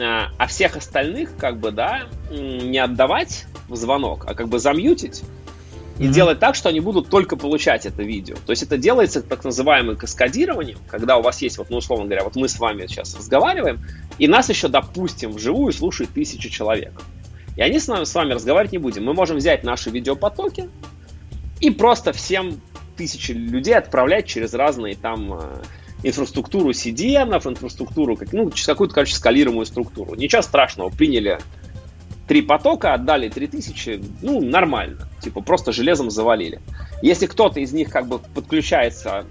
а, 0.00 0.30
а 0.38 0.46
всех 0.46 0.76
остальных, 0.76 1.36
как 1.36 1.60
бы, 1.60 1.70
да, 1.70 2.08
не 2.30 2.78
отдавать 2.78 3.44
в 3.68 3.76
звонок, 3.76 4.24
а 4.26 4.34
как 4.34 4.48
бы 4.48 4.58
замьютить 4.58 5.22
и 5.98 6.04
mm-hmm. 6.04 6.08
делать 6.10 6.38
так, 6.38 6.54
что 6.54 6.68
они 6.68 6.80
будут 6.80 7.08
только 7.08 7.36
получать 7.36 7.84
это 7.84 8.02
видео. 8.02 8.36
То 8.46 8.52
есть 8.52 8.62
это 8.62 8.78
делается 8.78 9.20
так 9.20 9.44
называемым 9.44 9.96
каскадированием, 9.96 10.78
когда 10.88 11.16
у 11.16 11.22
вас 11.22 11.42
есть, 11.42 11.58
вот, 11.58 11.70
ну, 11.70 11.78
условно 11.78 12.06
говоря, 12.06 12.24
вот 12.24 12.36
мы 12.36 12.48
с 12.48 12.58
вами 12.58 12.86
сейчас 12.86 13.16
разговариваем, 13.16 13.80
и 14.18 14.28
нас 14.28 14.48
еще, 14.48 14.68
допустим, 14.68 15.32
вживую 15.32 15.72
слушает 15.72 16.10
тысяча 16.10 16.48
человек. 16.48 16.92
И 17.56 17.62
они 17.62 17.80
с 17.80 17.88
нами, 17.88 18.04
с 18.04 18.14
вами 18.14 18.34
разговаривать 18.34 18.72
не 18.72 18.78
будем. 18.78 19.04
Мы 19.04 19.14
можем 19.14 19.38
взять 19.38 19.64
наши 19.64 19.90
видеопотоки 19.90 20.68
и 21.60 21.70
просто 21.70 22.12
всем 22.12 22.60
тысячи 22.96 23.32
людей 23.32 23.74
отправлять 23.74 24.26
через 24.26 24.54
разные 24.54 24.94
там 24.94 25.34
э, 25.34 25.62
инфраструктуру 26.04 26.70
CDN, 26.70 27.34
инфраструктуру, 27.34 28.16
ну, 28.30 28.50
через 28.52 28.66
какую-то, 28.66 28.94
короче, 28.94 29.16
скалируемую 29.16 29.66
структуру. 29.66 30.14
Ничего 30.14 30.42
страшного, 30.42 30.90
приняли 30.90 31.40
три 32.28 32.42
потока, 32.42 32.92
отдали 32.92 33.28
3000, 33.28 34.02
ну, 34.22 34.40
нормально. 34.40 35.08
Типа, 35.20 35.40
просто 35.40 35.72
железом 35.72 36.10
завалили. 36.10 36.60
Если 37.02 37.26
кто-то 37.26 37.58
из 37.58 37.72
них 37.72 37.90
как 37.90 38.06
бы 38.06 38.18
подключается, 38.18 39.24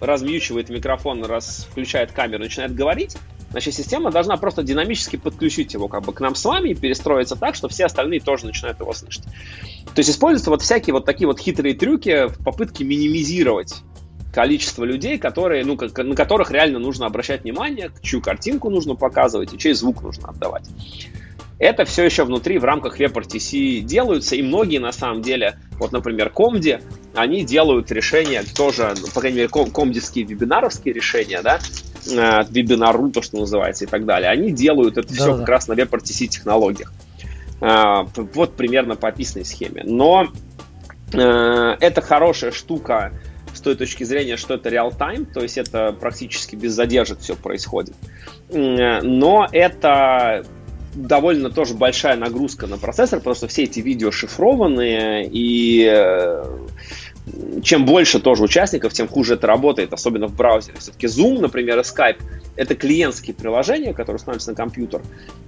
размьючивает 0.00 0.68
микрофон, 0.68 1.24
раз 1.24 1.66
включает 1.70 2.12
камеру, 2.12 2.42
начинает 2.42 2.74
говорить, 2.74 3.16
значит, 3.50 3.74
система 3.74 4.10
должна 4.10 4.36
просто 4.36 4.62
динамически 4.62 5.16
подключить 5.16 5.72
его 5.72 5.88
как 5.88 6.04
бы 6.04 6.12
к 6.12 6.20
нам 6.20 6.34
с 6.34 6.44
вами 6.44 6.70
и 6.70 6.74
перестроиться 6.74 7.36
так, 7.36 7.54
что 7.54 7.68
все 7.68 7.86
остальные 7.86 8.20
тоже 8.20 8.46
начинают 8.46 8.78
его 8.80 8.92
слышать. 8.92 9.24
То 9.24 9.98
есть 9.98 10.10
используются 10.10 10.50
вот 10.50 10.60
всякие 10.60 10.92
вот 10.92 11.06
такие 11.06 11.26
вот 11.26 11.40
хитрые 11.40 11.74
трюки 11.74 12.28
в 12.28 12.44
попытке 12.44 12.84
минимизировать 12.84 13.82
количество 14.32 14.84
людей, 14.84 15.18
которые, 15.18 15.64
ну, 15.64 15.78
на 15.78 16.14
которых 16.14 16.50
реально 16.50 16.78
нужно 16.78 17.06
обращать 17.06 17.42
внимание, 17.42 17.90
чью 18.02 18.20
картинку 18.20 18.70
нужно 18.70 18.94
показывать 18.94 19.54
и 19.54 19.58
чей 19.58 19.74
звук 19.74 20.02
нужно 20.02 20.28
отдавать. 20.28 20.68
Это 21.62 21.84
все 21.84 22.02
еще 22.02 22.24
внутри 22.24 22.58
в 22.58 22.64
рамках 22.64 22.98
WebRTC 22.98 23.82
делаются, 23.82 24.34
и 24.34 24.42
многие 24.42 24.78
на 24.78 24.90
самом 24.90 25.22
деле, 25.22 25.58
вот, 25.78 25.92
например, 25.92 26.28
Комди, 26.28 26.80
они 27.14 27.44
делают 27.44 27.92
решения 27.92 28.42
тоже, 28.56 28.92
ну, 29.00 29.06
по 29.14 29.20
крайней 29.20 29.36
мере, 29.36 29.48
ком 29.48 29.70
комдиские 29.70 30.24
вебинаровские 30.24 30.92
решения, 30.92 31.40
да, 31.40 31.60
э, 32.10 32.44
вебинару, 32.50 33.12
то, 33.12 33.22
что 33.22 33.36
называется, 33.36 33.84
и 33.84 33.86
так 33.86 34.06
далее, 34.06 34.28
они 34.28 34.50
делают 34.50 34.98
это 34.98 35.06
да, 35.06 35.14
все 35.14 35.32
да. 35.34 35.38
как 35.38 35.48
раз 35.50 35.68
на 35.68 35.74
WebRTC 35.74 36.26
технологиях. 36.26 36.92
Э, 37.60 38.06
вот 38.34 38.56
примерно 38.56 38.96
по 38.96 39.06
описанной 39.06 39.44
схеме. 39.44 39.84
Но 39.84 40.32
э, 41.12 41.18
это 41.78 42.00
хорошая 42.00 42.50
штука 42.50 43.12
с 43.54 43.60
той 43.60 43.76
точки 43.76 44.02
зрения, 44.02 44.36
что 44.36 44.54
это 44.54 44.68
реал-тайм, 44.68 45.26
то 45.26 45.40
есть 45.40 45.58
это 45.58 45.92
практически 45.92 46.56
без 46.56 46.72
задержек 46.72 47.20
все 47.20 47.36
происходит. 47.36 47.94
Но 48.50 49.46
это 49.52 50.44
довольно 50.94 51.50
тоже 51.50 51.74
большая 51.74 52.16
нагрузка 52.16 52.66
на 52.66 52.78
процессор, 52.78 53.18
потому 53.18 53.34
что 53.34 53.48
все 53.48 53.64
эти 53.64 53.80
видео 53.80 54.10
шифрованные, 54.10 55.28
и 55.30 55.84
э, 55.84 56.44
чем 57.62 57.86
больше 57.86 58.18
тоже 58.18 58.42
участников, 58.42 58.92
тем 58.92 59.06
хуже 59.06 59.34
это 59.34 59.46
работает, 59.46 59.92
особенно 59.92 60.26
в 60.26 60.34
браузере. 60.34 60.78
Все-таки 60.78 61.06
Zoom, 61.06 61.40
например, 61.40 61.78
и 61.78 61.82
Skype— 61.82 62.20
это 62.56 62.74
клиентские 62.74 63.34
приложения, 63.34 63.94
которые 63.94 64.16
устанавливаются 64.16 64.50
на 64.50 64.56
компьютер, 64.56 65.02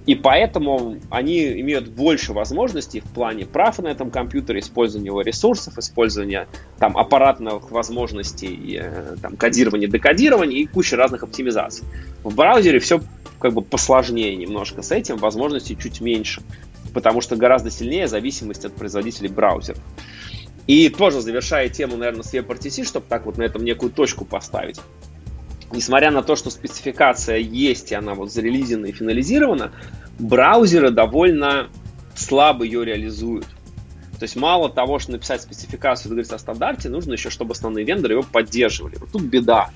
и 0.05 0.15
поэтому 0.15 0.97
они 1.09 1.59
имеют 1.59 1.89
больше 1.89 2.31
возможностей 2.31 3.01
в 3.01 3.13
плане 3.13 3.45
прав 3.45 3.79
на 3.79 3.89
этом 3.89 4.09
компьютере, 4.09 4.61
использования 4.61 5.07
его 5.07 5.21
ресурсов, 5.21 5.77
использования 5.77 6.47
там 6.79 6.97
аппаратных 6.97 7.69
возможностей, 7.71 8.79
э, 8.81 9.15
там, 9.21 9.35
кодирования, 9.35 9.89
декодирования 9.89 10.59
и 10.59 10.65
куча 10.65 10.95
разных 10.95 11.23
оптимизаций. 11.23 11.85
В 12.23 12.33
браузере 12.33 12.79
все 12.79 13.01
как 13.39 13.53
бы 13.53 13.61
посложнее 13.61 14.35
немножко 14.37 14.81
с 14.81 14.91
этим, 14.91 15.17
возможностей 15.17 15.77
чуть 15.77 15.99
меньше, 15.99 16.41
потому 16.93 17.19
что 17.19 17.35
гораздо 17.35 17.69
сильнее 17.69 18.07
зависимость 18.07 18.63
от 18.63 18.73
производителей 18.73 19.29
браузеров. 19.29 19.81
И 20.67 20.89
тоже 20.89 21.21
завершая 21.21 21.69
тему, 21.69 21.97
наверное, 21.97 22.23
с 22.23 22.33
WebRTC, 22.33 22.85
чтобы 22.85 23.05
так 23.07 23.25
вот 23.25 23.37
на 23.37 23.43
этом 23.43 23.63
некую 23.63 23.91
точку 23.91 24.25
поставить. 24.25 24.79
Несмотря 25.71 26.11
на 26.11 26.23
то, 26.23 26.35
что 26.35 26.49
спецификация 26.49 27.37
есть, 27.37 27.91
и 27.91 27.95
она 27.95 28.13
вот 28.13 28.31
зарелизена 28.31 28.87
и 28.87 28.91
финализирована, 28.91 29.73
браузеры 30.17 30.91
довольно 30.91 31.69
слабо 32.15 32.63
ее 32.63 32.85
реализуют. 32.85 33.45
То 34.19 34.23
есть 34.23 34.35
мало 34.35 34.69
того, 34.69 34.99
что 34.99 35.11
написать 35.11 35.41
спецификацию, 35.41 36.09
договориться 36.09 36.35
о 36.35 36.39
стандарте, 36.39 36.89
нужно 36.89 37.13
еще, 37.13 37.29
чтобы 37.29 37.51
основные 37.51 37.85
вендоры 37.85 38.13
его 38.13 38.23
поддерживали. 38.23 38.95
Вот 38.97 39.11
тут 39.11 39.23
беда. 39.23 39.69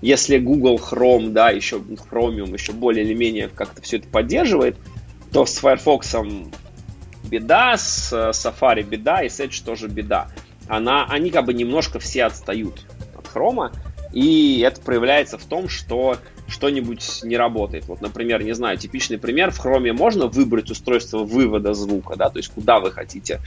Если 0.00 0.38
Google 0.38 0.76
Chrome, 0.76 1.30
да, 1.30 1.50
еще 1.50 1.76
Chromium 1.76 2.52
еще 2.52 2.72
более 2.72 3.04
или 3.04 3.14
менее 3.14 3.48
как-то 3.48 3.82
все 3.82 3.98
это 3.98 4.08
поддерживает, 4.08 4.76
то 5.32 5.46
с 5.46 5.56
Firefox 5.58 6.14
беда, 7.24 7.76
с 7.76 8.12
Safari 8.12 8.82
беда 8.82 9.22
и 9.22 9.28
с 9.28 9.40
Edge 9.40 9.64
тоже 9.64 9.88
беда. 9.88 10.28
Она, 10.68 11.06
они 11.06 11.30
как 11.30 11.44
бы 11.44 11.54
немножко 11.54 11.98
все 11.98 12.24
отстают 12.24 12.86
от 13.16 13.26
Chrome, 13.26 13.72
и 14.12 14.60
это 14.60 14.80
проявляется 14.80 15.38
в 15.38 15.44
том, 15.44 15.68
что 15.68 16.16
что-нибудь 16.48 17.20
не 17.24 17.36
работает. 17.36 17.86
Вот, 17.86 18.00
например, 18.02 18.42
не 18.42 18.52
знаю, 18.52 18.76
типичный 18.76 19.18
пример, 19.18 19.50
в 19.50 19.64
Chrome 19.64 19.92
можно 19.92 20.26
выбрать 20.26 20.70
устройство 20.70 21.24
вывода 21.24 21.72
звука, 21.74 22.16
да, 22.16 22.28
то 22.28 22.38
есть 22.38 22.50
куда 22.50 22.78
вы 22.78 22.92
хотите 22.92 23.40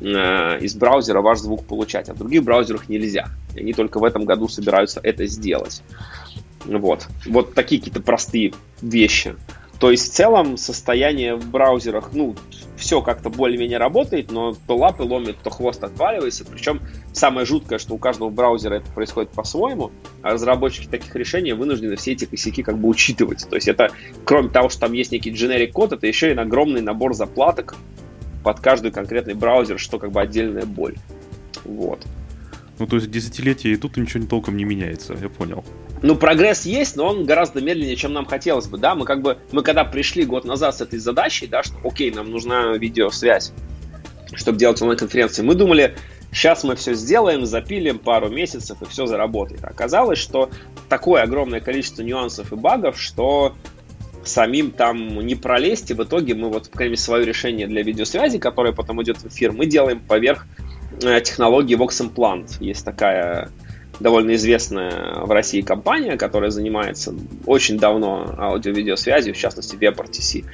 э, 0.00 0.58
из 0.60 0.74
браузера 0.74 1.22
ваш 1.22 1.38
звук 1.38 1.64
получать, 1.66 2.08
а 2.08 2.14
в 2.14 2.18
других 2.18 2.44
браузерах 2.44 2.88
нельзя. 2.88 3.28
И 3.54 3.60
они 3.60 3.72
только 3.72 3.98
в 3.98 4.04
этом 4.04 4.24
году 4.24 4.46
собираются 4.48 5.00
это 5.02 5.26
сделать. 5.26 5.82
Вот. 6.64 7.08
Вот 7.26 7.54
такие 7.54 7.80
какие-то 7.80 8.02
простые 8.02 8.52
вещи. 8.82 9.34
То 9.80 9.90
есть 9.90 10.12
в 10.12 10.14
целом 10.14 10.58
состояние 10.58 11.36
в 11.36 11.50
браузерах, 11.50 12.10
ну, 12.12 12.36
все 12.76 13.00
как-то 13.00 13.30
более-менее 13.30 13.78
работает, 13.78 14.30
но 14.30 14.54
то 14.66 14.76
лапы 14.76 15.04
ломит, 15.04 15.38
то 15.42 15.48
хвост 15.48 15.82
отваливается. 15.82 16.44
Причем 16.44 16.82
самое 17.14 17.46
жуткое, 17.46 17.78
что 17.78 17.94
у 17.94 17.98
каждого 17.98 18.28
браузера 18.28 18.74
это 18.74 18.92
происходит 18.92 19.30
по-своему, 19.30 19.90
а 20.22 20.34
разработчики 20.34 20.86
таких 20.86 21.16
решений 21.16 21.54
вынуждены 21.54 21.96
все 21.96 22.12
эти 22.12 22.26
косяки 22.26 22.62
как 22.62 22.76
бы 22.76 22.88
учитывать. 22.88 23.46
То 23.48 23.56
есть 23.56 23.68
это, 23.68 23.88
кроме 24.26 24.50
того, 24.50 24.68
что 24.68 24.80
там 24.80 24.92
есть 24.92 25.12
некий 25.12 25.30
generic 25.30 25.72
код, 25.72 25.92
это 25.92 26.06
еще 26.06 26.30
и 26.30 26.36
огромный 26.36 26.82
набор 26.82 27.14
заплаток 27.14 27.74
под 28.44 28.60
каждый 28.60 28.90
конкретный 28.90 29.34
браузер, 29.34 29.78
что 29.78 29.98
как 29.98 30.12
бы 30.12 30.20
отдельная 30.20 30.66
боль. 30.66 30.96
Вот. 31.64 32.06
Ну, 32.80 32.86
то 32.86 32.96
есть 32.96 33.10
десятилетия 33.10 33.72
и 33.72 33.76
тут 33.76 33.98
ничего 33.98 34.24
толком 34.26 34.56
не 34.56 34.64
меняется, 34.64 35.14
я 35.20 35.28
понял. 35.28 35.62
Ну, 36.00 36.16
прогресс 36.16 36.64
есть, 36.64 36.96
но 36.96 37.08
он 37.08 37.26
гораздо 37.26 37.60
медленнее, 37.60 37.94
чем 37.94 38.14
нам 38.14 38.24
хотелось 38.24 38.68
бы, 38.68 38.78
да, 38.78 38.94
мы 38.94 39.04
как 39.04 39.20
бы, 39.20 39.36
мы 39.52 39.62
когда 39.62 39.84
пришли 39.84 40.24
год 40.24 40.46
назад 40.46 40.74
с 40.76 40.80
этой 40.80 40.98
задачей, 40.98 41.46
да, 41.46 41.62
что, 41.62 41.76
окей, 41.84 42.10
нам 42.10 42.30
нужна 42.30 42.72
видеосвязь, 42.78 43.52
чтобы 44.32 44.58
делать 44.58 44.80
онлайн-конференции, 44.80 45.42
мы 45.42 45.54
думали, 45.54 45.94
сейчас 46.32 46.64
мы 46.64 46.74
все 46.74 46.94
сделаем, 46.94 47.44
запилим 47.44 47.98
пару 47.98 48.30
месяцев 48.30 48.80
и 48.80 48.86
все 48.86 49.04
заработает. 49.04 49.62
Оказалось, 49.62 50.18
что 50.18 50.48
такое 50.88 51.22
огромное 51.22 51.60
количество 51.60 52.02
нюансов 52.02 52.50
и 52.50 52.56
багов, 52.56 52.98
что 52.98 53.54
самим 54.24 54.70
там 54.70 55.20
не 55.20 55.34
пролезть, 55.34 55.90
и 55.90 55.94
в 55.94 56.02
итоге 56.02 56.34
мы 56.34 56.48
вот, 56.48 56.70
по 56.70 56.78
крайней 56.78 56.92
мере, 56.92 57.02
свое 57.02 57.26
решение 57.26 57.66
для 57.66 57.82
видеосвязи, 57.82 58.38
которое 58.38 58.72
потом 58.72 59.02
идет 59.02 59.18
в 59.18 59.26
эфир, 59.28 59.52
мы 59.52 59.66
делаем 59.66 60.00
поверх 60.00 60.46
технологии 60.98 61.76
Vox 61.76 62.00
Implant. 62.00 62.56
Есть 62.60 62.84
такая 62.84 63.50
довольно 64.00 64.34
известная 64.34 65.20
в 65.20 65.30
России 65.30 65.60
компания, 65.60 66.16
которая 66.16 66.50
занимается 66.50 67.14
очень 67.46 67.78
давно 67.78 68.34
аудио-видеосвязью, 68.38 69.34
в 69.34 69.36
частности 69.36 69.76
WebRTC. 69.76 70.44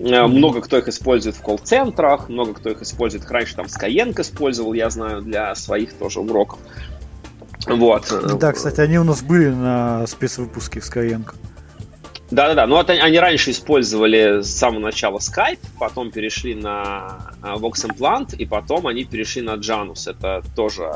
Э, 0.00 0.26
много 0.26 0.60
кто 0.60 0.78
их 0.78 0.88
использует 0.88 1.36
в 1.36 1.42
колл-центрах, 1.42 2.28
много 2.28 2.54
кто 2.54 2.70
их 2.70 2.82
использует. 2.82 3.30
Раньше 3.30 3.56
там 3.56 3.66
Skyeng 3.66 4.18
использовал, 4.20 4.72
я 4.72 4.90
знаю, 4.90 5.22
для 5.22 5.54
своих 5.54 5.92
тоже 5.94 6.20
уроков. 6.20 6.58
Вот. 7.66 8.12
Да, 8.38 8.52
кстати, 8.52 8.80
они 8.80 8.98
у 8.98 9.04
нас 9.04 9.22
были 9.22 9.48
на 9.48 10.06
спецвыпуске 10.06 10.80
в 10.80 10.84
Skyeng. 10.84 11.30
Да-да-да, 12.30 12.66
ну 12.68 12.76
вот 12.76 12.88
они 12.90 13.18
раньше 13.18 13.50
использовали 13.50 14.42
с 14.42 14.50
самого 14.50 14.80
начала 14.80 15.18
Skype, 15.18 15.58
потом 15.80 16.12
перешли 16.12 16.54
на 16.54 17.32
э, 17.42 17.54
Vox 17.56 17.84
Implant, 17.88 18.36
и 18.36 18.46
потом 18.46 18.86
они 18.86 19.04
перешли 19.04 19.42
на 19.42 19.54
Janus. 19.56 20.08
Это 20.08 20.42
тоже 20.54 20.88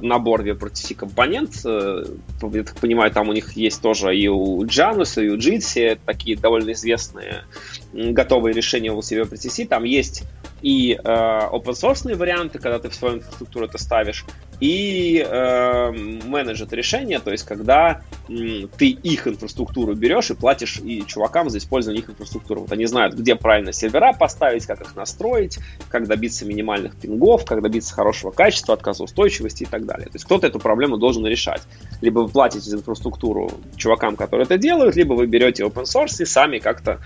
набор 0.00 0.42
WebRTC 0.42 0.94
компонент. 0.94 1.60
Э, 1.64 2.04
я 2.40 2.62
так 2.62 2.76
понимаю, 2.76 3.10
там 3.10 3.28
у 3.28 3.32
них 3.32 3.56
есть 3.56 3.82
тоже 3.82 4.16
и 4.16 4.28
у 4.28 4.64
Janus, 4.64 5.20
и 5.20 5.28
у 5.28 5.36
Jitsi 5.36 5.98
такие 6.06 6.36
довольно 6.36 6.72
известные 6.72 7.44
готовые 7.92 8.54
решения 8.54 8.92
области 8.92 9.14
WebRTC. 9.14 9.66
Там 9.66 9.82
есть 9.82 10.22
и 10.64 10.94
э, 10.94 10.98
open 11.06 11.74
source 11.74 12.14
варианты, 12.16 12.58
когда 12.58 12.78
ты 12.78 12.88
в 12.88 12.94
свою 12.94 13.16
инфраструктуру 13.16 13.66
это 13.66 13.76
ставишь, 13.76 14.24
и 14.60 15.18
э, 15.18 15.90
менеджер 15.90 16.66
решения, 16.70 17.18
то 17.18 17.30
есть 17.30 17.44
когда 17.44 18.00
э, 18.28 18.66
ты 18.78 18.88
их 18.88 19.28
инфраструктуру 19.28 19.94
берешь 19.94 20.30
и 20.30 20.34
платишь 20.34 20.78
и 20.78 21.04
чувакам 21.06 21.50
за 21.50 21.58
использование 21.58 22.02
их 22.02 22.08
инфраструктуры. 22.08 22.60
Вот 22.60 22.72
они 22.72 22.86
знают, 22.86 23.14
где 23.14 23.34
правильно 23.34 23.74
сервера 23.74 24.14
поставить, 24.14 24.64
как 24.64 24.80
их 24.80 24.96
настроить, 24.96 25.58
как 25.90 26.06
добиться 26.06 26.46
минимальных 26.46 26.96
пингов, 26.96 27.44
как 27.44 27.60
добиться 27.60 27.92
хорошего 27.92 28.30
качества, 28.30 28.72
отказоустойчивости 28.72 29.64
и 29.64 29.66
так 29.66 29.84
далее. 29.84 30.06
То 30.06 30.14
есть 30.14 30.24
кто-то 30.24 30.46
эту 30.46 30.60
проблему 30.60 30.96
должен 30.96 31.26
решать. 31.26 31.62
Либо 32.00 32.20
вы 32.20 32.28
платите 32.28 32.70
за 32.70 32.78
инфраструктуру 32.78 33.50
чувакам, 33.76 34.16
которые 34.16 34.46
это 34.46 34.56
делают, 34.56 34.96
либо 34.96 35.12
вы 35.12 35.26
берете 35.26 35.64
open 35.64 35.84
source 35.84 36.22
и 36.22 36.24
сами 36.24 36.58
как-то 36.58 37.00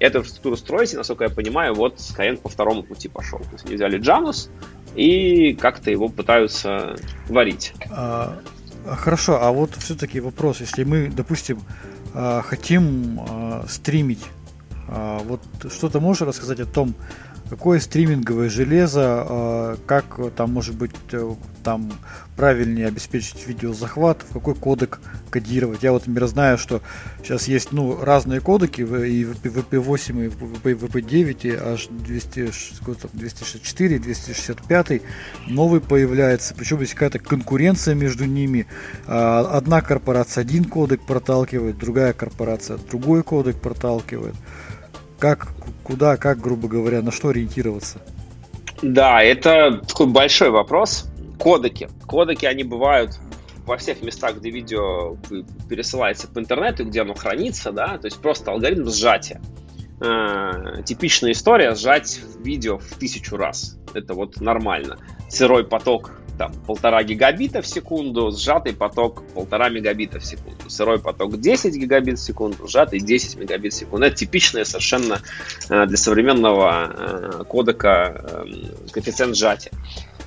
эту 0.00 0.18
инфраструктуру 0.18 0.56
строите. 0.56 0.96
Насколько 0.96 1.24
я 1.24 1.30
понимаю, 1.30 1.74
вот 1.74 1.98
Skyeng 1.98 2.38
по 2.38 2.48
второму 2.48 2.82
пути 2.82 3.03
пошел. 3.08 3.38
То 3.38 3.52
есть 3.52 3.66
они 3.66 3.74
взяли 3.76 4.00
Janus, 4.00 4.48
и 4.94 5.54
как-то 5.54 5.90
его 5.90 6.08
пытаются 6.08 6.96
варить. 7.28 7.74
А, 7.90 8.38
хорошо, 8.86 9.42
а 9.42 9.50
вот 9.52 9.74
все-таки 9.76 10.20
вопрос, 10.20 10.60
если 10.60 10.84
мы, 10.84 11.08
допустим, 11.08 11.60
а, 12.12 12.42
хотим 12.42 13.20
а, 13.28 13.64
стримить, 13.68 14.24
а, 14.88 15.18
вот 15.20 15.40
что-то 15.72 16.00
можешь 16.00 16.22
рассказать 16.22 16.60
о 16.60 16.66
том, 16.66 16.94
какое 17.54 17.78
стриминговое 17.78 18.48
железо, 18.48 19.26
э, 19.28 19.76
как 19.86 20.18
там 20.34 20.52
может 20.52 20.74
быть 20.74 20.90
э, 21.12 21.34
там 21.62 21.92
правильнее 22.36 22.88
обеспечить 22.88 23.46
видеозахват, 23.46 24.24
в 24.28 24.32
какой 24.32 24.56
кодек 24.56 25.00
кодировать. 25.30 25.84
Я 25.84 25.92
вот, 25.92 26.06
например, 26.08 26.26
знаю, 26.26 26.58
что 26.58 26.82
сейчас 27.22 27.46
есть 27.46 27.70
ну, 27.70 28.02
разные 28.02 28.40
кодеки, 28.40 28.80
и 28.80 29.24
VP8, 29.24 30.26
и 30.26 30.74
VP9, 30.74 31.42
и 31.42 31.54
аж 31.54 31.86
200, 31.86 32.50
264, 33.12 33.98
265, 34.00 35.02
новый 35.46 35.80
появляется, 35.80 36.54
причем 36.54 36.80
есть 36.80 36.94
какая-то 36.94 37.20
конкуренция 37.20 37.94
между 37.94 38.24
ними. 38.24 38.66
А, 39.06 39.56
одна 39.56 39.80
корпорация 39.80 40.42
один 40.42 40.64
кодек 40.64 41.06
проталкивает, 41.06 41.78
другая 41.78 42.14
корпорация 42.14 42.78
другой 42.78 43.22
кодек 43.22 43.60
проталкивает 43.60 44.34
как, 45.24 45.48
куда, 45.82 46.18
как, 46.18 46.38
грубо 46.38 46.68
говоря, 46.68 47.00
на 47.00 47.10
что 47.10 47.28
ориентироваться? 47.28 47.98
Да, 48.82 49.22
это 49.22 49.80
такой 49.88 50.06
большой 50.06 50.50
вопрос. 50.50 51.06
Кодеки. 51.38 51.88
Кодеки, 52.06 52.44
они 52.44 52.62
бывают 52.62 53.18
во 53.64 53.78
всех 53.78 54.02
местах, 54.02 54.36
где 54.36 54.50
видео 54.50 55.16
пересылается 55.66 56.28
по 56.28 56.40
интернету, 56.40 56.84
где 56.84 57.00
оно 57.00 57.14
хранится, 57.14 57.72
да, 57.72 57.96
то 57.96 58.06
есть 58.06 58.18
просто 58.18 58.50
алгоритм 58.50 58.90
сжатия. 58.90 59.40
Э, 60.02 60.82
типичная 60.84 61.32
история 61.32 61.74
сжать 61.74 62.20
видео 62.40 62.76
в 62.76 62.98
тысячу 62.98 63.38
раз. 63.38 63.78
Это 63.94 64.12
вот 64.12 64.42
нормально. 64.42 64.98
Сырой 65.30 65.64
поток 65.64 66.10
там 66.36 66.52
полтора 66.66 67.02
гигабита 67.02 67.62
в 67.62 67.66
секунду, 67.66 68.30
сжатый 68.30 68.74
поток 68.74 69.24
полтора 69.34 69.68
мегабита 69.68 70.18
в 70.18 70.24
секунду, 70.24 70.68
сырой 70.68 70.98
поток 70.98 71.38
10 71.40 71.74
гигабит 71.74 72.18
в 72.18 72.22
секунду, 72.22 72.66
сжатый 72.66 73.00
10 73.00 73.36
мегабит 73.36 73.72
в 73.72 73.76
секунду. 73.76 74.06
Это 74.06 74.16
типичное 74.16 74.64
совершенно 74.64 75.20
э, 75.68 75.86
для 75.86 75.96
современного 75.96 77.40
э, 77.40 77.44
кодека 77.44 78.44
эм, 78.44 78.70
коэффициент 78.90 79.36
сжатия. 79.36 79.72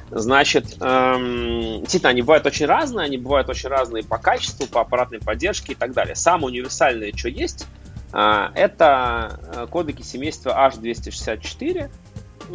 Значит, 0.09 0.77
эм, 0.79 1.81
действительно, 1.81 2.11
они 2.11 2.21
бывают 2.21 2.45
очень 2.45 2.65
разные, 2.65 3.05
они 3.05 3.17
бывают 3.17 3.49
очень 3.49 3.69
разные 3.69 4.03
по 4.03 4.17
качеству, 4.17 4.65
по 4.67 4.81
аппаратной 4.81 5.19
поддержке 5.19 5.73
и 5.73 5.75
так 5.75 5.93
далее. 5.93 6.15
Самое 6.15 6.47
универсальное, 6.47 7.11
что 7.13 7.29
есть, 7.29 7.67
э, 8.13 8.47
это 8.55 9.67
кодеки 9.69 10.03
семейства 10.03 10.71
H264, 10.71 11.89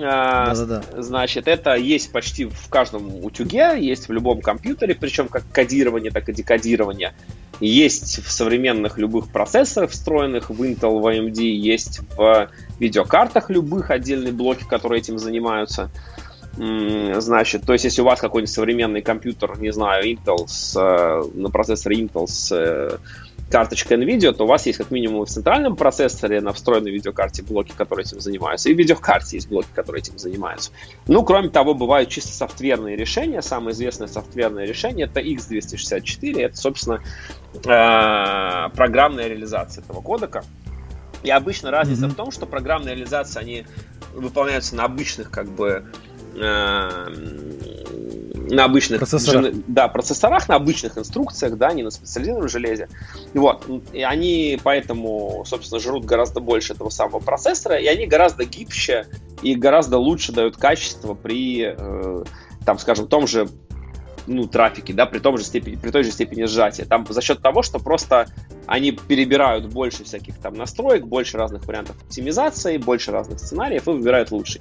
а, 0.01 0.55
Да-да-да. 0.55 1.03
Значит, 1.03 1.49
это 1.49 1.75
есть 1.75 2.13
почти 2.13 2.47
в 2.47 2.69
каждом 2.69 3.25
утюге, 3.25 3.77
есть 3.79 4.09
в 4.09 4.13
любом 4.13 4.41
компьютере, 4.41 4.95
причем 4.95 5.29
как 5.29 5.45
кодирование, 5.53 6.11
так 6.11 6.29
и 6.29 6.33
декодирование. 6.33 7.15
Есть 7.61 8.25
в 8.25 8.31
современных 8.33 8.99
любых 8.99 9.29
процессорах, 9.29 9.91
встроенных 9.91 10.51
в 10.51 10.63
Intel, 10.63 11.01
в 11.01 11.07
AMD, 11.07 11.41
есть 11.41 12.01
в 12.17 12.51
видеокартах 12.81 13.51
любых 13.51 13.91
отдельные 13.91 14.33
блоки, 14.33 14.65
которые 14.65 15.01
этим 15.01 15.19
занимаются. 15.19 15.91
Значит, 16.57 17.65
то 17.65 17.73
есть, 17.73 17.85
если 17.85 18.03
у 18.03 18.05
вас 18.05 18.21
какой-нибудь 18.21 18.53
современный 18.53 19.01
компьютер, 19.01 19.59
не 19.59 19.73
знаю, 19.73 20.05
Intel 20.05 20.47
с, 20.47 20.77
э, 20.77 21.23
на 21.35 21.49
процессоре 21.49 22.03
Intel 22.03 22.27
с 22.27 22.53
карточка 23.53 23.95
NVIDIA, 23.97 24.33
то 24.33 24.45
у 24.45 24.47
вас 24.47 24.65
есть 24.65 24.79
как 24.79 24.91
минимум 24.91 25.27
в 25.27 25.29
центральном 25.29 25.77
процессоре 25.77 26.41
на 26.41 26.55
встроенной 26.55 26.91
видеокарте 26.91 27.43
блоки, 27.43 27.73
которые 27.77 28.07
этим 28.07 28.19
занимаются, 28.19 28.71
и 28.71 28.75
в 28.75 28.79
видеокарте 28.79 29.37
есть 29.37 29.49
блоки, 29.49 29.69
которые 29.75 30.01
этим 30.01 30.17
занимаются. 30.17 30.73
Ну, 31.07 31.23
кроме 31.23 31.51
того, 31.51 31.75
бывают 31.75 32.09
чисто 32.09 32.33
софтверные 32.33 32.97
решения. 32.97 33.43
Самое 33.43 33.75
известное 33.75 34.09
софтверное 34.09 34.65
решение 34.65 35.05
это 35.05 35.21
X264. 35.21 36.41
Это, 36.41 36.57
собственно, 36.57 37.03
э, 37.55 37.59
программная 38.75 39.29
реализация 39.29 39.85
этого 39.85 40.01
кодека. 40.01 40.45
И 41.23 41.31
обычно 41.31 41.71
разница 41.71 42.07
mm-hmm. 42.07 42.11
в 42.11 42.15
том, 42.15 42.31
что 42.31 42.47
программные 42.47 42.95
реализации, 42.95 43.38
они 43.38 43.67
выполняются 44.15 44.75
на 44.77 44.85
обычных, 44.85 45.31
как 45.31 45.49
бы, 45.49 45.85
э, 46.35 47.07
на 48.53 48.65
обычных 48.65 49.01
процессорах. 49.01 49.55
да, 49.67 49.88
процессорах, 49.88 50.49
на 50.49 50.57
обычных 50.57 50.99
инструкциях, 50.99 51.57
да, 51.57 51.73
не 51.73 51.83
на 51.83 51.91
специализированном 51.91 52.49
железе. 52.49 52.88
Вот. 53.33 53.67
И 53.93 54.03
они 54.03 54.61
поэтому, 54.62 55.45
собственно, 55.47 55.81
жрут 55.81 56.05
гораздо 56.05 56.41
больше 56.41 56.75
этого 56.75 56.91
самого 56.91 57.21
процессора, 57.21 57.77
и 57.77 57.87
они 57.87 58.07
гораздо 58.07 58.45
гибче 58.45 59.07
и 59.43 59.55
гораздо 59.55 59.99
лучше 59.99 60.33
дают 60.33 60.57
качество 60.57 61.15
при, 61.15 61.75
э, 61.77 62.25
там, 62.65 62.79
скажем, 62.79 63.09
том 63.09 63.27
же 63.27 63.49
ну, 64.27 64.47
трафике, 64.47 64.93
да, 64.93 65.07
при, 65.07 65.19
том 65.19 65.38
же 65.38 65.45
степени, 65.45 65.77
при 65.77 65.91
той 65.91 66.05
же 66.05 66.12
степени 66.12 66.45
сжатия. 66.45 66.85
Там 66.85 67.07
за 67.09 67.23
счет 67.23 67.41
того, 67.41 67.62
что 67.62 67.79
просто 67.79 68.27
они 68.67 68.93
перебирают 68.93 69.67
больше 69.67 70.05
всяких 70.05 70.38
там 70.38 70.55
настроек, 70.55 71.07
больше 71.07 71.38
разных 71.38 71.67
вариантов 71.67 71.97
оптимизации, 72.03 72.77
больше 72.77 73.11
разных 73.12 73.41
сценариев 73.41 73.88
и 73.88 73.91
выбирают 73.91 74.31
лучший. 74.31 74.61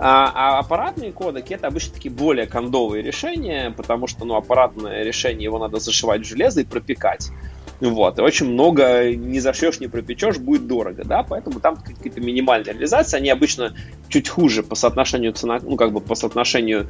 А, 0.00 0.30
а 0.32 0.58
аппаратные 0.60 1.10
кодеки 1.10 1.54
это 1.54 1.66
обычно 1.66 1.94
такие 1.94 2.14
более 2.14 2.46
кондовые 2.46 3.02
решения, 3.02 3.74
потому 3.76 4.06
что 4.06 4.24
ну, 4.24 4.36
аппаратное 4.36 5.02
решение 5.02 5.44
его 5.44 5.58
надо 5.58 5.80
зашивать 5.80 6.22
в 6.22 6.28
железо 6.28 6.60
и 6.60 6.64
пропекать. 6.64 7.30
Вот, 7.80 8.18
и 8.18 8.22
очень 8.22 8.46
много 8.46 9.10
не 9.14 9.40
зашьешь, 9.40 9.80
не 9.80 9.86
пропечешь, 9.88 10.38
будет 10.38 10.66
дорого, 10.66 11.04
да, 11.04 11.22
поэтому 11.22 11.60
там 11.60 11.76
какие-то 11.76 12.20
минимальные 12.20 12.74
реализации, 12.74 13.16
они 13.16 13.30
обычно 13.30 13.74
чуть 14.08 14.28
хуже 14.28 14.64
по 14.64 14.74
соотношению 14.74 15.32
цена, 15.32 15.60
ну, 15.62 15.76
как 15.76 15.92
бы 15.92 16.00
по 16.00 16.16
соотношению 16.16 16.88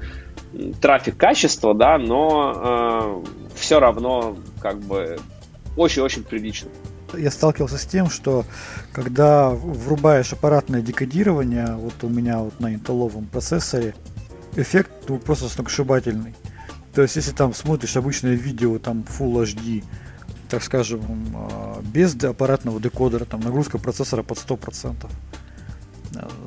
трафик-качество, 0.81 1.75
да, 1.75 1.99
но 1.99 3.25
э, 3.25 3.55
все 3.55 3.81
равно, 3.81 4.37
как 4.63 4.81
бы, 4.81 5.19
очень-очень 5.77 6.25
прилично. 6.25 6.71
Я 7.17 7.31
сталкивался 7.31 7.79
с 7.79 7.87
тем, 7.87 8.11
что 8.11 8.45
когда 8.93 9.51
врубаешь 9.51 10.33
аппаратное 10.33 10.83
декодирование, 10.83 11.75
вот 11.75 11.95
у 12.03 12.09
меня 12.09 12.39
вот 12.39 12.61
на 12.61 12.75
интелловом 12.75 13.27
процессоре, 13.27 13.95
эффект 14.57 14.91
ну, 15.09 15.19
просто 15.19 15.49
сногсшибательный. 15.49 16.35
То 16.95 17.03
есть, 17.03 17.17
если 17.17 17.33
там 17.33 17.55
смотришь 17.55 17.97
обычное 17.97 18.35
видео, 18.35 18.79
там 18.79 19.05
Full 19.19 19.45
HD, 19.45 19.85
так 20.49 20.63
скажем, 20.63 21.03
а, 21.35 21.81
без 21.83 22.15
аппаратного 22.23 22.81
декодера, 22.81 23.25
там 23.25 23.41
нагрузка 23.41 23.79
процессора 23.79 24.23
под 24.23 24.39
100%. 24.39 25.11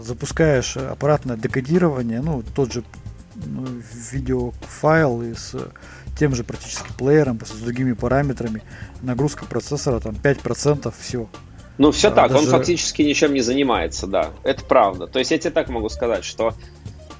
Запускаешь 0.01 0.75
аппаратное 0.75 1.37
декодирование, 1.37 2.21
ну, 2.21 2.43
тот 2.55 2.73
же 2.73 2.83
видеофайл 4.11 5.21
и 5.21 5.33
с 5.33 5.55
тем 6.21 6.35
же 6.35 6.43
практически 6.43 6.91
плеером, 6.97 7.39
с 7.43 7.49
другими 7.49 7.93
параметрами, 7.93 8.61
нагрузка 9.01 9.45
процессора 9.45 9.99
там 9.99 10.13
5% 10.13 10.93
все. 10.97 11.27
Ну, 11.77 11.91
все 11.91 12.09
а, 12.09 12.11
так, 12.11 12.31
даже... 12.31 12.43
он 12.43 12.49
фактически 12.49 13.01
ничем 13.01 13.33
не 13.33 13.41
занимается, 13.41 14.05
да, 14.05 14.29
это 14.43 14.63
правда. 14.63 15.07
То 15.07 15.19
есть 15.19 15.31
я 15.31 15.39
тебе 15.39 15.49
так 15.49 15.67
могу 15.69 15.89
сказать, 15.89 16.23
что 16.23 16.53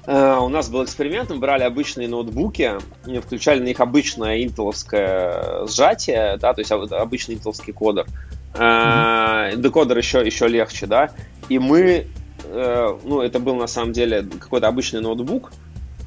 Э, 0.04 0.38
у 0.40 0.48
нас 0.48 0.68
был 0.68 0.84
эксперимент, 0.84 1.30
мы 1.30 1.36
брали 1.36 1.62
обычные 1.62 2.08
ноутбуки, 2.08 2.72
включали 3.20 3.60
на 3.60 3.64
них 3.64 3.80
обычное 3.80 4.42
интеловское 4.42 5.66
сжатие, 5.66 6.38
да, 6.38 6.52
то 6.54 6.60
есть 6.60 6.72
обычный 6.72 7.36
интеловский 7.36 7.72
кодер. 7.72 8.06
Mm-hmm. 8.54 9.56
Декодер 9.56 9.96
еще, 9.96 10.26
еще 10.26 10.48
легче, 10.48 10.86
да. 10.86 11.10
И 11.48 11.58
мы, 11.58 12.06
э, 12.44 12.98
ну, 13.04 13.20
это 13.20 13.38
был 13.38 13.54
на 13.54 13.66
самом 13.66 13.92
деле 13.92 14.24
какой-то 14.40 14.68
обычный 14.68 15.00
ноутбук, 15.00 15.52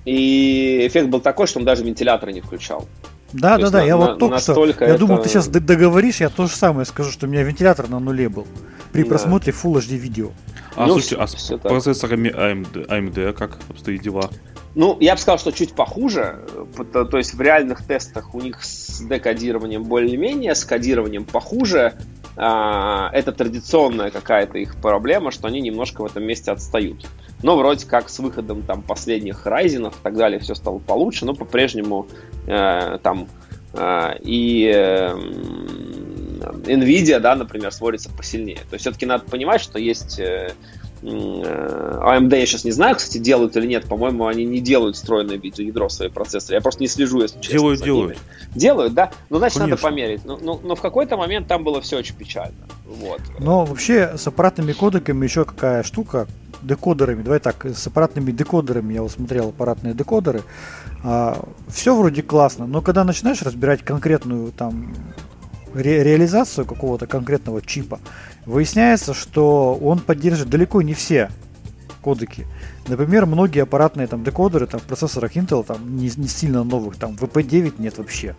и 0.06 0.86
эффект 0.88 1.10
был 1.10 1.20
такой, 1.20 1.48
что 1.48 1.60
он 1.60 1.66
даже 1.66 1.84
вентилятор 1.84 2.32
не 2.32 2.42
включал. 2.42 2.88
Да, 3.34 3.58
То 3.58 3.64
да, 3.64 3.70
да, 3.72 3.78
на, 3.80 3.84
я 3.84 3.98
вот 3.98 4.20
только 4.20 4.40
что, 4.40 4.66
я 4.66 4.72
это... 4.72 4.98
думал, 4.98 5.22
ты 5.22 5.28
сейчас 5.28 5.48
договоришь, 5.48 6.22
я 6.22 6.30
то 6.30 6.46
же 6.46 6.56
самое 6.56 6.86
скажу, 6.86 7.12
что 7.12 7.26
у 7.26 7.30
меня 7.30 7.44
вентилятор 7.44 7.90
на 7.90 8.00
нуле 8.00 8.30
был 8.30 8.48
при 8.94 9.04
да. 9.04 9.10
просмотре 9.10 9.52
Full 9.52 9.74
HD 9.80 9.98
видео. 9.98 10.32
А, 10.76 10.88
ну, 10.88 10.94
слушай, 10.94 11.18
а 11.18 11.28
с 11.28 11.58
процессорами 11.58 12.30
AMD, 12.30 12.88
AMD 12.88 13.34
как 13.34 13.58
обстоят 13.70 14.02
дела? 14.02 14.30
Ну, 14.76 14.98
я 15.00 15.16
бы 15.16 15.22
сказал, 15.22 15.40
что 15.40 15.52
чуть 15.52 15.74
похуже. 15.74 16.46
То 16.92 17.18
есть 17.18 17.34
в 17.34 17.42
реальных 17.42 17.86
тестах 17.86 18.36
у 18.36 18.42
них 18.42 18.64
с 18.64 19.02
декодированием 19.02 19.84
более-менее, 19.84 20.54
с 20.54 20.66
кодированием 20.66 21.24
похуже. 21.24 21.94
А, 22.38 23.10
это 23.14 23.32
традиционная 23.32 24.12
какая-то 24.12 24.58
их 24.58 24.76
проблема, 24.82 25.32
что 25.32 25.48
они 25.48 25.62
немножко 25.62 26.02
в 26.02 26.06
этом 26.06 26.26
месте 26.26 26.52
отстают. 26.52 27.08
Но 27.42 27.56
вроде 27.58 27.86
как 27.86 28.10
с 28.10 28.20
выходом 28.20 28.64
там 28.64 28.82
последних 28.82 29.48
Ryzen 29.48 29.90
и 29.90 29.94
так 30.04 30.16
далее 30.16 30.40
все 30.40 30.56
стало 30.56 30.80
получше, 30.80 31.26
но 31.26 31.34
по-прежнему 31.34 32.08
э, 32.46 32.98
там 33.02 33.30
э, 33.74 34.18
и 34.22 34.70
э, 34.74 35.16
Nvidia, 36.66 37.20
да, 37.20 37.36
например, 37.36 37.72
смотрится 37.72 38.10
посильнее. 38.10 38.60
То 38.70 38.74
есть 38.74 38.82
все-таки 38.82 39.06
надо 39.06 39.24
понимать, 39.26 39.62
что 39.62 39.80
есть 39.80 40.20
э, 40.20 40.52
AMD 41.10 42.38
я 42.38 42.46
сейчас 42.46 42.64
не 42.64 42.72
знаю, 42.72 42.96
кстати, 42.96 43.18
делают 43.18 43.56
или 43.58 43.68
нет. 43.68 43.86
По-моему, 43.86 44.28
они 44.28 44.46
не 44.46 44.60
делают 44.60 44.96
встроенное 44.96 45.38
видеоядро 45.38 45.88
в 45.88 45.92
свои 45.92 46.10
процессоры. 46.10 46.56
Я 46.56 46.62
просто 46.62 46.82
не 46.82 46.88
слежу, 46.88 47.22
если 47.22 47.40
честно. 47.40 47.60
Делают, 47.60 47.84
делают. 47.84 48.18
Делают, 48.56 48.94
да? 48.94 49.12
Ну, 49.30 49.38
значит, 49.38 49.60
Конечно. 49.60 49.76
надо 49.76 49.96
померить. 49.96 50.26
Но, 50.26 50.38
но, 50.38 50.60
но 50.64 50.76
в 50.76 50.82
какой-то 50.82 51.18
момент 51.18 51.48
там 51.48 51.64
было 51.64 51.82
все 51.82 51.98
очень 51.98 52.16
печально. 52.16 52.56
Вот. 52.86 53.22
Но 53.40 53.66
вообще 53.66 54.18
с 54.18 54.28
аппаратными 54.28 54.74
кодеками 54.74 55.26
еще 55.26 55.46
какая 55.46 55.84
штука, 55.84 56.28
декодерами, 56.62 57.22
давай 57.22 57.40
так, 57.40 57.66
с 57.66 57.88
аппаратными 57.88 58.32
декодерами, 58.32 58.94
я 58.94 59.02
вот 59.02 59.12
смотрел 59.12 59.50
аппаратные 59.50 59.94
декодеры, 59.94 60.42
а, 61.04 61.38
все 61.68 61.96
вроде 61.96 62.24
классно, 62.24 62.66
но 62.66 62.82
когда 62.82 63.04
начинаешь 63.04 63.42
разбирать 63.42 63.84
конкретную 63.84 64.52
там 64.52 64.94
ре- 65.76 66.04
реализацию 66.04 66.66
какого-то 66.66 67.08
конкретного 67.08 67.62
чипа, 67.62 68.00
выясняется, 68.46 69.14
что 69.14 69.76
он 69.76 70.00
поддерживает 70.00 70.50
далеко 70.50 70.82
не 70.82 70.94
все 70.94 71.30
кодеки. 72.02 72.46
Например, 72.88 73.26
многие 73.26 73.64
аппаратные 73.64 74.08
там 74.08 74.24
декодеры 74.24 74.68
там, 74.68 74.80
в 74.80 74.84
процессорах 74.84 75.36
Intel 75.36 75.66
там 75.66 75.98
не, 75.98 76.12
не 76.16 76.28
сильно 76.28 76.64
новых, 76.64 76.98
там 76.98 77.16
VP9 77.16 77.74
нет 77.80 77.98
вообще. 77.98 78.36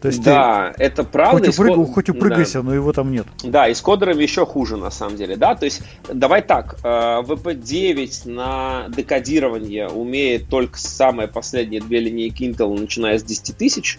То 0.00 0.08
есть 0.08 0.22
да, 0.22 0.74
ты, 0.76 0.84
это 0.84 1.04
правда. 1.04 1.46
Хоть, 1.46 1.58
упрыг, 1.58 1.94
хоть 1.94 2.10
упрыгайся, 2.10 2.58
да. 2.58 2.64
но 2.64 2.74
его 2.74 2.92
там 2.92 3.10
нет. 3.10 3.26
Да, 3.42 3.66
и 3.66 3.74
с 3.74 3.80
кодерами 3.80 4.22
еще 4.22 4.44
хуже 4.44 4.76
на 4.76 4.90
самом 4.90 5.16
деле, 5.16 5.36
да. 5.36 5.54
То 5.54 5.64
есть 5.64 5.82
давай 6.12 6.42
так, 6.42 6.78
VP9 6.82 8.22
э, 8.26 8.30
на 8.30 8.86
декодирование 8.88 9.88
умеет 9.88 10.48
только 10.48 10.78
самые 10.78 11.28
последние 11.28 11.80
две 11.80 12.00
линейки 12.00 12.42
Intel, 12.42 12.78
начиная 12.78 13.18
с 13.18 13.24
10 13.24 13.56
тысяч. 13.56 13.98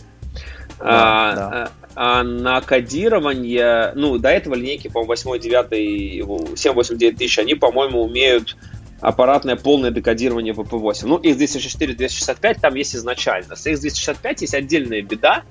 Да, 0.80 0.86
а, 0.86 1.36
да. 1.36 1.70
А, 2.00 2.22
на 2.22 2.62
кодирование, 2.62 3.92
ну, 3.96 4.20
до 4.20 4.30
этого 4.30 4.54
линейки, 4.54 4.88
по-моему, 4.88 5.08
8, 5.08 5.40
9, 5.40 6.60
7, 6.60 6.74
8, 6.74 6.96
9 6.96 7.18
тысяч, 7.18 7.40
они, 7.40 7.56
по-моему, 7.56 8.04
умеют 8.04 8.56
аппаратное 9.02 9.56
полное 9.56 9.90
декодирование 9.90 10.54
VP8. 10.54 11.08
Ну, 11.08 11.18
X264, 11.18 11.96
265 11.96 12.62
там 12.62 12.76
есть 12.76 12.96
изначально. 12.96 13.56
С 13.56 13.66
X265 13.66 14.36
есть 14.42 14.54
отдельная 14.54 15.02
беда, 15.02 15.42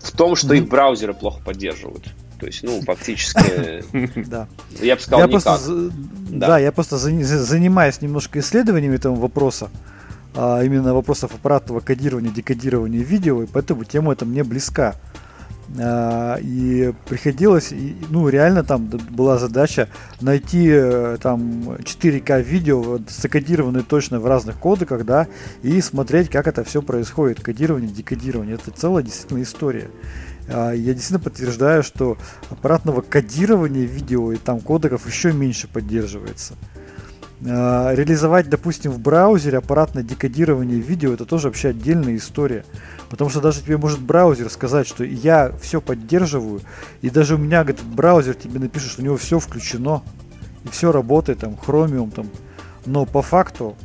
в 0.00 0.10
том, 0.10 0.34
что 0.34 0.54
их 0.54 0.68
браузеры 0.68 1.14
плохо 1.14 1.40
поддерживают. 1.44 2.08
То 2.40 2.46
есть, 2.46 2.64
ну, 2.64 2.82
фактически, 2.82 3.84
да. 4.28 4.48
я 4.80 4.96
бы 4.96 5.00
сказал, 5.00 5.20
я 5.20 5.26
никак. 5.28 5.42
Просто, 5.44 5.90
да. 6.30 6.46
да, 6.48 6.58
я 6.58 6.72
просто 6.72 6.98
занимаюсь 6.98 8.00
немножко 8.00 8.40
исследованием 8.40 8.92
этого 8.92 9.14
вопроса, 9.14 9.70
а 10.34 10.64
именно 10.64 10.94
вопросов 10.94 11.32
аппаратного 11.32 11.78
кодирования, 11.78 12.32
декодирования 12.32 13.04
видео, 13.04 13.44
и 13.44 13.46
поэтому 13.46 13.84
тема 13.84 14.14
эта 14.14 14.24
мне 14.24 14.42
близка. 14.42 14.96
А, 15.78 16.36
и 16.40 16.92
приходилось, 17.06 17.72
ну 18.08 18.28
реально 18.28 18.64
там 18.64 18.86
была 18.86 19.38
задача 19.38 19.88
найти 20.20 20.68
э, 20.68 21.16
там 21.22 21.42
4К 21.70 22.42
видео, 22.42 22.98
закодированные 23.08 23.84
точно 23.84 24.18
в 24.18 24.26
разных 24.26 24.56
кодеках, 24.56 25.04
да, 25.04 25.28
и 25.62 25.80
смотреть, 25.80 26.28
как 26.28 26.48
это 26.48 26.64
все 26.64 26.82
происходит, 26.82 27.40
кодирование, 27.40 27.90
декодирование. 27.90 28.56
Это 28.56 28.72
целая 28.72 29.04
действительно 29.04 29.42
история. 29.42 29.90
А, 30.48 30.72
я 30.72 30.92
действительно 30.92 31.20
подтверждаю, 31.20 31.84
что 31.84 32.18
аппаратного 32.48 33.00
кодирования 33.00 33.84
видео 33.84 34.32
и 34.32 34.36
там 34.36 34.60
кодеков 34.60 35.06
еще 35.06 35.32
меньше 35.32 35.68
поддерживается. 35.68 36.54
А, 37.46 37.94
реализовать, 37.94 38.50
допустим, 38.50 38.90
в 38.90 38.98
браузере 38.98 39.58
аппаратное 39.58 40.02
декодирование 40.02 40.78
видео, 40.78 41.14
это 41.14 41.24
тоже 41.24 41.48
вообще 41.48 41.68
отдельная 41.68 42.16
история. 42.16 42.64
Потому 43.08 43.30
что 43.30 43.40
даже 43.40 43.62
тебе 43.62 43.78
может 43.78 44.00
браузер 44.00 44.50
сказать, 44.50 44.86
что 44.86 45.04
я 45.04 45.52
все 45.60 45.80
поддерживаю, 45.80 46.60
и 47.00 47.08
даже 47.08 47.36
у 47.36 47.38
меня, 47.38 47.62
говорит, 47.62 47.82
браузер 47.82 48.34
тебе 48.34 48.60
напишет, 48.60 48.90
что 48.90 49.02
у 49.02 49.04
него 49.04 49.16
все 49.16 49.38
включено, 49.38 50.02
и 50.64 50.68
все 50.68 50.92
работает, 50.92 51.38
там, 51.38 51.54
Chromium, 51.54 52.10
там. 52.10 52.28
Но 52.84 53.06
по 53.06 53.22
факту 53.22 53.76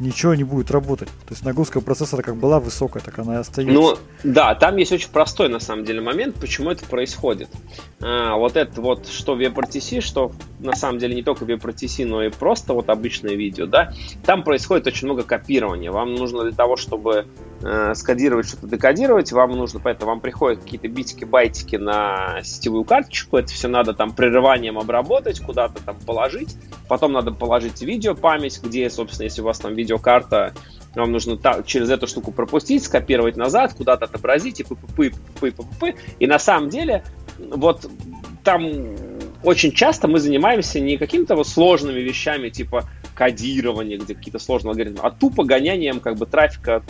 ничего 0.00 0.34
не 0.34 0.44
будет 0.44 0.70
работать. 0.70 1.08
То 1.08 1.30
есть 1.30 1.44
нагрузка 1.44 1.80
процессора 1.80 2.22
как 2.22 2.36
была 2.36 2.58
высокая, 2.58 3.02
так 3.02 3.18
она 3.18 3.34
и 3.34 3.38
остается. 3.38 3.74
Ну, 3.74 3.96
да, 4.24 4.54
там 4.54 4.76
есть 4.76 4.92
очень 4.92 5.10
простой, 5.10 5.48
на 5.48 5.60
самом 5.60 5.84
деле, 5.84 6.00
момент, 6.00 6.36
почему 6.36 6.70
это 6.70 6.84
происходит. 6.86 7.48
А, 8.00 8.36
вот 8.36 8.56
это 8.56 8.80
вот, 8.80 9.06
что 9.06 9.38
WebRTC, 9.38 10.00
что 10.00 10.32
на 10.58 10.74
самом 10.74 10.98
деле 10.98 11.14
не 11.14 11.22
только 11.22 11.44
WebRTC, 11.44 12.06
но 12.06 12.24
и 12.24 12.30
просто 12.30 12.72
вот 12.72 12.88
обычное 12.88 13.34
видео, 13.34 13.66
да, 13.66 13.92
там 14.24 14.42
происходит 14.42 14.86
очень 14.86 15.06
много 15.06 15.22
копирования. 15.22 15.92
Вам 15.92 16.14
нужно 16.14 16.42
для 16.42 16.52
того, 16.52 16.76
чтобы 16.76 17.26
э, 17.62 17.94
скодировать 17.94 18.48
что-то, 18.48 18.66
декодировать, 18.66 19.32
вам 19.32 19.52
нужно, 19.52 19.80
поэтому 19.80 20.12
вам 20.12 20.20
приходят 20.20 20.62
какие-то 20.62 20.88
битики, 20.88 21.24
байтики 21.24 21.76
на 21.76 22.40
сетевую 22.42 22.84
карточку, 22.84 23.36
это 23.36 23.48
все 23.48 23.68
надо 23.68 23.92
там 23.92 24.12
прерыванием 24.12 24.78
обработать, 24.78 25.40
куда-то 25.40 25.82
там 25.82 25.98
положить, 26.00 26.56
потом 26.88 27.12
надо 27.12 27.32
положить 27.32 27.82
видео 27.82 28.14
память, 28.14 28.60
где, 28.62 28.88
собственно, 28.88 29.24
если 29.24 29.42
у 29.42 29.44
вас 29.44 29.58
там 29.58 29.74
видеокарта, 29.90 30.54
вам 30.94 31.12
нужно 31.12 31.36
та, 31.36 31.62
через 31.62 31.90
эту 31.90 32.06
штуку 32.06 32.32
пропустить, 32.32 32.82
скопировать 32.82 33.36
назад, 33.36 33.74
куда-то 33.74 34.06
отобразить 34.06 34.60
и 34.60 34.64
пы 34.64 34.76
пы 34.76 35.12
пы 35.40 35.52
пы 35.52 35.94
И 36.18 36.26
на 36.26 36.38
самом 36.38 36.68
деле, 36.68 37.04
вот 37.38 37.88
там 38.42 38.96
очень 39.42 39.72
часто 39.72 40.08
мы 40.08 40.18
занимаемся 40.18 40.80
не 40.80 40.96
какими-то 40.96 41.36
вот 41.36 41.46
сложными 41.46 42.00
вещами, 42.00 42.48
типа 42.48 42.88
кодирования, 43.14 43.98
где 43.98 44.14
какие-то 44.14 44.38
сложные 44.38 44.70
алгоритмы, 44.70 45.00
а 45.02 45.10
тупо 45.10 45.44
гонянием 45.44 46.00
как 46.00 46.16
бы 46.16 46.26
трафика 46.26 46.82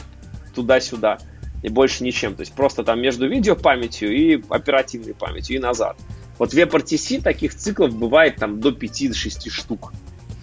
туда-сюда 0.54 1.18
и 1.62 1.68
больше 1.68 2.02
ничем. 2.04 2.34
То 2.34 2.40
есть 2.40 2.54
просто 2.54 2.84
там 2.84 3.00
между 3.00 3.28
видеопамятью 3.28 4.14
и 4.14 4.42
оперативной 4.48 5.14
памятью 5.14 5.56
и 5.56 5.58
назад. 5.58 5.96
Вот 6.38 6.54
в 6.54 6.56
WebRTC 6.56 7.20
таких 7.20 7.54
циклов 7.54 7.94
бывает 7.94 8.36
там 8.36 8.60
до 8.60 8.70
5-6 8.70 9.50
штук. 9.50 9.92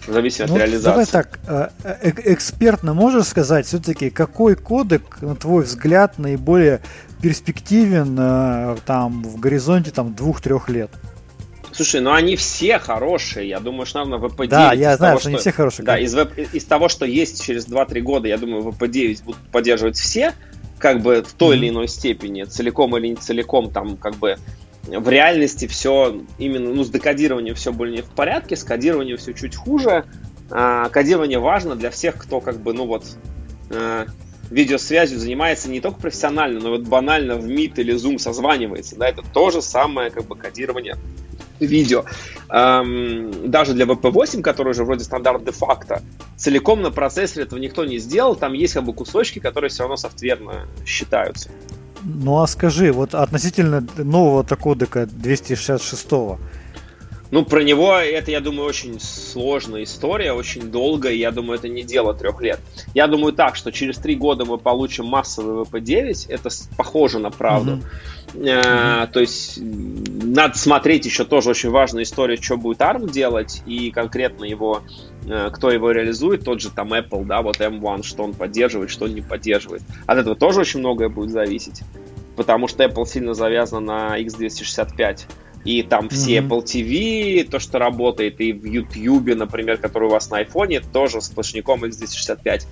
В 0.08 0.12
зависимости 0.12 0.50
ну, 0.50 0.56
от 0.56 0.62
реализации. 0.62 0.90
Давай 0.90 1.06
так, 1.06 1.38
э, 1.46 1.68
э, 1.84 2.12
экспертно 2.32 2.94
можешь 2.94 3.26
сказать, 3.26 3.66
все-таки 3.66 4.08
какой 4.08 4.56
кодек, 4.56 5.20
на 5.20 5.36
твой 5.36 5.64
взгляд, 5.64 6.18
наиболее 6.18 6.80
перспективен 7.20 8.16
э, 8.18 8.76
там 8.86 9.22
в 9.22 9.38
горизонте 9.38 9.90
там 9.90 10.14
двух-трех 10.14 10.70
лет? 10.70 10.90
Слушай, 11.72 12.00
ну 12.00 12.12
они 12.12 12.36
все 12.36 12.78
хорошие. 12.78 13.50
Я 13.50 13.60
думаю, 13.60 13.84
что 13.84 13.98
нам 13.98 14.10
на 14.10 14.14
VP9... 14.14 14.48
Да, 14.48 14.72
я 14.72 14.96
знаю, 14.96 15.12
того, 15.12 15.20
что, 15.20 15.20
что 15.20 15.28
они 15.28 15.38
все 15.38 15.52
хорошие. 15.52 15.84
Да, 15.84 15.98
из, 15.98 16.16
из 16.54 16.64
того, 16.64 16.88
что 16.88 17.04
есть 17.04 17.44
через 17.44 17.68
2-3 17.68 18.00
года, 18.00 18.28
я 18.28 18.38
думаю, 18.38 18.62
VP9 18.62 19.24
будут 19.24 19.40
поддерживать 19.52 19.98
все, 19.98 20.32
как 20.78 21.02
бы 21.02 21.22
в 21.22 21.34
той 21.34 21.54
mm-hmm. 21.54 21.58
или 21.58 21.68
иной 21.68 21.88
степени, 21.88 22.44
целиком 22.44 22.96
или 22.96 23.08
не 23.08 23.16
целиком, 23.16 23.70
там, 23.70 23.98
как 23.98 24.14
бы 24.16 24.38
в 24.88 25.08
реальности 25.08 25.66
все 25.66 26.22
именно, 26.38 26.72
ну, 26.72 26.84
с 26.84 26.90
декодированием 26.90 27.54
все 27.54 27.72
более 27.72 28.02
в 28.02 28.10
порядке, 28.10 28.56
с 28.56 28.64
кодированием 28.64 29.18
все 29.18 29.32
чуть 29.34 29.54
хуже. 29.54 30.04
А, 30.50 30.88
кодирование 30.88 31.38
важно 31.38 31.76
для 31.76 31.90
всех, 31.90 32.16
кто 32.16 32.40
как 32.40 32.58
бы, 32.58 32.72
ну 32.72 32.86
вот, 32.86 33.04
а, 33.70 34.06
видеосвязью 34.50 35.18
занимается 35.18 35.68
не 35.68 35.80
только 35.80 36.00
профессионально, 36.00 36.60
но 36.60 36.70
вот 36.70 36.82
банально 36.82 37.36
в 37.36 37.46
Meet 37.46 37.74
или 37.76 37.94
Zoom 37.94 38.18
созванивается, 38.18 38.96
да, 38.96 39.08
это 39.08 39.22
то 39.34 39.50
же 39.50 39.60
самое 39.60 40.10
как 40.10 40.24
бы 40.26 40.36
кодирование 40.36 40.96
видео. 41.60 42.04
Эм, 42.48 43.50
даже 43.50 43.74
для 43.74 43.84
VP8, 43.84 44.42
который 44.42 44.70
уже 44.70 44.84
вроде 44.84 45.04
стандарт 45.04 45.44
де-факто, 45.44 46.02
целиком 46.36 46.82
на 46.82 46.90
процессоре 46.90 47.44
этого 47.44 47.58
никто 47.58 47.84
не 47.84 47.98
сделал, 47.98 48.36
там 48.36 48.52
есть 48.52 48.74
как 48.74 48.84
бы 48.84 48.92
кусочки, 48.94 49.38
которые 49.38 49.70
все 49.70 49.82
равно 49.82 49.96
софтверно 49.96 50.66
считаются. 50.86 51.50
Ну 52.04 52.40
а 52.40 52.46
скажи, 52.46 52.92
вот 52.92 53.14
относительно 53.14 53.86
нового 53.96 54.42
кодека 54.44 55.06
266 55.06 56.38
ну, 57.30 57.44
про 57.44 57.62
него 57.62 57.92
это, 57.94 58.30
я 58.30 58.40
думаю, 58.40 58.66
очень 58.66 58.98
сложная 59.00 59.84
история, 59.84 60.32
очень 60.32 60.70
долго, 60.70 61.10
и 61.10 61.18
я 61.18 61.30
думаю, 61.30 61.58
это 61.58 61.68
не 61.68 61.82
дело 61.82 62.14
трех 62.14 62.40
лет. 62.40 62.60
Я 62.94 63.06
думаю 63.06 63.32
так, 63.34 63.54
что 63.54 63.70
через 63.70 63.98
три 63.98 64.14
года 64.14 64.44
мы 64.46 64.56
получим 64.56 65.06
массовый 65.06 65.64
VP9, 65.64 66.26
это 66.28 66.48
похоже 66.76 67.18
на 67.18 67.30
правду. 67.30 67.80
Mm-hmm. 68.34 69.04
Э, 69.04 69.06
то 69.08 69.20
есть 69.20 69.58
надо 69.60 70.56
смотреть 70.56 71.04
еще 71.04 71.24
тоже 71.24 71.50
очень 71.50 71.70
важная 71.70 72.04
история, 72.04 72.36
что 72.36 72.56
будет 72.56 72.78
ARM 72.78 73.10
делать, 73.10 73.62
и 73.66 73.90
конкретно 73.90 74.44
его, 74.44 74.82
кто 75.52 75.70
его 75.70 75.90
реализует, 75.90 76.44
тот 76.44 76.60
же 76.60 76.70
там 76.70 76.92
Apple, 76.92 77.24
да, 77.24 77.42
вот 77.42 77.60
M1, 77.60 78.02
что 78.02 78.24
он 78.24 78.34
поддерживает, 78.34 78.90
что 78.90 79.04
он 79.04 79.14
не 79.14 79.20
поддерживает. 79.20 79.82
От 80.06 80.18
этого 80.18 80.36
тоже 80.36 80.60
очень 80.60 80.80
многое 80.80 81.08
будет 81.08 81.30
зависеть, 81.30 81.82
потому 82.36 82.68
что 82.68 82.84
Apple 82.84 83.06
сильно 83.06 83.34
завязан 83.34 83.84
на 83.84 84.18
X265 84.20 85.20
и 85.64 85.82
там 85.82 86.08
все 86.08 86.38
mm-hmm. 86.38 86.48
Apple 86.48 86.64
TV, 86.64 87.50
то, 87.50 87.58
что 87.58 87.78
работает, 87.78 88.40
и 88.40 88.52
в 88.52 88.64
YouTube, 88.64 89.36
например, 89.36 89.78
который 89.78 90.08
у 90.08 90.10
вас 90.10 90.30
на 90.30 90.42
iPhone, 90.42 90.84
тоже 90.92 91.20
с 91.20 91.26
сплошняком 91.26 91.84
X265. 91.84 92.62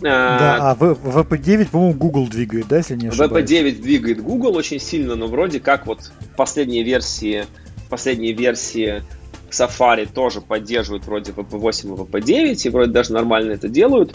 Да, 0.00 0.70
а 0.70 0.76
VP9, 0.76 1.70
по-моему, 1.70 1.94
Google 1.94 2.26
двигает, 2.26 2.68
да, 2.68 2.78
если 2.78 2.96
не 2.96 3.08
ошибаюсь? 3.08 3.48
VP9 3.48 3.80
двигает 3.80 4.22
Google 4.22 4.56
очень 4.56 4.80
сильно, 4.80 5.14
но 5.14 5.26
вроде 5.26 5.60
как 5.60 5.86
вот 5.86 6.12
последние 6.36 6.82
версии, 6.82 7.46
последние 7.88 8.32
версии 8.32 9.02
Safari 9.54 10.06
тоже 10.12 10.40
поддерживают 10.40 11.06
вроде 11.06 11.32
VP8 11.32 11.86
и 11.86 12.20
VP9, 12.20 12.66
и 12.66 12.68
вроде 12.70 12.92
даже 12.92 13.12
нормально 13.12 13.52
это 13.52 13.68
делают 13.68 14.14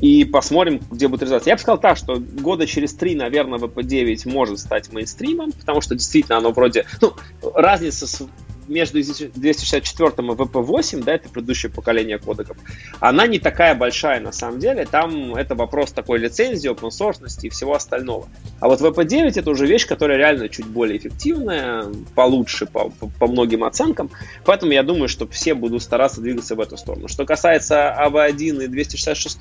и 0.00 0.24
посмотрим, 0.24 0.80
где 0.90 1.08
будет 1.08 1.22
результат. 1.22 1.46
Я 1.46 1.54
бы 1.56 1.60
сказал 1.60 1.78
так, 1.78 1.96
что 1.96 2.16
года 2.16 2.66
через 2.66 2.94
три, 2.94 3.14
наверное, 3.14 3.58
VP9 3.58 4.28
может 4.30 4.58
стать 4.58 4.92
мейнстримом, 4.92 5.52
потому 5.52 5.80
что 5.80 5.94
действительно 5.94 6.38
оно 6.38 6.52
вроде... 6.52 6.86
Ну, 7.00 7.14
разница 7.54 8.06
с 8.06 8.26
между 8.70 9.02
264 9.02 10.08
и 10.08 10.12
VP8, 10.14 11.04
да, 11.04 11.14
это 11.14 11.28
предыдущее 11.28 11.70
поколение 11.70 12.18
кодеков, 12.18 12.56
она 13.00 13.26
не 13.26 13.38
такая 13.38 13.74
большая 13.74 14.20
на 14.20 14.32
самом 14.32 14.60
деле. 14.60 14.86
Там 14.86 15.34
это 15.34 15.54
вопрос 15.54 15.92
такой 15.92 16.18
лицензии, 16.18 16.70
open 16.70 16.88
source 16.88 17.20
и 17.42 17.48
всего 17.48 17.74
остального. 17.74 18.28
А 18.60 18.68
вот 18.68 18.80
VP9 18.80 19.32
это 19.36 19.50
уже 19.50 19.66
вещь, 19.66 19.86
которая 19.86 20.16
реально 20.16 20.48
чуть 20.48 20.66
более 20.66 20.98
эффективная, 20.98 21.86
получше 22.14 22.66
по, 22.66 22.90
по, 22.90 23.08
по 23.08 23.26
многим 23.26 23.64
оценкам. 23.64 24.10
Поэтому 24.44 24.72
я 24.72 24.82
думаю, 24.82 25.08
что 25.08 25.26
все 25.26 25.54
будут 25.54 25.82
стараться 25.82 26.20
двигаться 26.20 26.54
в 26.54 26.60
эту 26.60 26.76
сторону. 26.76 27.08
Что 27.08 27.26
касается 27.26 27.94
AV1 27.98 28.64
и 28.64 28.68
266, 28.68 29.38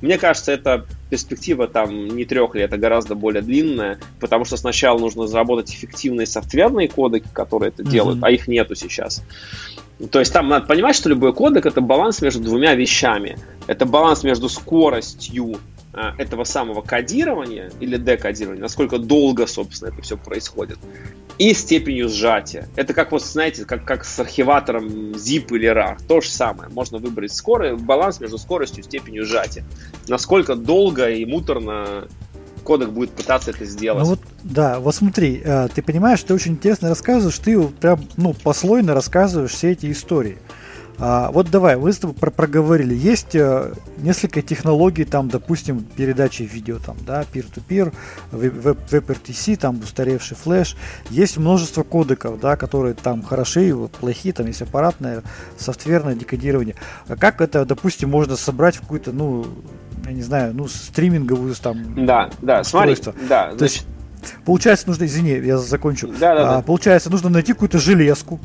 мне 0.00 0.18
кажется, 0.18 0.52
это 0.52 0.86
перспектива 1.10 1.68
там 1.68 2.08
не 2.08 2.24
трех 2.24 2.54
лет, 2.54 2.72
а 2.72 2.76
гораздо 2.76 3.14
более 3.14 3.42
длинная, 3.42 3.98
потому 4.20 4.44
что 4.44 4.56
сначала 4.56 4.98
нужно 4.98 5.26
заработать 5.26 5.72
эффективные 5.72 6.26
софтверные 6.26 6.88
кодеки, 6.88 7.28
которые 7.32 7.68
это 7.70 7.82
mm-hmm. 7.82 7.90
делают, 7.90 8.18
а 8.22 8.30
их 8.30 8.48
нету 8.48 8.74
сейчас. 8.74 9.22
То 10.10 10.18
есть 10.18 10.32
там 10.32 10.48
надо 10.48 10.66
понимать, 10.66 10.94
что 10.94 11.08
любой 11.08 11.32
кодек 11.32 11.64
это 11.64 11.80
баланс 11.80 12.20
между 12.20 12.42
двумя 12.42 12.74
вещами. 12.74 13.38
Это 13.66 13.86
баланс 13.86 14.24
между 14.24 14.48
скоростью 14.48 15.58
этого 16.18 16.44
самого 16.44 16.82
кодирования 16.82 17.70
или 17.80 17.96
декодирования, 17.96 18.62
насколько 18.62 18.98
долго, 18.98 19.46
собственно, 19.46 19.88
это 19.88 20.02
все 20.02 20.16
происходит, 20.16 20.78
и 21.38 21.52
степенью 21.54 22.08
сжатия. 22.08 22.68
Это 22.76 22.94
как 22.94 23.12
вот, 23.12 23.22
знаете, 23.22 23.64
как, 23.64 23.84
как 23.84 24.04
с 24.04 24.18
архиватором 24.18 24.86
zip 25.12 25.46
или 25.50 25.66
rar. 25.66 25.98
То 26.06 26.20
же 26.20 26.28
самое. 26.28 26.70
Можно 26.70 26.98
выбрать 26.98 27.32
скорость, 27.32 27.82
баланс 27.82 28.20
между 28.20 28.38
скоростью 28.38 28.80
и 28.80 28.82
степенью 28.82 29.24
сжатия. 29.24 29.64
Насколько 30.08 30.54
долго 30.54 31.10
и 31.10 31.24
муторно 31.24 32.08
кодек 32.66 32.90
будет 32.90 33.10
пытаться 33.10 33.50
это 33.50 33.64
сделать. 33.64 34.02
Ну 34.02 34.10
вот, 34.10 34.20
да, 34.42 34.80
вот 34.80 34.94
смотри, 34.94 35.40
э, 35.42 35.68
ты 35.74 35.82
понимаешь, 35.82 36.22
ты 36.22 36.34
очень 36.34 36.52
интересно 36.52 36.88
рассказываешь, 36.88 37.38
ты 37.38 37.60
прям, 37.68 38.04
ну, 38.16 38.34
послойно 38.34 38.92
рассказываешь 38.92 39.52
все 39.52 39.72
эти 39.72 39.90
истории. 39.90 40.38
А, 40.98 41.30
вот 41.30 41.50
давай, 41.50 41.76
вы 41.76 41.92
с 41.92 41.98
тобой 41.98 42.16
про 42.16 42.30
проговорили. 42.30 42.94
Есть 42.94 43.34
э, 43.34 43.72
несколько 43.98 44.40
технологий, 44.40 45.04
там, 45.04 45.28
допустим, 45.28 45.80
передачи 45.80 46.42
видео, 46.42 46.78
там, 46.78 46.96
да, 47.06 47.22
peer-to-peer, 47.22 47.92
WebRTC, 48.32 49.56
там, 49.56 49.80
устаревший 49.80 50.36
флеш. 50.36 50.76
Есть 51.10 51.36
множество 51.36 51.82
кодеков, 51.82 52.40
да, 52.40 52.56
которые 52.56 52.94
там 52.94 53.22
хороши, 53.22 53.74
плохие, 54.00 54.32
там 54.32 54.46
есть 54.46 54.62
аппаратное, 54.62 55.22
софтверное 55.58 56.14
декодирование. 56.14 56.76
А 57.08 57.16
как 57.16 57.40
это, 57.40 57.66
допустим, 57.66 58.10
можно 58.10 58.36
собрать 58.36 58.76
в 58.76 58.80
какую-то, 58.80 59.12
ну, 59.12 59.46
я 60.06 60.12
не 60.12 60.22
знаю, 60.22 60.54
ну, 60.54 60.66
стриминговую 60.66 61.54
там 61.56 62.06
Да, 62.06 62.30
да, 62.40 62.60
устройство. 62.60 63.12
смотри, 63.12 63.28
да, 63.28 63.50
То 63.50 63.58
значит... 63.58 63.76
есть, 63.76 63.86
получается, 64.44 64.88
нужно, 64.88 65.04
извини, 65.04 65.32
я 65.32 65.58
закончу. 65.58 66.08
Да, 66.08 66.34
да, 66.34 66.48
а, 66.48 66.56
да. 66.56 66.62
Получается, 66.62 67.10
нужно 67.10 67.28
найти 67.28 67.52
какую-то 67.52 67.78
железку, 67.78 68.40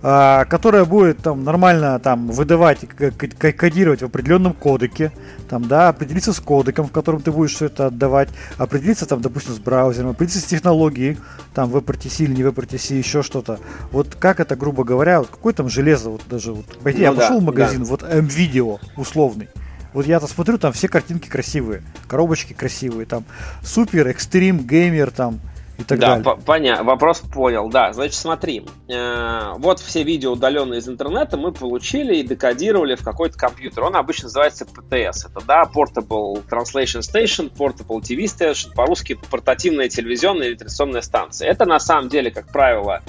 которая 0.00 0.84
будет 0.84 1.18
там 1.18 1.44
нормально 1.44 1.98
там 1.98 2.28
выдавать, 2.28 2.80
кодировать 2.88 4.00
в 4.00 4.06
определенном 4.06 4.54
кодеке, 4.54 5.12
там, 5.48 5.68
да, 5.68 5.88
определиться 5.88 6.32
с 6.32 6.40
кодеком, 6.40 6.86
в 6.86 6.92
котором 6.92 7.20
ты 7.20 7.30
будешь 7.30 7.54
все 7.54 7.66
это 7.66 7.86
отдавать, 7.88 8.30
определиться 8.56 9.04
там, 9.06 9.20
допустим, 9.20 9.54
с 9.54 9.58
браузером, 9.58 10.10
определиться 10.10 10.40
с 10.40 10.48
технологией, 10.50 11.18
там, 11.54 11.70
WebRTC 11.70 12.24
или 12.24 12.34
не 12.34 12.42
WebRTC, 12.42 12.96
еще 12.96 13.22
что-то. 13.22 13.58
Вот 13.92 14.14
как 14.14 14.40
это, 14.40 14.56
грубо 14.56 14.84
говоря, 14.84 15.20
вот 15.20 15.28
какое 15.28 15.52
там 15.52 15.68
железо, 15.68 16.10
вот 16.10 16.22
даже 16.30 16.52
вот, 16.52 16.66
пойти, 16.78 17.00
ну, 17.00 17.04
я 17.04 17.12
да, 17.12 17.20
пошел 17.20 17.40
в 17.40 17.44
магазин, 17.44 17.82
да. 17.82 17.86
вот 17.90 18.02
M-видео 18.02 18.78
условный, 18.96 19.48
вот 19.92 20.06
я-то 20.06 20.26
смотрю, 20.26 20.56
там 20.56 20.72
все 20.72 20.88
картинки 20.88 21.28
красивые, 21.28 21.82
коробочки 22.08 22.52
красивые, 22.52 23.06
там 23.06 23.24
супер, 23.62 24.06
экстрим, 24.08 24.58
геймер, 24.66 25.10
там, 25.10 25.40
и 25.80 25.84
так 25.84 25.98
да, 25.98 26.16
далее. 26.16 26.42
Понятно, 26.44 26.84
вопрос 26.84 27.20
понял, 27.20 27.68
да. 27.68 27.92
Значит, 27.92 28.14
смотри, 28.14 28.66
э, 28.88 29.52
вот 29.56 29.80
все 29.80 30.02
видео 30.02 30.32
удаленные 30.32 30.80
из 30.80 30.88
интернета 30.88 31.36
мы 31.36 31.52
получили 31.52 32.16
и 32.16 32.22
декодировали 32.22 32.94
в 32.94 33.02
какой-то 33.02 33.38
компьютер. 33.38 33.84
Он 33.84 33.96
обычно 33.96 34.24
называется 34.24 34.66
PTS. 34.66 35.30
Это, 35.30 35.44
да, 35.46 35.62
Portable 35.64 36.42
Translation 36.48 37.00
Station, 37.00 37.50
Portable 37.52 38.00
TV 38.00 38.24
Station, 38.24 38.74
по-русски 38.74 39.18
портативная 39.30 39.88
телевизионная 39.88 40.48
или 40.48 40.54
традиционная 40.54 41.02
станция. 41.02 41.48
Это 41.48 41.64
на 41.64 41.80
самом 41.80 42.08
деле, 42.08 42.30
как 42.30 42.52
правило, 42.52 43.02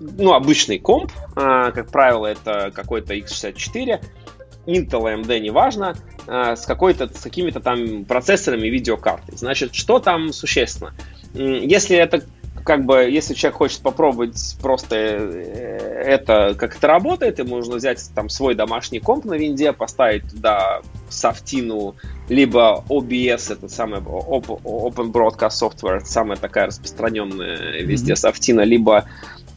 ну, 0.00 0.32
обычный 0.32 0.78
комп, 0.78 1.12
э, 1.36 1.72
как 1.74 1.90
правило, 1.90 2.26
это 2.26 2.70
какой-то 2.74 3.14
x64, 3.14 4.00
Intel, 4.76 5.02
AMD, 5.02 5.40
неважно, 5.40 5.96
э, 6.26 6.56
с, 6.56 6.66
какой-то, 6.66 7.08
с 7.08 7.22
какими-то 7.22 7.60
там 7.60 8.04
процессорами 8.04 8.68
видеокартой. 8.68 9.36
Значит, 9.36 9.74
что 9.74 9.98
там 9.98 10.32
существенно? 10.32 10.92
Если 11.34 11.96
это 11.96 12.24
как 12.64 12.84
бы, 12.84 13.02
если 13.10 13.34
человек 13.34 13.56
хочет 13.56 13.80
попробовать 13.80 14.56
просто 14.60 14.96
э, 14.96 16.02
это, 16.04 16.54
как 16.56 16.76
это 16.76 16.86
работает, 16.86 17.38
ему 17.38 17.56
нужно 17.56 17.76
взять 17.76 18.10
там 18.14 18.28
свой 18.28 18.54
домашний 18.54 19.00
комп 19.00 19.24
на 19.24 19.34
винде, 19.34 19.72
поставить 19.72 20.28
туда 20.30 20.82
софтину, 21.08 21.96
либо 22.28 22.84
OBS, 22.88 23.52
это 23.52 23.68
самый 23.68 24.00
Open 24.00 25.10
Broadcast 25.10 25.60
Software, 25.60 25.98
это 25.98 26.06
самая 26.06 26.36
такая 26.36 26.66
распространенная 26.66 27.82
везде 27.82 28.12
mm-hmm. 28.12 28.16
софтина, 28.16 28.60
либо 28.60 29.06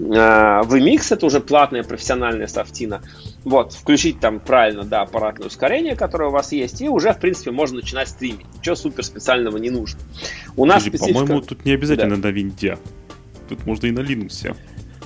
VMix, 0.09 1.13
это 1.13 1.25
уже 1.25 1.39
платная 1.39 1.83
профессиональная 1.83 2.47
софтина. 2.47 3.01
Вот, 3.43 3.73
включить 3.73 4.19
там 4.19 4.39
правильно, 4.39 4.83
да, 4.83 5.01
аппаратное 5.01 5.47
ускорение, 5.47 5.95
которое 5.95 6.29
у 6.29 6.31
вас 6.31 6.51
есть, 6.51 6.81
и 6.81 6.89
уже, 6.89 7.13
в 7.13 7.19
принципе, 7.19 7.51
можно 7.51 7.77
начинать 7.77 8.09
стримить. 8.09 8.45
Ничего 8.57 8.75
супер 8.75 9.03
специального 9.03 9.57
не 9.57 9.69
нужно. 9.69 9.99
У 10.55 10.65
нас 10.65 10.83
Подожди, 10.83 10.97
специфика... 10.97 11.19
По-моему, 11.19 11.41
тут 11.41 11.65
не 11.65 11.73
обязательно 11.73 12.17
да. 12.17 12.29
на 12.29 12.31
винде. 12.31 12.77
Тут 13.49 13.65
можно 13.65 13.87
и 13.87 13.91
на 13.91 13.99
Linux. 13.99 14.55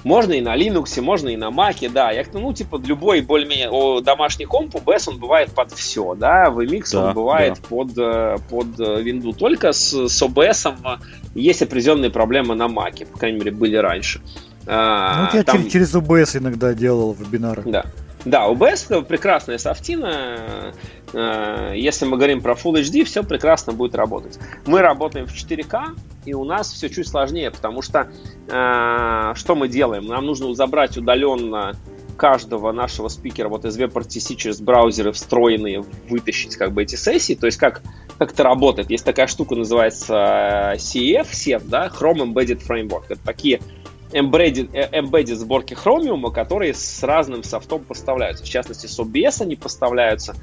Можно 0.03 0.33
и 0.33 0.41
на 0.41 0.55
Linux, 0.55 1.01
можно 1.01 1.29
и 1.29 1.35
на 1.35 1.49
Mac, 1.49 1.89
да. 1.91 2.11
Я, 2.11 2.23
ну, 2.31 2.53
типа, 2.53 2.81
любой 2.85 3.21
более-менее 3.21 4.01
домашний 4.01 4.45
комп, 4.45 4.75
OBS, 4.75 5.09
он 5.09 5.19
бывает 5.19 5.51
под 5.51 5.71
все, 5.73 6.15
да. 6.15 6.45
VMix 6.45 6.91
да, 6.93 7.07
он 7.07 7.13
бывает 7.13 7.55
да. 7.55 7.67
под, 7.67 7.97
э, 7.97 8.37
под 8.49 8.67
Windows. 8.79 9.35
Только 9.35 9.71
с, 9.73 10.07
с 10.07 10.21
OBS 10.21 10.99
есть 11.35 11.61
определенные 11.61 12.11
проблемы 12.11 12.55
на 12.55 12.67
Mac, 12.67 13.05
по 13.05 13.19
крайней 13.19 13.39
мере, 13.39 13.51
были 13.51 13.75
раньше. 13.75 14.21
А, 14.67 15.29
ну, 15.31 15.37
я 15.37 15.43
там... 15.43 15.69
через 15.69 15.95
OBS 15.95 16.37
иногда 16.37 16.73
делал 16.73 17.13
вебинары. 17.13 17.63
Да. 17.65 17.85
Да, 18.25 18.49
OBS 18.49 19.05
прекрасная 19.05 19.57
софтина. 19.57 20.73
Э, 21.13 21.71
если 21.75 22.05
мы 22.05 22.17
говорим 22.17 22.41
про 22.41 22.55
Full 22.55 22.81
HD, 22.81 23.05
все 23.05 23.23
прекрасно 23.23 23.71
будет 23.71 23.95
работать. 23.95 24.37
Мы 24.65 24.81
работаем 24.81 25.27
в 25.27 25.33
4К, 25.33 25.97
и 26.25 26.33
у 26.33 26.43
нас 26.43 26.73
все 26.73 26.89
чуть 26.89 27.07
сложнее, 27.07 27.51
потому 27.51 27.81
что 27.81 28.09
э, 28.49 29.33
что 29.35 29.55
мы 29.55 29.69
делаем? 29.69 30.07
Нам 30.07 30.25
нужно 30.25 30.53
забрать 30.55 30.97
удаленно 30.97 31.73
каждого 32.17 32.71
нашего 32.73 33.07
спикера 33.07 33.47
вот 33.47 33.63
из 33.63 33.77
WebRTC 33.77 34.35
через 34.35 34.59
браузеры 34.59 35.13
встроенные, 35.13 35.85
вытащить 36.09 36.57
как 36.57 36.73
бы 36.73 36.83
эти 36.83 36.95
сессии. 36.95 37.35
То 37.35 37.45
есть 37.45 37.57
как, 37.57 37.81
как 38.17 38.33
это 38.33 38.43
работает? 38.43 38.89
Есть 38.89 39.05
такая 39.05 39.27
штука, 39.27 39.55
называется 39.55 40.73
CF, 40.75 41.27
CF, 41.31 41.63
да, 41.65 41.87
Chrome 41.87 42.33
Embedded 42.33 42.67
Framework. 42.67 43.05
Это 43.09 43.21
такие 43.23 43.61
embedded, 44.11 44.69
э, 44.73 44.99
embedded 44.99 45.35
сборки 45.35 45.73
Chromium, 45.73 46.31
которые 46.31 46.73
с 46.73 47.03
разным 47.03 47.43
софтом 47.43 47.83
поставляются. 47.83 48.43
В 48.43 48.49
частности, 48.49 48.87
с 48.87 48.99
OBS 48.99 49.41
они 49.41 49.55
поставляются, 49.55 50.35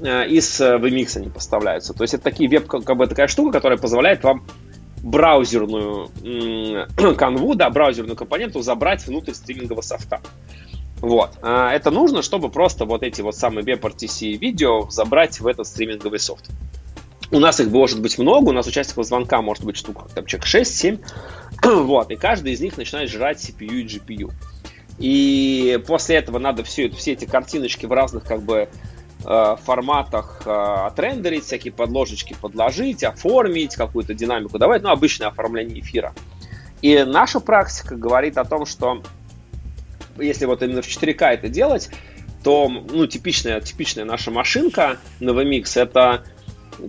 э, 0.00 0.28
и 0.28 0.40
с 0.40 0.60
VMix 0.60 1.16
они 1.16 1.28
поставляются. 1.28 1.94
То 1.94 2.04
есть 2.04 2.14
это 2.14 2.24
такие 2.24 2.48
веб, 2.48 2.66
как 2.66 2.96
бы 2.96 3.06
такая 3.06 3.28
штука, 3.28 3.52
которая 3.52 3.78
позволяет 3.78 4.22
вам 4.24 4.44
браузерную 5.02 6.10
канву, 7.16 7.54
да, 7.54 7.70
браузерную 7.70 8.16
компоненту 8.16 8.60
забрать 8.62 9.06
внутрь 9.06 9.32
стримингового 9.32 9.82
софта. 9.82 10.20
Вот. 11.00 11.38
А, 11.42 11.72
это 11.72 11.90
нужно, 11.90 12.22
чтобы 12.22 12.48
просто 12.48 12.84
вот 12.84 13.02
эти 13.02 13.20
вот 13.20 13.36
самые 13.36 13.64
WebRTC 13.64 14.36
видео 14.36 14.88
забрать 14.90 15.40
в 15.40 15.46
этот 15.46 15.66
стриминговый 15.66 16.18
софт. 16.18 16.50
У 17.30 17.40
нас 17.40 17.60
их 17.60 17.68
может 17.68 18.00
быть 18.00 18.18
много, 18.18 18.48
у 18.48 18.52
нас 18.52 18.66
участников 18.66 19.04
звонка 19.04 19.42
может 19.42 19.64
быть 19.64 19.76
штук 19.76 20.08
там, 20.14 20.24
человек 20.24 20.46
6-7. 20.48 21.04
вот, 21.84 22.10
и 22.10 22.16
каждый 22.16 22.52
из 22.52 22.60
них 22.60 22.76
начинает 22.78 23.10
жрать 23.10 23.38
CPU 23.38 23.80
и 23.80 23.84
GPU. 23.84 24.32
И 24.98 25.78
после 25.86 26.16
этого 26.16 26.38
надо 26.38 26.64
все, 26.64 26.88
все 26.90 27.12
эти 27.12 27.24
картиночки 27.24 27.86
в 27.86 27.92
разных 27.92 28.24
как 28.24 28.42
бы 28.42 28.68
э, 29.24 29.56
форматах 29.62 30.42
э, 30.44 30.50
отрендерить, 30.50 31.44
всякие 31.44 31.72
подложечки 31.72 32.34
подложить, 32.40 33.04
оформить, 33.04 33.76
какую-то 33.76 34.14
динамику 34.14 34.58
давать, 34.58 34.82
ну, 34.82 34.90
обычное 34.90 35.28
оформление 35.28 35.80
эфира. 35.80 36.14
И 36.82 37.04
наша 37.04 37.40
практика 37.40 37.94
говорит 37.94 38.38
о 38.38 38.44
том, 38.44 38.66
что 38.66 39.02
если 40.16 40.46
вот 40.46 40.62
именно 40.62 40.82
в 40.82 40.86
4К 40.86 41.26
это 41.26 41.48
делать, 41.48 41.90
то, 42.42 42.68
ну, 42.68 43.06
типичная, 43.06 43.60
типичная 43.60 44.04
наша 44.04 44.30
машинка 44.30 44.98
NVMix 45.20 45.80
это 45.80 46.24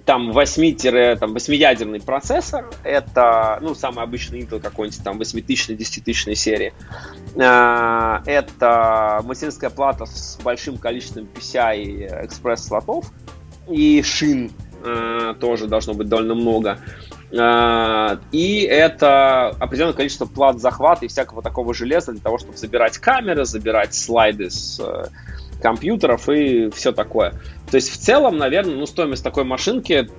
там 0.05 0.31
8-8-ядерный 0.31 2.01
процессор, 2.01 2.69
это, 2.83 3.59
ну, 3.61 3.75
самый 3.75 4.03
обычный 4.03 4.39
Intel 4.41 4.59
какой-нибудь 4.59 5.03
там 5.03 5.17
8000 5.17 5.75
10 5.75 6.37
серии. 6.37 6.73
А, 7.37 8.21
это 8.25 9.21
материнская 9.23 9.69
плата 9.69 10.05
с 10.05 10.37
большим 10.43 10.77
количеством 10.77 11.27
PCI 11.33 12.25
экспресс-слотов 12.25 13.11
и 13.67 14.01
шин 14.03 14.51
а, 14.83 15.33
тоже 15.35 15.67
должно 15.67 15.93
быть 15.93 16.07
довольно 16.07 16.35
много. 16.35 16.79
А, 17.37 18.19
и 18.31 18.61
это 18.61 19.49
определенное 19.59 19.93
количество 19.93 20.25
плат 20.25 20.59
захвата 20.59 21.05
и 21.05 21.07
всякого 21.07 21.41
такого 21.41 21.73
железа 21.73 22.11
для 22.11 22.21
того, 22.21 22.37
чтобы 22.37 22.57
забирать 22.57 22.97
камеры, 22.97 23.45
забирать 23.45 23.93
слайды 23.93 24.49
с 24.49 24.81
компьютеров 25.61 26.29
и 26.29 26.69
все 26.69 26.91
такое. 26.91 27.33
То 27.69 27.75
есть 27.75 27.89
в 27.91 27.97
целом, 27.97 28.37
наверное, 28.37 28.75
ну, 28.75 28.85
стоимость 28.85 29.23
такой 29.23 29.43
машинки 29.43 30.09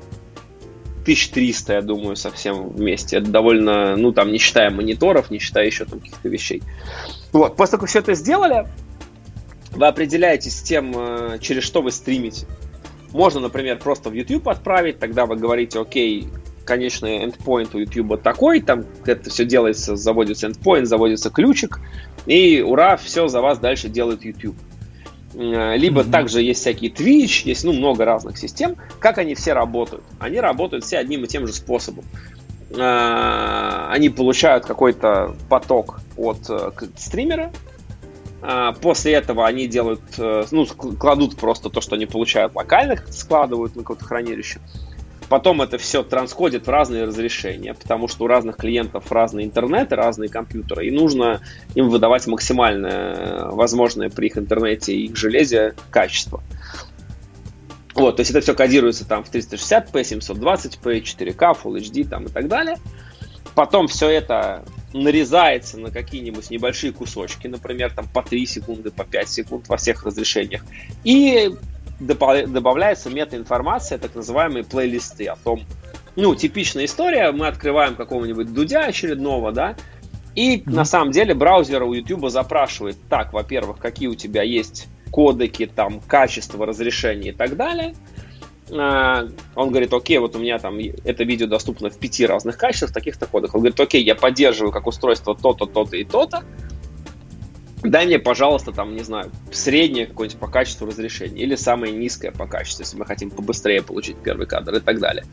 1300, 1.03 1.73
я 1.73 1.83
думаю, 1.83 2.17
совсем 2.17 2.69
вместе. 2.71 3.17
Это 3.17 3.31
довольно, 3.31 3.97
ну, 3.97 4.13
там, 4.13 4.31
не 4.31 4.39
считая 4.39 4.71
мониторов, 4.71 5.31
не 5.31 5.39
считая 5.39 5.67
еще 5.67 5.85
там 5.85 6.01
каких-то 6.01 6.29
вещей. 6.29 6.63
Вот, 7.33 7.57
после 7.57 7.73
того, 7.73 7.81
как 7.81 7.91
все 7.91 7.99
это 8.01 8.15
сделали, 8.15 8.67
вы 9.73 9.87
определяетесь 9.87 10.59
с 10.59 10.63
тем, 10.63 10.93
э, 10.97 11.39
через 11.41 11.65
что 11.65 11.81
вы 11.83 11.91
стримите. 11.91 12.47
Можно, 13.13 13.41
например, 13.41 13.79
просто 13.79 14.11
в 14.11 14.13
YouTube 14.13 14.49
отправить, 14.49 14.99
тогда 14.99 15.27
вы 15.27 15.37
говорите, 15.37 15.81
окей, 15.81 16.29
конечный 16.65 17.25
endpoint 17.25 17.71
у 17.75 17.79
YouTube 17.79 18.23
такой, 18.23 18.61
там 18.61 18.85
это 19.05 19.31
все 19.31 19.45
делается, 19.45 19.97
заводится 19.97 20.47
endpoint, 20.49 20.85
заводится 20.85 21.31
ключик, 21.31 21.81
и 22.27 22.61
ура, 22.61 22.97
все 22.97 23.27
за 23.27 23.41
вас 23.41 23.59
дальше 23.59 23.89
делает 23.89 24.25
YouTube. 24.25 24.57
Э, 25.35 25.77
либо 25.77 26.03
mm-hmm. 26.03 26.11
также 26.11 26.43
есть 26.43 26.61
всякие 26.61 26.91
Twitch, 26.91 27.43
есть 27.45 27.65
ну, 27.65 27.73
много 27.73 28.05
разных 28.05 28.39
систем. 28.39 28.77
Как 28.99 29.19
они 29.19 29.35
все 29.35 29.53
работают? 29.53 30.05
Они 30.19 30.41
работают 30.41 30.85
все 30.85 30.99
одним 30.99 31.25
и 31.25 31.29
тем 31.29 31.47
же 31.47 31.53
способом. 31.53 32.05
Э, 32.71 33.87
они 33.91 34.09
получают 34.09 34.67
какой-то 34.67 35.37
поток 35.49 36.01
от 36.17 36.49
э, 36.49 36.71
стримера, 36.97 37.53
После 38.81 39.13
этого 39.13 39.47
они 39.47 39.67
делают, 39.67 40.01
ну, 40.17 40.67
кладут 40.67 41.37
просто 41.37 41.69
то, 41.69 41.83
что 41.83 41.97
они 41.97 42.07
получают 42.07 42.55
локально, 42.55 42.97
складывают 43.11 43.77
на 43.77 43.83
какое-то 43.83 44.07
хранилище. 44.07 44.61
Потом 45.31 45.63
это 45.63 45.79
все 45.79 46.03
транскодит 46.03 46.67
в 46.67 46.71
разные 46.71 47.05
разрешения, 47.05 47.73
потому 47.73 48.09
что 48.09 48.25
у 48.25 48.27
разных 48.27 48.57
клиентов 48.57 49.13
разные 49.13 49.47
интернеты, 49.47 49.95
разные 49.95 50.29
компьютеры, 50.29 50.89
и 50.89 50.91
нужно 50.91 51.41
им 51.77 51.89
выдавать 51.89 52.27
максимальное 52.27 53.15
э, 53.15 53.49
возможное 53.51 54.11
при 54.11 54.27
их 54.27 54.37
интернете 54.37 54.93
и 54.93 55.05
их 55.05 55.17
железе 55.17 55.77
качество. 55.93 56.43
Вот, 57.95 58.17
то 58.17 58.23
есть 58.23 58.33
это 58.33 58.41
все 58.41 58.55
кодируется 58.55 59.07
там 59.07 59.23
в 59.23 59.33
360p, 59.33 59.93
720p, 59.93 61.01
4K, 61.01 61.57
Full 61.63 61.77
HD 61.77 62.09
там 62.09 62.25
и 62.25 62.29
так 62.29 62.49
далее. 62.49 62.77
Потом 63.55 63.87
все 63.87 64.09
это 64.09 64.65
нарезается 64.93 65.79
на 65.79 65.93
какие-нибудь 65.93 66.51
небольшие 66.51 66.93
кусочки, 66.93 67.47
например, 67.47 67.93
там 67.93 68.09
по 68.09 68.23
3 68.23 68.47
секунды, 68.47 68.91
по 68.91 69.05
5 69.05 69.29
секунд 69.29 69.69
во 69.69 69.77
всех 69.77 70.05
разрешениях. 70.05 70.65
И 71.05 71.53
добавляется 72.01 73.11
метаинформация, 73.11 73.99
так 73.99 74.15
называемые 74.15 74.65
плейлисты 74.65 75.27
о 75.27 75.37
том, 75.37 75.63
ну, 76.17 76.35
типичная 76.35 76.87
история, 76.87 77.31
мы 77.31 77.47
открываем 77.47 77.95
какого-нибудь 77.95 78.53
дудя 78.53 78.87
очередного, 78.87 79.53
да, 79.53 79.77
и 80.35 80.57
mm-hmm. 80.57 80.71
на 80.71 80.85
самом 80.85 81.11
деле 81.13 81.35
браузер 81.35 81.83
у 81.83 81.93
YouTube 81.93 82.29
запрашивает, 82.31 82.97
так, 83.09 83.33
во-первых, 83.33 83.79
какие 83.79 84.09
у 84.09 84.15
тебя 84.15 84.43
есть 84.43 84.89
кодеки, 85.11 85.67
там, 85.67 86.01
качество, 86.01 86.65
разрешение 86.65 87.33
и 87.33 87.35
так 87.35 87.57
далее. 87.57 87.95
А, 88.73 89.27
он 89.57 89.71
говорит, 89.71 89.93
окей, 89.93 90.19
вот 90.19 90.37
у 90.37 90.39
меня 90.39 90.59
там 90.59 90.79
это 90.79 91.25
видео 91.25 91.47
доступно 91.47 91.91
в 91.91 91.99
пяти 91.99 92.27
разных 92.27 92.57
качествах, 92.57 92.93
таких-то 92.93 93.27
кодах. 93.27 93.55
Он 93.55 93.61
говорит, 93.61 93.81
окей, 93.81 94.05
я 94.05 94.15
поддерживаю 94.15 94.73
как 94.73 94.87
устройство 94.87 95.35
то-то, 95.35 95.67
то-то 95.67 95.97
и 95.97 96.05
то-то 96.05 96.45
дай 97.83 98.07
мне, 98.07 98.19
пожалуйста, 98.19 98.73
там, 98.73 98.95
не 98.95 99.03
знаю, 99.03 99.31
среднее 99.53 100.07
какое-нибудь 100.07 100.41
по 100.41 100.49
качеству 100.49 100.87
разрешения 100.87 101.43
или 101.43 101.55
самое 101.55 101.93
низкое 101.93 102.33
по 102.33 102.47
качеству, 102.47 102.83
если 102.83 102.97
мы 102.97 103.07
хотим 103.07 103.31
побыстрее 103.31 103.83
получить 103.83 104.17
первый 104.17 104.47
кадр 104.47 104.77
и 104.77 104.81
так 104.81 104.99
далее. 104.99 105.25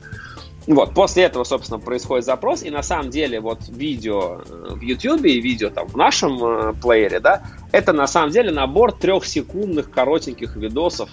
Вот, 0.67 0.93
после 0.93 1.23
этого, 1.23 1.45
собственно, 1.45 1.79
происходит 1.79 2.25
запрос, 2.25 2.61
и 2.61 2.69
на 2.69 2.83
самом 2.83 3.09
деле 3.09 3.39
вот 3.39 3.69
видео 3.69 4.41
э, 4.41 4.73
в 4.73 4.81
YouTube 4.81 5.23
и 5.23 5.39
видео 5.39 5.69
там 5.69 5.87
в 5.87 5.95
нашем 5.95 6.43
э, 6.43 6.73
плеере, 6.73 7.21
да, 7.21 7.41
это 7.71 7.93
на 7.93 8.05
самом 8.05 8.31
деле 8.31 8.51
набор 8.51 8.91
трехсекундных 8.91 9.89
коротеньких 9.89 10.57
видосов, 10.57 11.09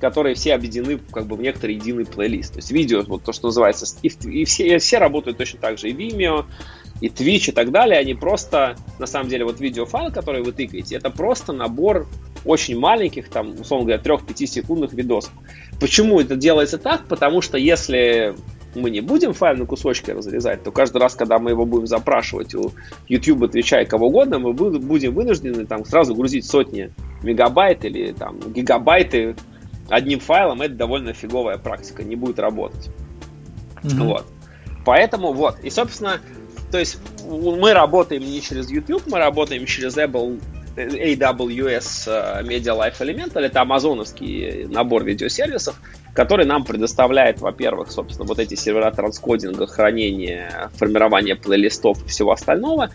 которые 0.00 0.34
все 0.34 0.54
объединены 0.54 0.98
как 1.12 1.26
бы 1.26 1.36
в 1.36 1.40
некоторый 1.40 1.76
единый 1.76 2.06
плейлист. 2.06 2.54
То 2.54 2.58
есть 2.58 2.72
видео, 2.72 3.04
вот 3.06 3.22
то, 3.22 3.32
что 3.32 3.46
называется, 3.46 3.86
и, 4.02 4.08
и, 4.08 4.44
все, 4.44 4.66
и 4.66 4.78
все 4.78 4.98
работают 4.98 5.38
точно 5.38 5.60
так 5.60 5.78
же, 5.78 5.88
и 5.88 5.92
Vimeo, 5.92 6.44
и 7.00 7.08
Twitch 7.08 7.50
и 7.50 7.52
так 7.52 7.70
далее, 7.70 7.98
они 7.98 8.14
просто, 8.14 8.76
на 8.98 9.06
самом 9.06 9.28
деле, 9.28 9.44
вот 9.44 9.60
видеофайл, 9.60 10.12
который 10.12 10.42
вы 10.42 10.52
тыкаете, 10.52 10.96
это 10.96 11.10
просто 11.10 11.52
набор 11.52 12.06
очень 12.44 12.78
маленьких, 12.78 13.28
там, 13.28 13.60
условно 13.60 13.86
говоря, 13.86 14.02
3-5 14.02 14.46
секундных 14.46 14.92
видосов. 14.92 15.32
Почему 15.80 16.20
это 16.20 16.36
делается 16.36 16.78
так? 16.78 17.06
Потому 17.06 17.42
что 17.42 17.58
если 17.58 18.34
мы 18.74 18.90
не 18.90 19.00
будем 19.00 19.32
файл 19.32 19.56
на 19.56 19.66
кусочки 19.66 20.10
разрезать, 20.10 20.62
то 20.62 20.70
каждый 20.70 20.98
раз, 20.98 21.14
когда 21.14 21.38
мы 21.38 21.50
его 21.50 21.66
будем 21.66 21.86
запрашивать 21.86 22.54
у 22.54 22.72
YouTube, 23.08 23.44
отвечая 23.44 23.84
кого 23.84 24.06
угодно, 24.08 24.38
мы 24.38 24.52
будем 24.52 25.14
вынуждены 25.14 25.66
там 25.66 25.84
сразу 25.84 26.14
грузить 26.14 26.46
сотни 26.46 26.92
мегабайт 27.22 27.84
или 27.84 28.12
там 28.12 28.38
гигабайты 28.52 29.34
одним 29.88 30.20
файлом. 30.20 30.62
Это 30.62 30.74
довольно 30.74 31.12
фиговая 31.12 31.58
практика, 31.58 32.04
не 32.04 32.16
будет 32.16 32.38
работать. 32.38 32.90
Mm-hmm. 33.82 34.04
Вот. 34.04 34.26
Поэтому 34.84 35.32
вот. 35.32 35.58
И, 35.60 35.70
собственно, 35.70 36.20
то 36.70 36.78
есть 36.78 36.98
мы 37.28 37.72
работаем 37.72 38.22
не 38.22 38.40
через 38.40 38.70
YouTube, 38.70 39.02
мы 39.06 39.18
работаем 39.18 39.66
через 39.66 39.96
Apple 39.96 40.40
AWS 40.76 42.04
э, 42.06 42.42
Media 42.42 42.76
Life 42.76 43.00
Elemental, 43.00 43.40
это 43.40 43.62
амазоновский 43.62 44.66
набор 44.66 45.04
видеосервисов, 45.04 45.80
который 46.12 46.44
нам 46.44 46.64
предоставляет, 46.64 47.40
во-первых, 47.40 47.90
собственно, 47.90 48.26
вот 48.26 48.38
эти 48.38 48.54
сервера 48.54 48.90
транскодинга, 48.90 49.66
хранения, 49.66 50.70
формирования 50.74 51.34
плейлистов 51.36 52.04
и 52.04 52.08
всего 52.08 52.32
остального. 52.32 52.90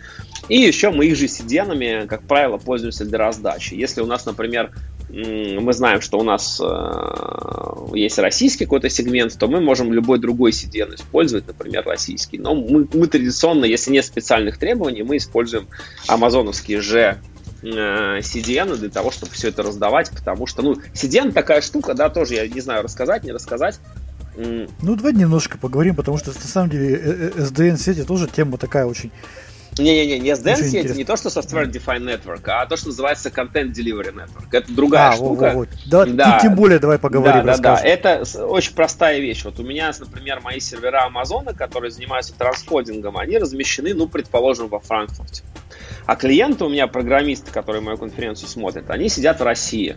И 0.48 0.56
еще 0.56 0.90
мы 0.90 1.06
их 1.06 1.16
же 1.16 1.26
CDN, 1.26 2.06
как 2.06 2.22
правило, 2.22 2.58
пользуемся 2.58 3.04
для 3.04 3.18
раздачи. 3.18 3.74
Если 3.74 4.00
у 4.00 4.06
нас, 4.06 4.26
например, 4.26 4.72
мы 5.12 5.74
знаем, 5.74 6.00
что 6.00 6.18
у 6.18 6.22
нас 6.22 6.58
э, 6.58 7.94
есть 7.94 8.18
российский 8.18 8.64
какой-то 8.64 8.88
сегмент, 8.88 9.36
то 9.38 9.46
мы 9.46 9.60
можем 9.60 9.92
любой 9.92 10.18
другой 10.18 10.52
CDN 10.52 10.94
использовать, 10.94 11.46
например, 11.46 11.84
российский. 11.84 12.38
Но 12.38 12.54
мы, 12.54 12.88
мы 12.94 13.06
традиционно, 13.06 13.66
если 13.66 13.90
нет 13.90 14.06
специальных 14.06 14.56
требований, 14.56 15.02
мы 15.02 15.18
используем 15.18 15.68
амазоновские 16.08 16.80
же 16.80 17.18
э, 17.62 18.20
CDN 18.20 18.74
для 18.76 18.88
того, 18.88 19.10
чтобы 19.10 19.32
все 19.32 19.48
это 19.48 19.62
раздавать, 19.62 20.10
потому 20.10 20.46
что, 20.46 20.62
ну, 20.62 20.76
CDN 20.94 21.32
такая 21.32 21.60
штука, 21.60 21.92
да, 21.92 22.08
тоже, 22.08 22.34
я 22.36 22.48
не 22.48 22.60
знаю, 22.62 22.82
рассказать, 22.82 23.22
не 23.22 23.32
рассказать. 23.32 23.80
Ну, 24.34 24.96
давай 24.96 25.12
немножко 25.12 25.58
поговорим, 25.58 25.94
потому 25.94 26.16
что, 26.16 26.30
на 26.30 26.40
самом 26.40 26.70
деле, 26.70 27.30
SDN-сети 27.36 27.98
э, 27.98 28.02
э, 28.02 28.06
тоже 28.06 28.28
тема 28.28 28.56
такая 28.56 28.86
очень 28.86 29.12
не-не-не, 29.78 30.18
не 30.18 30.30
SDN 30.30 30.62
сеть, 30.62 30.94
не 30.94 31.04
то, 31.04 31.16
что 31.16 31.28
Software 31.28 31.70
Defined 31.70 32.04
Network, 32.04 32.42
а 32.46 32.66
то, 32.66 32.76
что 32.76 32.88
называется 32.88 33.30
Content 33.30 33.72
Delivery 33.72 34.14
Network. 34.14 34.48
Это 34.52 34.72
другая 34.72 35.10
а, 35.10 35.12
штука. 35.12 35.52
Вот, 35.54 35.68
вот. 35.68 35.68
Да, 35.86 36.04
да, 36.04 36.40
тем 36.40 36.54
более 36.54 36.78
давай 36.78 36.98
поговорим, 36.98 37.46
да, 37.46 37.56
да, 37.56 37.76
да. 37.76 37.80
Это 37.82 38.22
очень 38.44 38.74
простая 38.74 39.18
вещь. 39.20 39.44
Вот 39.44 39.58
у 39.58 39.62
меня, 39.62 39.90
например, 39.98 40.40
мои 40.40 40.60
сервера 40.60 41.04
Амазона, 41.04 41.54
которые 41.54 41.90
занимаются 41.90 42.34
транскодингом, 42.34 43.16
они 43.16 43.38
размещены, 43.38 43.94
ну, 43.94 44.08
предположим, 44.08 44.68
во 44.68 44.80
Франкфурте. 44.80 45.42
А 46.04 46.16
клиенты 46.16 46.64
у 46.64 46.68
меня, 46.68 46.86
программисты, 46.86 47.50
которые 47.50 47.80
мою 47.80 47.96
конференцию 47.96 48.48
смотрят, 48.48 48.90
они 48.90 49.08
сидят 49.08 49.40
в 49.40 49.44
России. 49.44 49.96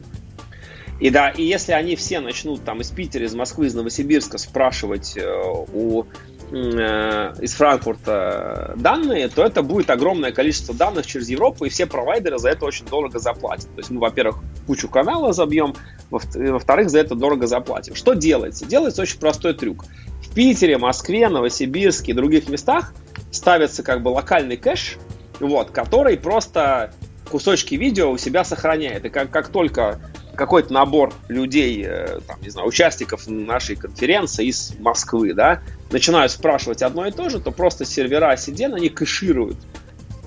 И 0.99 1.09
да, 1.09 1.30
и 1.30 1.43
если 1.43 1.73
они 1.73 1.95
все 1.95 2.21
начнут 2.21 2.63
там 2.63 2.80
из 2.80 2.89
Питера, 2.89 3.26
из 3.26 3.36
Москвы, 3.36 3.67
из 3.67 3.73
Новосибирска 3.73 4.38
спрашивать 4.38 5.17
э, 5.17 5.26
у 5.73 6.05
из 6.52 7.54
Франкфурта 7.54 8.74
данные, 8.78 9.30
то 9.30 9.43
это 9.43 9.64
будет 9.64 9.89
огромное 9.89 10.32
количество 10.32 10.76
данных 10.76 11.08
через 11.08 11.30
Европу, 11.30 11.66
и 11.66 11.70
все 11.70 11.86
провайдеры 11.86 12.38
за 12.38 12.50
это 12.50 12.66
очень 12.66 12.86
дорого 12.86 13.20
заплатят. 13.20 13.68
То 13.74 13.80
есть 13.80 13.89
мы, 13.89 14.00
во-первых, 14.00 14.38
кучу 14.68 14.88
канала 14.88 15.34
забьем, 15.34 15.76
во-вторых, 16.12 16.89
за 16.89 17.00
это 17.00 17.16
дорого 17.16 17.48
заплатим. 17.48 17.96
Что 17.96 18.14
делается? 18.14 18.66
Делается 18.66 19.02
очень 19.02 19.20
простой 19.20 19.54
трюк. 19.54 19.86
В 20.22 20.34
Питере, 20.34 20.78
Москве, 20.78 21.30
Новосибирске 21.30 22.12
и 22.12 22.16
других 22.16 22.48
местах 22.48 22.93
ставится 23.32 23.82
как 23.84 24.04
бы 24.04 24.10
локальный 24.10 24.58
кэш, 24.58 24.98
вот, 25.39 25.72
который 25.72 26.18
просто 26.18 26.93
кусочки 27.30 27.76
видео 27.76 28.12
у 28.12 28.18
себя 28.18 28.43
сохраняет. 28.43 29.06
И 29.06 29.10
как, 29.10 29.32
как 29.32 29.48
только 29.50 30.00
какой-то 30.36 30.74
набор 30.74 31.14
людей, 31.28 31.84
э, 31.86 32.20
там, 32.28 32.41
не 32.41 32.50
знаю, 32.50 32.68
участников 32.68 33.28
нашей 33.28 33.76
конференции 33.76 34.48
из 34.48 34.74
Москвы, 34.80 35.34
да, 35.34 35.62
начинают 35.91 36.31
спрашивать 36.31 36.81
одно 36.81 37.05
и 37.05 37.11
то 37.11 37.29
же, 37.29 37.39
то 37.39 37.51
просто 37.51 37.86
сервера 37.86 38.33
CDN, 38.36 38.75
они 38.75 38.89
кэшируют 38.89 39.57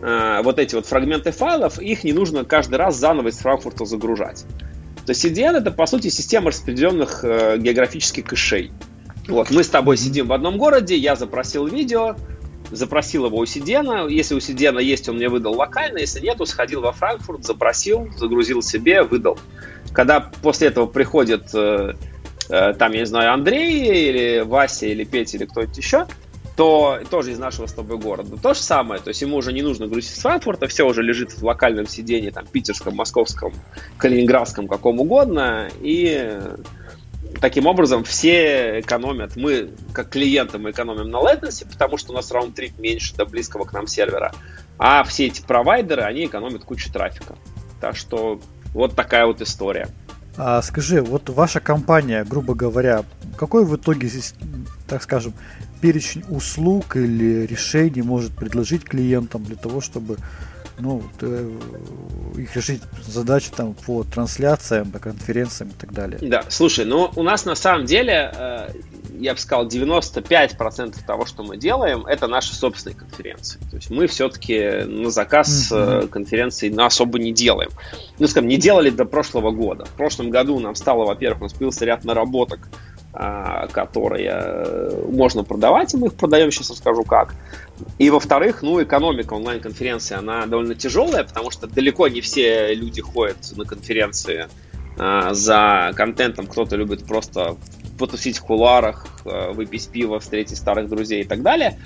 э, 0.00 0.40
вот 0.42 0.58
эти 0.58 0.74
вот 0.74 0.86
фрагменты 0.86 1.32
файлов, 1.32 1.78
их 1.78 2.04
не 2.04 2.12
нужно 2.12 2.44
каждый 2.44 2.76
раз 2.76 2.96
заново 2.96 3.28
из 3.28 3.38
Франкфурта 3.38 3.84
загружать. 3.84 4.44
То 5.06 5.10
есть 5.10 5.24
CDN 5.24 5.56
это, 5.56 5.70
по 5.70 5.86
сути, 5.86 6.08
система 6.08 6.50
распределенных 6.50 7.24
э, 7.24 7.58
географических 7.58 8.24
кэшей. 8.24 8.72
Вот, 9.26 9.50
мы 9.50 9.62
с 9.62 9.68
тобой 9.68 9.96
сидим 9.96 10.28
в 10.28 10.32
одном 10.32 10.56
городе, 10.58 10.96
я 10.96 11.16
запросил 11.16 11.66
видео, 11.66 12.16
запросил 12.70 13.26
его 13.26 13.38
у 13.38 13.46
Сидена. 13.46 14.06
Если 14.08 14.34
у 14.34 14.40
Сидена 14.40 14.78
есть, 14.78 15.08
он 15.08 15.16
мне 15.16 15.28
выдал 15.28 15.54
локально. 15.54 15.98
Если 15.98 16.20
нет, 16.20 16.38
сходил 16.46 16.80
во 16.80 16.92
Франкфурт, 16.92 17.44
запросил, 17.44 18.08
загрузил 18.16 18.62
себе, 18.62 19.02
выдал. 19.02 19.38
Когда 19.92 20.20
после 20.20 20.68
этого 20.68 20.86
приходит 20.86 21.54
э, 21.54 21.94
там, 22.48 22.92
я 22.92 23.00
не 23.00 23.06
знаю, 23.06 23.32
Андрей 23.32 24.08
или 24.08 24.40
Вася 24.40 24.86
или 24.86 25.04
Петя 25.04 25.36
или 25.36 25.44
кто-нибудь 25.44 25.76
еще, 25.76 26.06
то 26.56 26.98
тоже 27.08 27.30
из 27.30 27.38
нашего 27.38 27.66
с 27.66 27.72
тобой 27.72 27.98
города. 27.98 28.36
То 28.36 28.52
же 28.52 28.60
самое, 28.60 29.00
то 29.00 29.08
есть 29.08 29.22
ему 29.22 29.36
уже 29.36 29.52
не 29.52 29.62
нужно 29.62 29.86
грузить 29.86 30.16
с 30.16 30.22
Франкфурта, 30.22 30.66
все 30.66 30.84
уже 30.86 31.02
лежит 31.02 31.32
в 31.32 31.44
локальном 31.44 31.86
сидении, 31.86 32.30
там, 32.30 32.46
питерском, 32.46 32.96
московском, 32.96 33.52
калининградском, 33.96 34.66
каком 34.66 34.98
угодно, 34.98 35.68
и 35.80 36.40
таким 37.40 37.66
образом 37.66 38.02
все 38.02 38.80
экономят. 38.80 39.36
Мы, 39.36 39.70
как 39.92 40.08
клиенты, 40.08 40.58
мы 40.58 40.72
экономим 40.72 41.10
на 41.10 41.18
latency, 41.18 41.64
потому 41.70 41.96
что 41.96 42.10
у 42.12 42.16
нас 42.16 42.32
раунд-трип 42.32 42.76
меньше 42.78 43.14
до 43.14 43.24
близкого 43.24 43.64
к 43.64 43.72
нам 43.72 43.86
сервера, 43.86 44.32
а 44.78 45.04
все 45.04 45.26
эти 45.26 45.42
провайдеры, 45.42 46.02
они 46.02 46.24
экономят 46.24 46.64
кучу 46.64 46.92
трафика. 46.92 47.36
Так 47.80 47.96
что 47.96 48.40
вот 48.74 48.96
такая 48.96 49.26
вот 49.26 49.40
история. 49.40 49.88
А 50.40 50.62
скажи, 50.62 51.02
вот 51.02 51.28
ваша 51.30 51.58
компания, 51.58 52.24
грубо 52.24 52.54
говоря, 52.54 53.04
какой 53.36 53.64
в 53.64 53.74
итоге 53.74 54.06
здесь, 54.06 54.34
так 54.86 55.02
скажем, 55.02 55.32
перечень 55.80 56.22
услуг 56.28 56.94
или 56.96 57.44
решений 57.44 58.02
может 58.02 58.32
предложить 58.36 58.84
клиентам 58.84 59.42
для 59.42 59.56
того, 59.56 59.80
чтобы 59.80 60.16
ну, 60.78 61.02
э, 61.20 61.50
их 62.36 62.54
решить 62.56 62.82
задачи 63.06 63.50
там 63.54 63.74
по 63.74 64.04
трансляциям, 64.04 64.90
по 64.90 64.98
конференциям 64.98 65.70
и 65.70 65.74
так 65.74 65.92
далее. 65.92 66.18
Да, 66.22 66.44
слушай, 66.48 66.84
ну 66.84 67.10
у 67.16 67.22
нас 67.22 67.44
на 67.44 67.54
самом 67.54 67.86
деле, 67.86 68.32
э, 68.34 68.68
я 69.18 69.34
бы 69.34 69.40
сказал, 69.40 69.66
95% 69.66 70.96
того, 71.06 71.26
что 71.26 71.42
мы 71.42 71.56
делаем, 71.56 72.06
это 72.06 72.28
наши 72.28 72.54
собственные 72.54 72.96
конференции. 72.96 73.58
То 73.70 73.76
есть 73.76 73.90
мы 73.90 74.06
все-таки 74.06 74.84
на 74.84 75.10
заказ 75.10 75.70
mm-hmm. 75.72 76.08
конференции 76.08 76.68
ну, 76.68 76.84
особо 76.84 77.18
не 77.18 77.32
делаем. 77.32 77.70
Ну, 78.18 78.26
скажем, 78.26 78.48
не 78.48 78.56
делали 78.56 78.90
до 78.90 79.04
прошлого 79.04 79.50
года. 79.50 79.84
В 79.84 79.92
прошлом 79.92 80.30
году 80.30 80.58
нам 80.60 80.74
стало, 80.74 81.04
во-первых, 81.04 81.40
у 81.40 81.44
нас 81.44 81.52
появился 81.52 81.84
ряд 81.84 82.04
наработок, 82.04 82.68
которые 83.12 84.30
э, 84.30 85.04
можно 85.10 85.42
продавать, 85.42 85.94
и 85.94 85.96
мы 85.96 86.08
их 86.08 86.14
продаем, 86.14 86.50
сейчас 86.50 86.70
расскажу 86.70 87.04
как. 87.04 87.34
И 87.98 88.10
во-вторых, 88.10 88.62
ну, 88.62 88.82
экономика 88.82 89.34
онлайн-конференции, 89.34 90.16
она 90.16 90.46
довольно 90.46 90.74
тяжелая, 90.74 91.24
потому 91.24 91.50
что 91.50 91.66
далеко 91.66 92.08
не 92.08 92.20
все 92.20 92.74
люди 92.74 93.00
ходят 93.00 93.38
на 93.56 93.64
конференции 93.64 94.48
а, 94.98 95.32
за 95.32 95.92
контентом. 95.94 96.46
Кто-то 96.46 96.76
любит 96.76 97.06
просто 97.06 97.56
потусить 97.98 98.38
в 98.38 98.42
кулуарах, 98.42 99.06
а, 99.24 99.52
выпить 99.52 99.88
пиво, 99.88 100.20
встретить 100.20 100.58
старых 100.58 100.88
друзей 100.88 101.22
и 101.22 101.24
так 101.24 101.42
далее. 101.42 101.78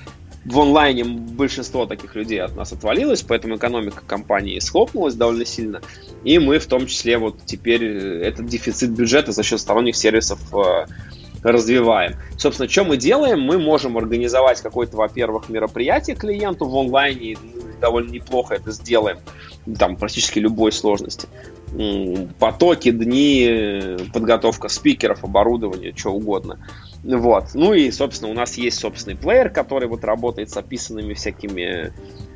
В 0.45 0.59
онлайне 0.59 1.05
большинство 1.05 1.86
таких 1.86 2.16
людей 2.16 2.40
от 2.40 2.57
нас 2.57 2.72
отвалилось, 2.72 3.22
поэтому 3.22 3.57
экономика 3.57 4.03
компании 4.05 4.59
схлопнулась 4.59 5.14
довольно 5.14 5.45
сильно. 5.45 5.80
И 6.24 6.38
мы 6.38 6.59
в 6.59 6.66
том 6.66 6.86
числе 6.86 7.16
вот 7.18 7.45
теперь 7.47 7.84
э, 7.84 8.22
этот 8.22 8.47
дефицит 8.47 8.90
бюджета 8.90 9.30
за 9.30 9.45
счет 9.45 9.61
сторонних 9.61 9.95
сервисов 9.95 10.40
э, 10.53 10.86
развиваем. 11.45 12.14
Собственно, 12.38 12.68
что 12.68 12.84
мы 12.84 12.97
делаем? 12.97 13.40
Мы 13.40 13.59
можем 13.59 13.97
организовать 13.97 14.61
какое-то, 14.61 14.97
во-первых, 14.97 15.49
мероприятие 15.49 16.16
клиенту 16.16 16.66
в 16.66 16.76
онлайне, 16.76 17.36
довольно 17.80 18.11
неплохо 18.11 18.55
это 18.55 18.72
сделаем, 18.72 19.18
там 19.78 19.97
практически 19.97 20.38
любой 20.38 20.72
сложности. 20.72 21.28
Потоки, 22.38 22.90
дни, 22.90 23.97
подготовка 24.12 24.68
спикеров, 24.68 25.24
оборудования, 25.24 25.93
что 25.97 26.11
угодно. 26.11 26.59
Вот. 27.05 27.46
Ну 27.55 27.74
и, 27.74 27.90
собственно, 27.90 28.30
у 28.30 28.34
нас 28.34 28.57
есть 28.57 28.78
собственный 28.78 29.16
плеер, 29.16 29.50
который 29.50 29.88
вот 29.88 30.05
работает 30.05 30.50
с 30.50 30.57
описанными 30.57 31.14
всякими 31.14 31.92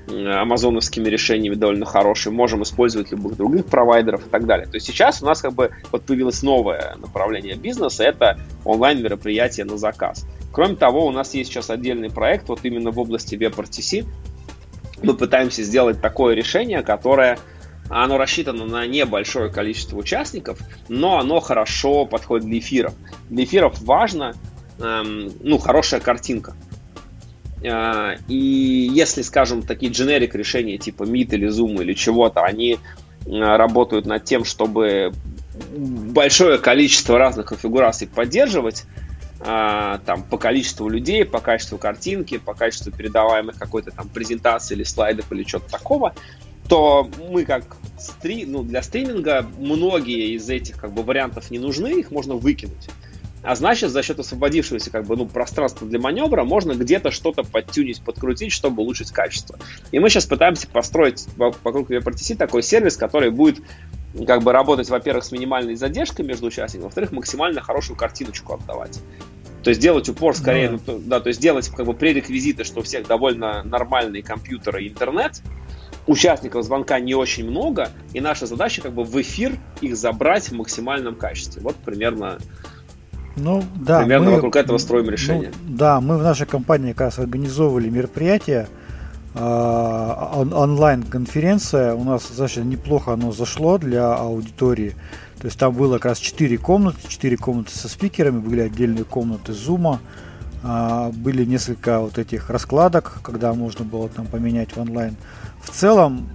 амазоновскими 0.09 1.09
решениями 1.09 1.55
довольно 1.55 1.85
хорошие, 1.85 2.33
можем 2.33 2.63
использовать 2.63 3.11
любых 3.11 3.37
других 3.37 3.67
провайдеров 3.67 4.27
и 4.27 4.31
так 4.31 4.47
далее. 4.47 4.67
То 4.67 4.77
есть 4.77 4.87
сейчас 4.87 5.23
у 5.23 5.27
нас 5.27 5.41
как 5.41 5.53
бы 5.53 5.71
вот 5.91 6.03
появилось 6.03 6.43
новое 6.43 6.97
направление 6.97 7.57
бизнеса, 7.57 8.05
это 8.05 8.39
онлайн 8.65 9.03
мероприятие 9.03 9.67
на 9.67 9.77
заказ. 9.77 10.27
Кроме 10.53 10.77
того, 10.77 11.07
у 11.07 11.11
нас 11.11 11.35
есть 11.35 11.51
сейчас 11.51 11.71
отдельный 11.71 12.11
проект, 12.11 12.49
вот 12.49 12.61
именно 12.63 12.91
в 12.91 12.99
области 12.99 13.35
WebRTC. 13.35 14.07
Мы 15.03 15.15
пытаемся 15.15 15.63
сделать 15.63 16.01
такое 16.01 16.35
решение, 16.35 16.83
которое 16.83 17.39
оно 17.89 18.17
рассчитано 18.17 18.65
на 18.65 18.87
небольшое 18.87 19.51
количество 19.51 19.97
участников, 19.97 20.59
но 20.89 21.19
оно 21.19 21.41
хорошо 21.41 22.07
подходит 22.07 22.47
для 22.47 22.59
эфиров. 22.59 22.95
Для 23.29 23.45
эфиров 23.45 23.81
важно, 23.83 24.35
эм, 24.79 25.33
ну, 25.41 25.59
хорошая 25.59 26.01
картинка. 26.01 26.55
Э, 27.63 28.17
и 28.29 28.91
если, 28.93 29.23
скажем, 29.23 29.63
такие 29.63 29.91
generic 29.91 30.37
решения 30.37 30.79
типа 30.79 31.05
Meet 31.05 31.35
или 31.35 31.49
Zoom 31.49 31.83
или 31.83 31.95
чего-то, 31.95 32.43
они 32.43 32.79
э, 33.27 33.29
работают 33.29 34.07
над 34.07 34.25
тем, 34.25 34.45
чтобы 34.45 35.13
большое 35.77 36.59
количество 36.59 37.19
разных 37.19 37.47
конфигураций 37.47 38.07
поддерживать, 38.07 38.85
э, 39.41 39.99
там, 40.05 40.23
по 40.23 40.39
количеству 40.39 40.89
людей, 40.89 41.25
по 41.25 41.41
качеству 41.41 41.79
картинки, 41.79 42.39
по 42.39 42.55
качеству 42.55 42.93
передаваемых 42.93 43.57
какой-то 43.57 43.91
там 43.91 44.09
презентации 44.09 44.75
или 44.75 44.85
слайдов 44.85 45.31
или 45.33 45.43
чего-то 45.45 45.71
такого, 45.71 46.15
то 46.69 47.09
мы 47.31 47.45
как 47.45 47.77
стри... 47.99 48.45
ну, 48.45 48.63
для 48.63 48.83
стриминга 48.83 49.47
многие 49.59 50.35
из 50.35 50.49
этих 50.51 50.77
как 50.77 50.93
бы 50.93 51.03
вариантов 51.03 51.51
не 51.51 51.59
нужны, 51.59 52.01
их 52.01 52.11
можно 52.11 52.35
выкинуть. 52.35 52.89
А 53.43 53.55
значит, 53.55 53.91
за 53.91 54.03
счет 54.03 54.19
освободившегося 54.19 54.91
как 54.91 55.07
бы, 55.07 55.17
ну, 55.17 55.27
пространства 55.27 55.87
для 55.87 56.01
маневра 56.01 56.43
можно 56.43 56.73
где-то 56.73 57.11
что-то 57.11 57.45
подтюнить, 57.45 58.03
подкрутить, 58.03 58.53
чтобы 58.53 58.83
улучшить 58.83 59.13
качество. 59.13 59.59
И 59.93 59.99
мы 59.99 60.11
сейчас 60.11 60.27
пытаемся 60.27 60.67
построить 60.69 61.27
вокруг 61.37 61.91
WebRTC 61.91 62.37
такой 62.37 62.63
сервис, 62.63 62.97
который 62.97 63.31
будет 63.31 63.59
как 64.27 64.43
бы 64.43 64.53
работать, 64.53 64.89
во-первых, 64.89 65.25
с 65.25 65.33
минимальной 65.33 65.77
задержкой 65.77 66.25
между 66.25 66.47
участниками, 66.47 66.85
во-вторых, 66.85 67.13
максимально 67.13 67.61
хорошую 67.61 67.97
картиночку 67.97 68.55
отдавать. 68.55 68.99
То 69.63 69.71
есть 69.71 69.81
делать 69.81 70.09
упор 70.09 70.35
скорее, 70.37 70.71
ну, 70.71 70.79
да. 70.87 70.95
да, 70.99 71.21
то 71.21 71.29
есть 71.29 71.41
делать 71.41 71.69
как 71.69 71.87
бы 71.87 71.93
пререквизиты, 71.93 72.63
что 72.63 72.81
у 72.81 72.83
всех 72.83 73.07
довольно 73.07 73.65
нормальные 73.65 74.23
компьютеры 74.23 74.85
и 74.85 74.89
интернет, 74.89 75.43
участников 76.07 76.65
звонка 76.65 77.01
не 77.01 77.15
очень 77.15 77.51
много, 77.51 77.91
и 78.13 78.21
наша 78.21 78.47
задача 78.47 78.81
как 78.81 78.93
бы 78.93 79.03
в 79.03 79.21
эфир 79.21 79.59
их 79.81 79.97
забрать 79.97 80.51
в 80.51 80.53
максимальном 80.55 81.17
качестве. 81.17 81.63
Вот 81.63 81.75
примерно 81.77 82.39
ну, 83.37 83.63
да, 83.77 84.01
Примерно 84.01 84.31
мы, 84.31 84.37
вокруг 84.37 84.57
этого 84.57 84.79
строим 84.79 85.11
решение. 85.11 85.53
Ну, 85.67 85.77
да, 85.77 86.01
мы 86.01 86.17
в 86.17 86.23
нашей 86.23 86.47
компании 86.47 86.93
как 86.93 87.03
раз 87.03 87.19
организовывали 87.19 87.91
мероприятие, 87.91 88.69
э, 89.35 89.39
он, 89.39 90.55
онлайн-конференция. 90.55 91.95
У 91.95 92.05
нас 92.05 92.27
достаточно 92.27 92.63
неплохо 92.63 93.13
оно 93.13 93.33
зашло 93.33 93.77
для 93.77 94.15
аудитории. 94.15 94.95
То 95.39 95.47
есть 95.47 95.59
там 95.59 95.75
было 95.75 95.95
как 95.95 96.07
раз 96.07 96.19
4 96.19 96.57
комнаты, 96.57 96.99
4 97.07 97.37
комнаты 97.37 97.77
со 97.77 97.89
спикерами, 97.89 98.39
были 98.39 98.61
отдельные 98.61 99.05
комнаты 99.05 99.53
зума, 99.53 100.01
э, 100.63 101.11
были 101.13 101.45
несколько 101.45 102.01
вот 102.01 102.17
этих 102.17 102.49
раскладок, 102.49 103.19
когда 103.23 103.53
можно 103.53 103.85
было 103.85 104.09
там 104.09 104.27
поменять 104.27 104.75
в 104.75 104.81
онлайн. 104.81 105.15
В 105.61 105.71
целом 105.71 106.27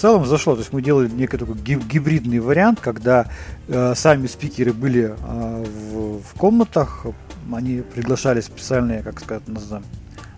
целом 0.00 0.24
зашло. 0.26 0.54
То 0.54 0.60
есть 0.60 0.72
мы 0.72 0.82
делали 0.82 1.08
некий 1.08 1.36
такой 1.36 1.56
гибридный 1.56 2.38
вариант, 2.38 2.80
когда 2.80 3.26
э, 3.68 3.94
сами 3.94 4.26
спикеры 4.26 4.72
были 4.72 5.14
э, 5.16 5.64
в, 5.92 6.22
в 6.22 6.34
комнатах, 6.38 7.06
они 7.52 7.82
приглашали 7.82 8.40
специальные, 8.40 9.02
как 9.02 9.20
сказать, 9.20 9.46
назовем, 9.46 9.84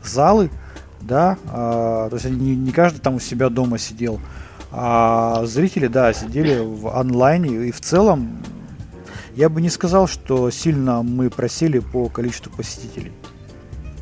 залы, 0.05 0.51
да, 1.01 1.39
э, 1.47 2.09
то 2.11 2.11
есть 2.13 2.27
они, 2.27 2.57
не, 2.57 2.73
каждый 2.73 2.99
там 3.01 3.17
у 3.17 3.21
себя 3.21 3.49
дома 3.49 3.79
сидел, 3.79 4.21
а 4.71 5.45
зрители, 5.45 5.87
да, 5.87 6.13
сидели 6.13 6.59
в 6.59 6.89
онлайне, 6.99 7.69
и 7.69 7.71
в 7.71 7.81
целом 7.81 8.43
я 9.35 9.49
бы 9.49 9.61
не 9.61 9.71
сказал, 9.71 10.09
что 10.09 10.51
сильно 10.51 11.03
мы 11.03 11.31
просили 11.31 11.79
по 11.79 12.09
количеству 12.09 12.53
посетителей. 12.53 13.13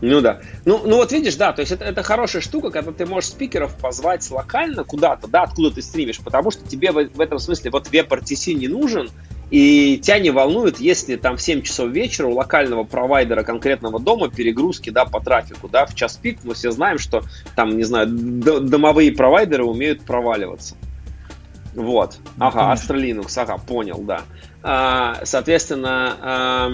Ну 0.02 0.20
да. 0.20 0.40
Ну, 0.64 0.82
ну 0.84 0.96
вот 0.96 1.12
видишь, 1.12 1.36
да, 1.36 1.52
то 1.52 1.60
есть 1.60 1.72
это, 1.72 1.84
это 1.84 2.02
хорошая 2.02 2.40
штука, 2.40 2.70
когда 2.70 2.92
ты 2.92 3.04
можешь 3.04 3.30
спикеров 3.30 3.76
позвать 3.76 4.28
локально 4.30 4.84
куда-то, 4.84 5.28
да, 5.28 5.42
откуда 5.42 5.70
ты 5.70 5.82
стримишь, 5.82 6.18
потому 6.20 6.50
что 6.50 6.66
тебе 6.66 6.90
в, 6.90 7.08
в 7.08 7.20
этом 7.20 7.38
смысле 7.38 7.70
вот 7.70 7.88
WebRTC 7.88 8.54
не 8.54 8.68
нужен, 8.68 9.10
и 9.50 9.98
тебя 9.98 10.20
не 10.20 10.30
волнует, 10.30 10.78
если 10.78 11.16
там 11.16 11.36
в 11.36 11.42
7 11.42 11.62
часов 11.62 11.90
вечера 11.90 12.28
у 12.28 12.34
локального 12.34 12.84
провайдера 12.84 13.42
конкретного 13.42 13.98
дома 13.98 14.30
перегрузки, 14.30 14.90
да, 14.90 15.04
по 15.04 15.20
трафику, 15.20 15.68
да, 15.68 15.86
в 15.86 15.94
час 15.94 16.16
пик 16.16 16.38
мы 16.44 16.54
все 16.54 16.70
знаем, 16.70 16.98
что 16.98 17.22
там, 17.56 17.76
не 17.76 17.84
знаю, 17.84 18.06
домовые 18.08 19.12
провайдеры 19.12 19.64
умеют 19.64 20.02
проваливаться. 20.02 20.76
Вот. 21.74 22.18
Ну, 22.36 22.46
ага, 22.46 22.72
Astra 22.72 22.96
Linux, 22.96 23.32
ага, 23.36 23.58
понял, 23.58 24.00
да. 24.02 24.22
А, 24.62 25.24
соответственно, 25.24 26.70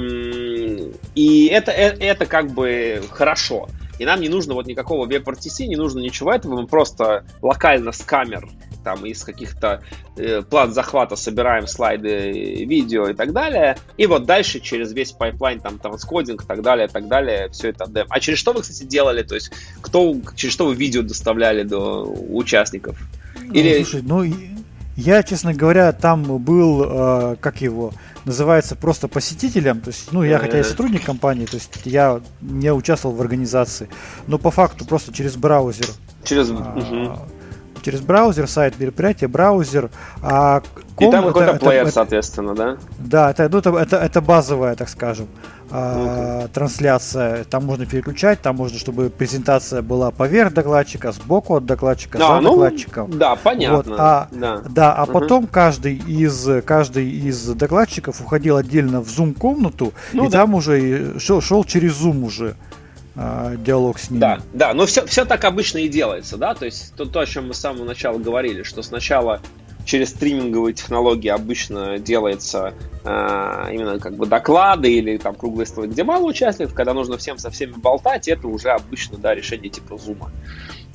и 1.14 1.46
это, 1.46 1.70
это, 1.70 2.02
это 2.02 2.26
как 2.26 2.50
бы 2.50 3.02
хорошо. 3.10 3.68
И 3.98 4.04
нам 4.04 4.20
не 4.20 4.28
нужно 4.28 4.54
вот 4.54 4.66
никакого 4.66 5.06
WebRTC, 5.06 5.66
не 5.66 5.76
нужно 5.76 6.00
ничего 6.00 6.32
этого, 6.32 6.60
мы 6.60 6.66
просто 6.66 7.24
локально 7.40 7.92
с 7.92 8.02
камер, 8.02 8.48
там 8.84 9.04
из 9.06 9.24
каких-то 9.24 9.82
э, 10.16 10.42
плат 10.42 10.72
захвата 10.72 11.16
собираем 11.16 11.66
слайды, 11.66 12.64
видео 12.66 13.08
и 13.08 13.14
так 13.14 13.32
далее. 13.32 13.76
И 13.96 14.06
вот 14.06 14.26
дальше 14.26 14.60
через 14.60 14.92
весь 14.92 15.12
pipeline, 15.12 15.60
там, 15.60 15.78
transcoding 15.78 16.44
и 16.44 16.46
так 16.46 16.62
далее, 16.62 16.86
и 16.86 16.90
так 16.90 17.08
далее, 17.08 17.48
все 17.50 17.70
это 17.70 17.88
дем. 17.88 18.06
А 18.10 18.20
через 18.20 18.38
что 18.38 18.52
вы, 18.52 18.62
кстати, 18.62 18.84
делали? 18.84 19.22
То 19.22 19.34
есть, 19.34 19.50
кто, 19.80 20.14
через 20.36 20.54
что 20.54 20.66
вы 20.66 20.76
видео 20.76 21.02
доставляли 21.02 21.62
до 21.62 22.04
участников? 22.04 22.96
Ну, 23.42 23.54
Или... 23.54 23.82
слушай, 23.82 24.02
ну, 24.04 24.24
я, 24.96 25.22
честно 25.22 25.52
говоря, 25.52 25.92
там 25.92 26.22
был, 26.38 26.84
э, 26.84 27.36
как 27.40 27.60
его, 27.60 27.92
называется 28.24 28.76
просто 28.76 29.08
посетителем. 29.08 29.80
То 29.80 29.88
есть, 29.88 30.10
ну, 30.10 30.22
я 30.22 30.38
хотя 30.38 30.58
и 30.58 30.62
сотрудник 30.62 31.04
компании, 31.04 31.46
то 31.46 31.56
есть 31.56 31.70
я 31.84 32.20
не 32.40 32.72
участвовал 32.72 33.14
в 33.14 33.20
организации, 33.20 33.88
но 34.26 34.38
по 34.38 34.50
факту 34.50 34.86
просто 34.86 35.12
через 35.12 35.36
браузер. 35.36 35.86
Через. 36.24 36.50
А, 36.50 37.26
через 37.82 38.00
браузер, 38.00 38.48
сайт 38.48 38.80
мероприятия, 38.80 39.28
браузер. 39.28 39.90
А 40.22 40.62
ком, 40.96 41.08
И 41.08 41.12
там 41.12 41.24
какой-то 41.26 41.52
это, 41.52 41.64
плеер, 41.64 41.82
это, 41.82 41.92
соответственно, 41.92 42.54
да? 42.54 42.78
Да, 42.98 43.30
это, 43.30 43.48
ну, 43.48 43.58
это, 43.58 43.70
это, 43.76 43.96
это 43.98 44.20
базовая, 44.20 44.74
так 44.74 44.88
скажем, 44.88 45.28
а, 45.78 46.48
трансляция. 46.54 47.44
Там 47.44 47.66
можно 47.66 47.84
переключать, 47.84 48.40
там 48.40 48.56
можно, 48.56 48.78
чтобы 48.78 49.10
презентация 49.10 49.82
была 49.82 50.10
поверх 50.10 50.54
докладчика, 50.54 51.12
сбоку 51.12 51.56
от 51.56 51.66
докладчика, 51.66 52.16
а, 52.18 52.36
за 52.36 52.40
ну, 52.40 52.52
докладчиком. 52.52 53.18
Да, 53.18 53.36
понятно. 53.36 53.76
Вот, 53.76 53.86
а, 53.98 54.28
да. 54.30 54.62
да, 54.70 54.94
а 54.94 55.04
угу. 55.04 55.12
потом 55.12 55.46
каждый 55.46 55.96
из, 55.96 56.48
каждый 56.64 57.10
из 57.10 57.46
докладчиков 57.48 58.22
уходил 58.22 58.56
отдельно 58.56 59.02
в 59.02 59.08
Zoom-комнату, 59.08 59.92
ну, 60.14 60.24
и 60.24 60.30
да. 60.30 60.40
там 60.40 60.54
уже 60.54 61.18
шел, 61.18 61.42
шел 61.42 61.62
через 61.64 62.02
Zoom 62.02 62.24
уже. 62.24 62.56
А, 63.18 63.56
диалог 63.56 63.98
с 63.98 64.10
ними. 64.10 64.20
Да, 64.20 64.40
да, 64.52 64.74
но 64.74 64.86
все, 64.86 65.04
все 65.06 65.24
так 65.24 65.44
обычно 65.44 65.78
и 65.78 65.88
делается, 65.88 66.36
да, 66.36 66.54
то 66.54 66.66
есть 66.66 66.94
то, 66.96 67.06
то, 67.06 67.20
о 67.20 67.26
чем 67.26 67.48
мы 67.48 67.54
с 67.54 67.58
самого 67.58 67.84
начала 67.84 68.18
говорили, 68.18 68.62
что 68.62 68.82
сначала 68.82 69.40
через 69.86 70.10
стриминговые 70.10 70.74
технологии 70.74 71.28
обычно 71.28 71.98
делается 71.98 72.74
э, 73.04 73.68
именно 73.72 73.98
как 73.98 74.16
бы 74.16 74.26
доклады 74.26 74.92
или 74.92 75.16
там 75.16 75.34
круглые 75.34 75.66
столы, 75.66 75.86
где 75.86 76.04
мало 76.04 76.26
участников, 76.26 76.74
когда 76.74 76.92
нужно 76.92 77.16
всем 77.16 77.38
со 77.38 77.50
всеми 77.50 77.72
болтать, 77.72 78.28
это 78.28 78.48
уже 78.48 78.70
обычно, 78.70 79.16
да, 79.16 79.34
решение 79.34 79.70
типа 79.70 79.96
зума. 79.96 80.30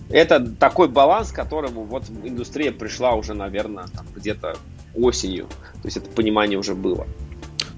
Это 0.10 0.46
такой 0.46 0.90
баланс, 0.90 1.32
к 1.32 1.36
которому 1.36 1.86
вот 1.86 2.04
индустрия 2.24 2.74
пришла 2.74 3.14
уже, 3.14 3.34
наверное, 3.34 3.86
где-то 4.14 4.58
осенью. 4.94 5.48
То 5.82 5.86
есть 5.86 5.96
это 5.96 6.10
понимание 6.10 6.60
уже 6.60 6.76
было. 6.76 7.08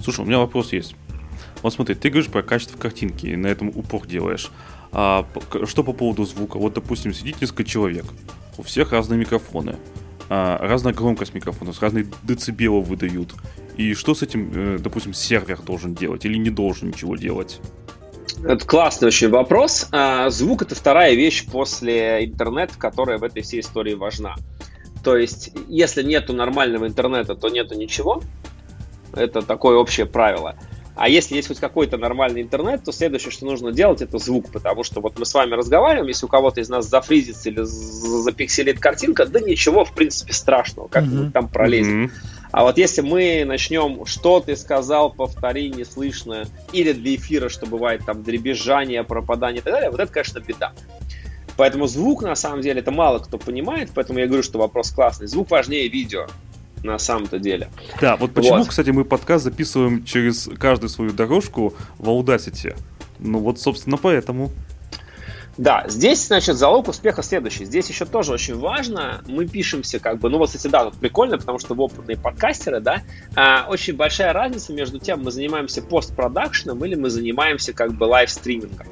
Слушай, 0.04 0.22
у 0.22 0.26
меня 0.26 0.40
вопрос 0.40 0.74
есть. 0.74 0.96
Вот 1.62 1.74
смотри, 1.74 1.94
ты 1.94 2.10
говоришь 2.10 2.32
про 2.32 2.42
качество 2.42 2.78
картинки, 2.78 3.28
и 3.28 3.36
на 3.36 3.48
этом 3.48 3.70
упор 3.70 4.08
делаешь. 4.08 4.50
А 4.92 5.28
что 5.66 5.84
по 5.84 5.94
поводу 5.94 6.26
звука? 6.26 6.58
Вот, 6.58 6.74
допустим, 6.74 7.14
сидит 7.14 7.40
несколько 7.40 7.64
человек, 7.64 8.06
у 8.58 8.64
всех 8.64 8.92
разные 8.92 9.20
микрофоны, 9.20 9.76
а, 10.30 10.58
разная 10.58 10.94
громкость 10.94 11.34
микрофонов, 11.34 11.82
разные 11.82 12.08
децибелы 12.24 12.82
выдают. 12.82 13.34
И 13.78 13.94
что 13.94 14.14
с 14.14 14.22
этим, 14.22 14.52
э, 14.54 14.78
допустим, 14.80 15.14
сервер 15.14 15.60
должен 15.62 15.96
делать 15.96 16.26
или 16.26 16.38
не 16.38 16.50
должен 16.50 16.90
ничего 16.90 17.16
делать? 17.16 17.60
Это 18.44 18.66
классный 18.66 19.08
очень 19.08 19.30
вопрос. 19.30 19.88
А, 19.92 20.30
звук 20.30 20.62
это 20.62 20.76
вторая 20.76 21.14
вещь 21.16 21.46
после 21.46 22.26
интернета, 22.26 22.78
которая 22.78 23.18
в 23.18 23.24
этой 23.24 23.42
всей 23.42 23.62
истории 23.62 23.94
важна. 23.94 24.36
То 25.04 25.18
есть, 25.18 25.52
если 25.68 26.04
нету 26.04 26.34
нормального 26.34 26.88
интернета, 26.88 27.36
то 27.36 27.50
нету 27.50 27.76
ничего. 27.76 28.22
Это 29.14 29.42
такое 29.42 29.78
общее 29.78 30.06
правило. 30.06 30.56
А 30.96 31.10
если 31.10 31.36
есть 31.36 31.48
хоть 31.48 31.60
какой-то 31.60 31.98
нормальный 31.98 32.42
интернет, 32.42 32.84
то 32.84 32.92
следующее, 32.92 33.32
что 33.32 33.46
нужно 33.46 33.72
делать, 33.72 34.02
это 34.02 34.20
звук, 34.20 34.52
потому 34.52 34.84
что 34.84 35.02
вот 35.02 35.18
мы 35.18 35.26
с 35.26 35.34
вами 35.34 35.56
разговариваем, 35.56 36.08
если 36.08 36.26
у 36.28 36.30
кого-то 36.30 36.62
из 36.62 36.70
нас 36.70 36.88
зафризится 36.88 37.50
или 37.50 37.62
запикселит 37.64 38.80
картинка, 38.80 39.26
да 39.26 39.40
ничего, 39.40 39.86
в 39.86 39.94
принципе, 39.94 40.34
страшного, 40.34 40.88
как-нибудь 40.88 41.28
mm-hmm. 41.28 41.32
там 41.32 41.48
пролезем. 41.48 42.06
Mm-hmm. 42.06 42.12
А 42.52 42.64
вот 42.64 42.78
если 42.78 43.02
мы 43.02 43.44
начнем, 43.46 44.06
что 44.06 44.40
ты 44.40 44.56
сказал, 44.56 45.12
повтори, 45.12 45.72
не 45.72 45.84
слышно, 45.84 46.46
или 46.72 46.94
для 46.94 47.16
эфира, 47.16 47.50
что 47.50 47.66
бывает 47.66 48.06
там 48.06 48.22
дребезжание, 48.22 49.04
пропадание 49.04 49.62
и 49.62 49.64
так 49.64 49.74
далее, 49.74 49.90
вот 49.90 50.00
это, 50.00 50.12
конечно, 50.12 50.40
беда. 50.40 50.74
Поэтому 51.58 51.88
звук, 51.88 52.22
на 52.22 52.36
самом 52.36 52.62
деле, 52.62 52.82
это 52.82 52.92
мало 52.92 53.18
кто 53.18 53.40
понимает, 53.40 53.90
поэтому 53.96 54.20
я 54.20 54.28
говорю, 54.28 54.44
что 54.44 54.60
вопрос 54.60 54.92
классный. 54.92 55.28
Звук 55.28 55.50
важнее 55.50 55.88
видео 55.88 56.28
на 56.84 57.00
самом-то 57.00 57.40
деле. 57.40 57.70
Да, 58.00 58.16
вот 58.18 58.34
почему, 58.34 58.60
вот. 58.60 58.68
кстати, 58.68 58.90
мы 58.90 59.06
подкаст 59.06 59.46
записываем 59.46 60.04
через 60.04 60.50
каждую 60.60 60.90
свою 60.90 61.12
дорожку 61.12 61.74
в 61.98 62.10
Audacity. 62.10 62.76
Ну 63.20 63.40
вот, 63.40 63.60
собственно, 63.60 63.98
поэтому. 63.98 64.52
Да, 65.58 65.86
здесь, 65.88 66.28
значит, 66.28 66.58
залог 66.58 66.88
успеха 66.88 67.22
следующий. 67.22 67.66
Здесь 67.66 67.88
еще 67.88 68.06
тоже 68.06 68.34
очень 68.34 68.58
важно, 68.58 69.24
мы 69.28 69.48
пишемся 69.48 70.00
как 70.00 70.20
бы, 70.20 70.30
ну 70.30 70.40
вот, 70.40 70.48
кстати, 70.48 70.68
да, 70.68 70.86
вот 70.86 70.96
прикольно, 70.96 71.38
потому 71.38 71.60
что 71.60 71.76
вы 71.76 71.84
опытные 71.84 72.18
подкастеры, 72.18 72.80
да, 72.80 73.04
а, 73.36 73.68
очень 73.70 73.96
большая 73.96 74.34
разница 74.34 74.74
между 74.74 74.98
тем, 74.98 75.22
мы 75.22 75.30
занимаемся 75.30 75.84
постпродакшеном 75.84 76.84
или 76.84 76.96
мы 76.96 77.12
занимаемся 77.12 77.72
как 77.72 77.94
бы 77.94 78.06
лайвстримингом. 78.06 78.88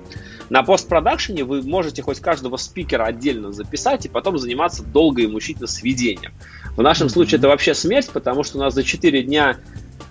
На 0.52 0.64
постпродакшене 0.64 1.46
вы 1.46 1.62
можете 1.62 2.02
хоть 2.02 2.20
каждого 2.20 2.58
спикера 2.58 3.06
отдельно 3.06 3.54
записать 3.54 4.06
и 4.06 4.10
потом 4.10 4.38
заниматься 4.38 4.84
долго 4.84 5.22
и 5.22 5.28
мучительно 5.28 5.66
сведением. 5.66 6.34
В 6.76 6.82
нашем 6.82 7.08
случае 7.08 7.38
это 7.38 7.48
вообще 7.48 7.74
смерть, 7.74 8.10
потому 8.12 8.44
что 8.44 8.58
у 8.58 8.60
нас 8.60 8.74
за 8.74 8.84
4 8.84 9.24
дня 9.24 9.60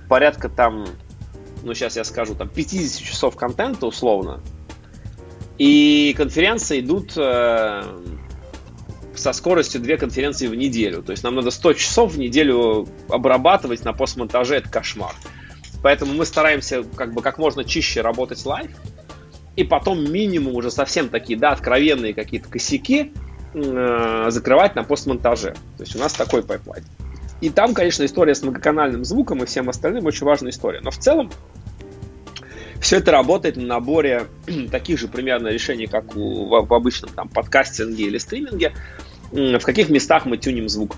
порядка 0.09 0.49
там, 0.49 0.87
ну 1.63 1.75
сейчас 1.75 1.97
я 1.97 2.05
скажу, 2.05 2.35
там 2.35 2.49
50 2.49 3.03
часов 3.03 3.37
контента 3.37 3.87
условно, 3.87 4.41
и 5.59 6.15
конференции 6.17 6.81
идут 6.81 7.19
э, 7.19 7.83
со 9.15 9.35
скоростью 9.35 9.83
две 9.83 9.99
конференции 9.99 10.47
в 10.47 10.55
неделю. 10.55 11.03
То 11.03 11.11
есть 11.11 11.23
нам 11.23 11.35
надо 11.35 11.51
100 11.51 11.75
часов 11.75 12.15
в 12.15 12.19
неделю 12.19 12.89
обрабатывать 13.11 13.85
на 13.85 13.93
постмонтаже, 13.93 14.57
это 14.57 14.71
кошмар. 14.71 15.13
Поэтому 15.83 16.15
мы 16.15 16.25
стараемся 16.25 16.83
как 16.83 17.13
бы 17.13 17.21
как 17.21 17.37
можно 17.37 17.63
чище 17.63 18.01
работать 18.01 18.43
live, 18.47 18.71
и 19.57 19.65
потом 19.65 20.11
минимум 20.11 20.55
уже 20.55 20.71
совсем 20.71 21.09
такие, 21.09 21.39
да, 21.39 21.51
откровенные 21.51 22.15
какие-то 22.15 22.49
косяки 22.49 23.13
э, 23.55 24.27
закрывать 24.29 24.75
на 24.75 24.85
постмонтаже. 24.85 25.55
То 25.77 25.83
есть 25.83 25.97
у 25.97 25.99
нас 25.99 26.13
такой 26.13 26.43
pipeline. 26.43 26.85
И 27.41 27.51
там, 27.51 27.75
конечно, 27.75 28.05
история 28.05 28.35
с 28.35 28.43
многоканальным 28.43 29.05
звуком 29.05 29.43
и 29.43 29.47
всем 29.47 29.69
остальным 29.69 30.07
очень 30.07 30.27
важная 30.27 30.51
история. 30.51 30.81
Но 30.83 30.91
в 30.91 30.99
целом 30.99 31.31
все 32.81 32.97
это 32.97 33.13
работает 33.13 33.57
на 33.57 33.65
наборе 33.65 34.27
таких 34.71 34.99
же 34.99 35.09
примерно 35.09 35.49
решений, 35.49 35.87
как 35.87 36.17
у, 36.17 36.47
в, 36.47 36.67
в 36.67 36.75
обычном 36.75 37.11
там, 37.13 37.29
подкастинге 37.29 38.05
или 38.05 38.19
стриминге. 38.19 38.73
В 39.33 39.61
каких 39.61 39.91
местах 39.91 40.27
мы 40.27 40.39
тюним 40.39 40.69
звук? 40.69 40.97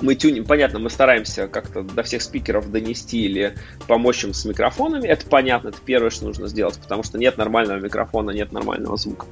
Мы 0.00 0.14
тюним, 0.14 0.44
понятно, 0.44 0.78
мы 0.78 0.90
стараемся 0.90 1.46
как-то 1.46 1.82
до 1.82 2.02
всех 2.02 2.22
спикеров 2.22 2.70
донести 2.70 3.22
или 3.22 3.54
помочь 3.86 4.24
им 4.24 4.32
с 4.32 4.44
микрофонами. 4.44 5.06
Это 5.06 5.26
понятно, 5.26 5.68
это 5.68 5.78
первое, 5.84 6.10
что 6.10 6.26
нужно 6.26 6.48
сделать, 6.48 6.78
потому 6.80 7.02
что 7.02 7.18
нет 7.18 7.36
нормального 7.36 7.78
микрофона, 7.78 8.30
нет 8.30 8.52
нормального 8.52 8.96
звука. 8.96 9.26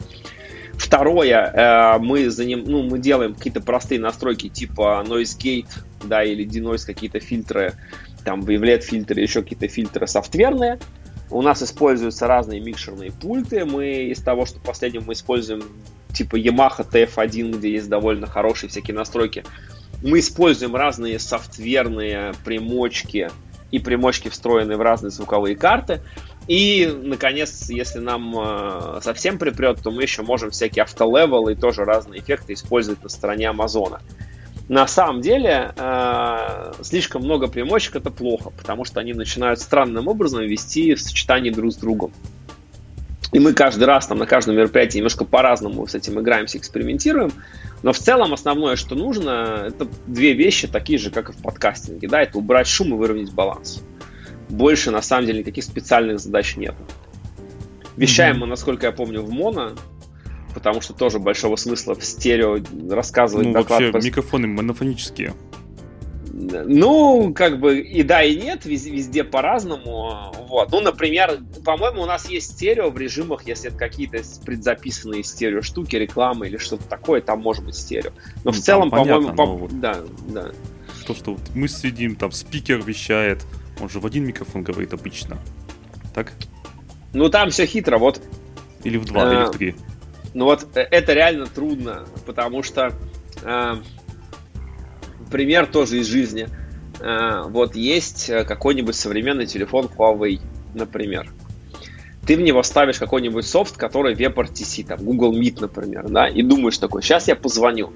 Второе, 0.74 1.52
э, 1.52 1.98
мы, 1.98 2.30
за 2.30 2.44
ним, 2.44 2.64
ну, 2.64 2.82
мы 2.84 2.98
делаем 2.98 3.34
какие-то 3.34 3.60
простые 3.60 4.00
настройки 4.00 4.48
типа 4.48 5.04
noise 5.06 5.36
gate, 5.36 5.68
да, 6.04 6.22
или 6.22 6.46
denoise 6.46 6.86
какие-то 6.86 7.18
фильтры, 7.18 7.74
там, 8.24 8.40
wavelet 8.40 8.82
фильтры, 8.82 9.20
еще 9.20 9.42
какие-то 9.42 9.66
фильтры 9.68 10.06
софтверные. 10.06 10.78
У 11.30 11.42
нас 11.42 11.62
используются 11.62 12.26
разные 12.26 12.60
микшерные 12.60 13.12
пульты. 13.12 13.64
Мы 13.64 14.04
из 14.04 14.22
того, 14.22 14.46
что 14.46 14.60
последним 14.60 15.04
мы 15.06 15.12
используем 15.12 15.62
типа 16.14 16.36
Yamaha 16.36 16.86
TF1, 16.90 17.58
где 17.58 17.72
есть 17.72 17.88
довольно 17.88 18.26
хорошие 18.26 18.70
всякие 18.70 18.96
настройки. 18.96 19.44
Мы 20.02 20.20
используем 20.20 20.76
разные 20.76 21.18
софтверные 21.18 22.34
примочки 22.44 23.30
и 23.70 23.78
примочки, 23.78 24.28
встроенные 24.28 24.76
в 24.76 24.80
разные 24.80 25.10
звуковые 25.10 25.56
карты. 25.56 26.00
И, 26.46 26.90
наконец, 27.02 27.68
если 27.68 27.98
нам 27.98 28.34
э, 28.38 29.00
совсем 29.02 29.38
припрет, 29.38 29.82
то 29.82 29.90
мы 29.90 30.02
еще 30.02 30.22
можем 30.22 30.50
всякие 30.50 30.84
автолевелы 30.84 31.52
и 31.52 31.56
тоже 31.56 31.84
разные 31.84 32.20
эффекты 32.20 32.54
использовать 32.54 33.02
на 33.02 33.08
стороне 33.10 33.48
Амазона 33.48 34.00
на 34.68 34.86
самом 34.86 35.22
деле 35.22 35.72
э, 35.76 36.72
слишком 36.82 37.22
много 37.22 37.48
примочек 37.48 37.96
это 37.96 38.10
плохо, 38.10 38.50
потому 38.50 38.84
что 38.84 39.00
они 39.00 39.14
начинают 39.14 39.60
странным 39.60 40.08
образом 40.08 40.42
вести 40.42 40.94
в 40.94 41.00
сочетании 41.00 41.50
друг 41.50 41.72
с 41.72 41.76
другом. 41.76 42.12
И 43.32 43.38
мы 43.38 43.52
каждый 43.52 43.84
раз 43.84 44.06
там 44.06 44.18
на 44.18 44.26
каждом 44.26 44.56
мероприятии 44.56 44.98
немножко 44.98 45.24
по-разному 45.24 45.86
с 45.86 45.94
этим 45.94 46.18
играемся, 46.18 46.58
экспериментируем. 46.58 47.30
Но 47.82 47.92
в 47.92 47.98
целом 47.98 48.32
основное, 48.32 48.76
что 48.76 48.94
нужно, 48.94 49.64
это 49.68 49.86
две 50.06 50.32
вещи, 50.32 50.66
такие 50.66 50.98
же, 50.98 51.10
как 51.10 51.30
и 51.30 51.32
в 51.32 51.42
подкастинге. 51.42 52.08
Да, 52.08 52.22
это 52.22 52.38
убрать 52.38 52.66
шум 52.66 52.94
и 52.94 52.96
выровнять 52.96 53.32
баланс. 53.32 53.82
Больше, 54.48 54.90
на 54.90 55.02
самом 55.02 55.26
деле, 55.26 55.40
никаких 55.40 55.64
специальных 55.64 56.20
задач 56.20 56.56
нет. 56.56 56.74
Вещаем 57.96 58.36
mm-hmm. 58.36 58.40
мы, 58.40 58.46
насколько 58.46 58.86
я 58.86 58.92
помню, 58.92 59.22
в 59.22 59.30
моно 59.30 59.74
потому 60.54 60.80
что 60.80 60.92
тоже 60.92 61.18
большого 61.20 61.56
смысла 61.56 61.94
в 61.94 62.04
стерео 62.04 62.58
рассказывать 62.90 63.46
ну, 63.46 63.52
доклад. 63.52 63.80
Вообще, 63.80 63.92
по... 63.92 64.04
микрофоны 64.04 64.48
монофонические. 64.48 65.34
Ну, 66.40 67.32
как 67.34 67.58
бы 67.58 67.80
и 67.80 68.02
да, 68.02 68.22
и 68.22 68.36
нет, 68.36 68.64
везде, 68.64 68.90
везде 68.90 69.24
по-разному. 69.24 70.32
Вот. 70.48 70.70
Ну, 70.70 70.80
например, 70.80 71.40
по-моему, 71.64 72.02
у 72.02 72.06
нас 72.06 72.28
есть 72.28 72.52
стерео 72.52 72.90
в 72.90 72.98
режимах, 72.98 73.46
если 73.46 73.70
это 73.70 73.78
какие-то 73.78 74.22
предзаписанные 74.44 75.24
стерео 75.24 75.62
штуки, 75.62 75.96
рекламы 75.96 76.46
или 76.46 76.56
что-то 76.56 76.84
такое, 76.84 77.20
там 77.20 77.40
может 77.40 77.64
быть 77.64 77.74
стерео. 77.74 78.10
Но 78.36 78.42
ну, 78.44 78.52
в 78.52 78.58
целом, 78.58 78.90
по-моему, 78.90 79.34
по... 79.34 79.46
вот 79.46 79.80
да, 79.80 79.98
да. 80.28 80.50
То, 81.06 81.14
что 81.14 81.32
вот 81.32 81.42
мы 81.54 81.66
сидим, 81.68 82.14
там 82.14 82.30
спикер 82.30 82.82
вещает, 82.82 83.44
он 83.80 83.88
же 83.88 83.98
в 83.98 84.06
один 84.06 84.24
микрофон 84.24 84.62
говорит 84.62 84.92
обычно. 84.92 85.38
Так? 86.14 86.32
Ну, 87.12 87.28
там 87.30 87.50
все 87.50 87.66
хитро, 87.66 87.98
вот. 87.98 88.22
Или 88.84 88.96
в 88.96 89.06
два, 89.06 89.28
а... 89.28 89.34
или 89.34 89.44
в 89.46 89.50
три. 89.50 89.74
Ну 90.34 90.44
вот 90.44 90.68
э, 90.76 90.80
это 90.82 91.14
реально 91.14 91.46
трудно, 91.46 92.04
потому 92.26 92.62
что 92.62 92.92
э, 93.42 93.74
пример 95.30 95.66
тоже 95.66 95.98
из 95.98 96.06
жизни. 96.06 96.48
Э, 97.00 97.42
вот 97.46 97.76
есть 97.76 98.28
э, 98.28 98.44
какой-нибудь 98.44 98.94
современный 98.94 99.46
телефон 99.46 99.86
Huawei, 99.86 100.40
например. 100.74 101.30
Ты 102.26 102.36
в 102.36 102.40
него 102.40 102.62
ставишь 102.62 102.98
какой-нибудь 102.98 103.46
софт, 103.46 103.76
который 103.76 104.14
WebRTC, 104.14 104.86
там 104.86 104.98
Google 104.98 105.38
Meet, 105.38 105.60
например, 105.60 106.08
да, 106.08 106.28
и 106.28 106.42
думаешь 106.42 106.76
такой, 106.76 107.02
сейчас 107.02 107.28
я 107.28 107.36
позвоню. 107.36 107.92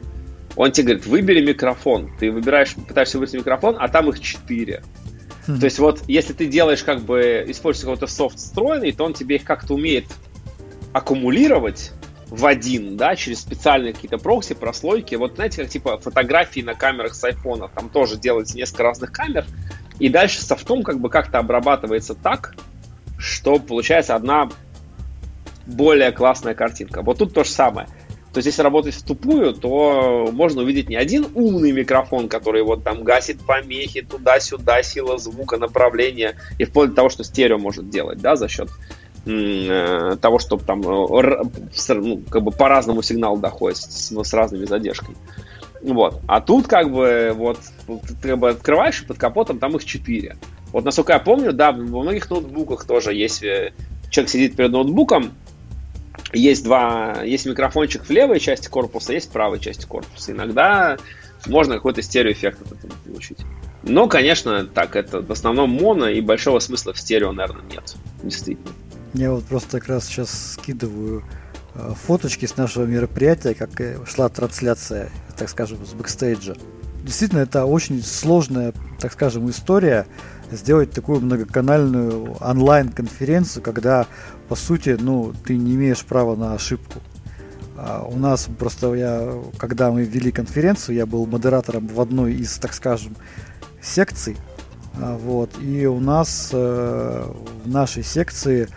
Он 0.57 0.70
тебе 0.72 0.85
говорит, 0.89 1.07
выбери 1.07 1.45
микрофон. 1.45 2.11
Ты 2.18 2.30
выбираешь, 2.30 2.74
пытаешься 2.74 3.18
выбрать 3.18 3.35
микрофон, 3.35 3.76
а 3.78 3.89
там 3.89 4.09
их 4.09 4.20
четыре. 4.20 4.83
Mm-hmm. 5.47 5.59
То 5.59 5.64
есть 5.64 5.78
вот, 5.78 6.03
если 6.09 6.33
ты 6.33 6.47
делаешь 6.47 6.85
как 6.85 7.01
бы, 7.01 7.45
используешь 7.49 7.85
какой-то 7.85 8.07
софт 8.07 8.39
встроенный, 8.39 8.93
то 8.93 9.05
он 9.05 9.12
тебе 9.14 9.37
их 9.37 9.45
как-то 9.45 9.74
умеет 9.74 10.05
аккумулировать, 10.93 11.93
в 12.33 12.47
один, 12.47 12.97
да, 12.97 13.14
через 13.14 13.41
специальные 13.41 13.93
какие-то 13.93 14.16
прокси, 14.16 14.55
прослойки. 14.55 15.14
Вот 15.16 15.35
знаете, 15.35 15.62
как 15.62 15.70
типа 15.70 15.99
фотографии 15.99 16.62
на 16.62 16.72
камерах 16.72 17.14
с 17.14 17.22
айфона, 17.22 17.68
там 17.68 17.91
тоже 17.91 18.16
делается 18.16 18.57
несколько 18.57 18.85
разных 18.85 19.12
камер, 19.12 19.45
и 19.99 20.09
дальше 20.09 20.41
софтом 20.41 20.83
как 20.83 20.99
бы 20.99 21.11
как-то 21.11 21.39
обрабатывается 21.39 22.14
так, 22.14 22.55
что 23.18 23.59
получается 23.59 24.14
одна 24.14 24.49
более 25.66 26.11
классная 26.11 26.55
картинка. 26.55 27.03
Вот 27.03 27.18
тут 27.18 27.35
то 27.35 27.45
же 27.45 27.51
самое. 27.51 27.87
То 28.33 28.39
есть, 28.39 28.47
если 28.47 28.62
работать 28.62 28.95
в 28.95 29.05
тупую, 29.05 29.53
то 29.53 30.30
можно 30.33 30.62
увидеть 30.62 30.89
не 30.89 30.97
один 30.97 31.26
умный 31.35 31.70
микрофон, 31.70 32.28
который 32.30 32.62
вот 32.62 32.83
там 32.83 33.05
гасит 33.05 33.45
помехи 33.45 34.01
туда-сюда, 34.01 34.83
сила 34.83 35.18
звука, 35.18 35.59
направление, 35.59 36.37
и 36.59 36.64
вплоть 36.64 36.91
до 36.91 36.97
того, 36.97 37.09
что 37.11 37.24
стерео 37.24 37.59
может 37.59 37.91
делать, 37.91 38.22
да, 38.22 38.37
за 38.37 38.49
счет 38.49 38.70
того, 39.25 40.39
чтобы 40.39 40.64
там 40.64 40.81
э, 40.83 41.43
ну, 41.95 42.23
как 42.29 42.43
бы 42.43 42.51
по-разному 42.51 43.03
сигнал 43.03 43.37
доходит 43.37 43.79
с, 43.79 44.11
с 44.11 44.35
разными 44.35 44.64
задержками. 44.64 45.16
Вот. 45.83 46.20
А 46.27 46.41
тут 46.41 46.66
как 46.66 46.91
бы 46.93 47.33
вот 47.35 47.59
ты 48.20 48.29
как 48.29 48.39
бы 48.39 48.51
открываешь 48.51 49.05
под 49.07 49.18
капотом 49.18 49.59
там 49.59 49.77
их 49.77 49.85
четыре. 49.85 50.37
Вот 50.73 50.85
насколько 50.85 51.12
я 51.12 51.18
помню, 51.18 51.53
да, 51.53 51.73
во 51.73 52.03
многих 52.03 52.31
ноутбуках 52.31 52.85
тоже 52.85 53.14
есть 53.14 53.43
э, 53.43 53.73
человек 54.11 54.31
сидит 54.31 54.57
перед 54.57 54.70
ноутбуком, 54.70 55.33
есть 56.33 56.64
два, 56.64 57.23
есть 57.25 57.47
микрофончик 57.47 58.05
в 58.05 58.11
левой 58.11 58.41
части 58.41 58.68
корпуса, 58.68 59.12
есть 59.12 59.29
в 59.29 59.33
правой 59.33 59.61
части 59.61 59.87
корпуса. 59.87 60.33
Иногда 60.33 60.97
можно 61.47 61.75
какой-то 61.75 62.03
стереоэффект 62.03 62.62
от 62.62 62.73
этого 62.73 62.93
получить. 63.05 63.39
Но, 63.83 64.07
конечно, 64.07 64.64
так, 64.64 64.95
это 64.95 65.20
в 65.20 65.33
основном 65.33 65.70
моно, 65.70 66.09
и 66.09 66.20
большого 66.20 66.61
смысла 66.61 66.93
в 66.93 66.99
стерео, 66.99 67.33
наверное, 67.33 67.64
нет. 67.70 67.95
Действительно. 68.23 68.70
Я 69.15 69.33
вот 69.33 69.45
просто 69.45 69.79
как 69.79 69.89
раз 69.89 70.07
сейчас 70.07 70.55
скидываю 70.55 71.23
э, 71.75 71.93
фоточки 72.07 72.47
с 72.47 72.57
нашего 72.57 72.85
мероприятия, 72.85 73.55
как 73.55 73.71
шла 74.09 74.29
трансляция, 74.29 75.11
так 75.37 75.49
скажем, 75.49 75.85
с 75.85 75.93
бэкстейджа. 75.93 76.55
Действительно, 77.03 77.41
это 77.41 77.67
очень 77.67 78.03
сложная, 78.03 78.73
так 78.99 79.13
скажем, 79.13 79.51
история 79.51 80.07
сделать 80.51 80.93
такую 80.93 81.21
многоканальную 81.21 82.37
онлайн-конференцию, 82.41 83.63
когда, 83.63 84.07
по 84.49 84.55
сути, 84.55 84.97
ну, 85.01 85.33
ты 85.45 85.57
не 85.57 85.75
имеешь 85.75 86.05
права 86.05 86.37
на 86.37 86.55
ошибку. 86.55 87.01
А 87.77 88.05
у 88.05 88.17
нас 88.17 88.49
просто 88.59 88.95
я, 88.95 89.35
когда 89.59 89.91
мы 89.91 90.05
вели 90.05 90.31
конференцию, 90.31 90.97
я 90.97 91.07
был 91.07 91.27
модератором 91.27 91.89
в 91.89 92.01
одной 92.01 92.35
из, 92.35 92.57
так 92.59 92.75
скажем, 92.75 93.17
секций. 93.81 94.37
А, 94.95 95.17
вот, 95.17 95.51
и 95.61 95.87
у 95.87 95.99
нас 95.99 96.51
э, 96.53 97.27
в 97.65 97.69
нашей 97.69 98.05
секции 98.05 98.69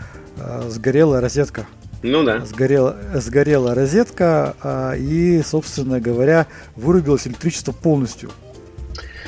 сгорела 0.69 1.21
розетка. 1.21 1.65
Ну 2.03 2.23
да. 2.23 2.45
Сгорела, 2.45 2.95
сгорела 3.15 3.73
розетка, 3.73 4.55
а, 4.61 4.93
и, 4.93 5.41
собственно 5.41 5.99
говоря, 5.99 6.45
вырубилось 6.75 7.27
электричество 7.27 7.71
полностью. 7.71 8.29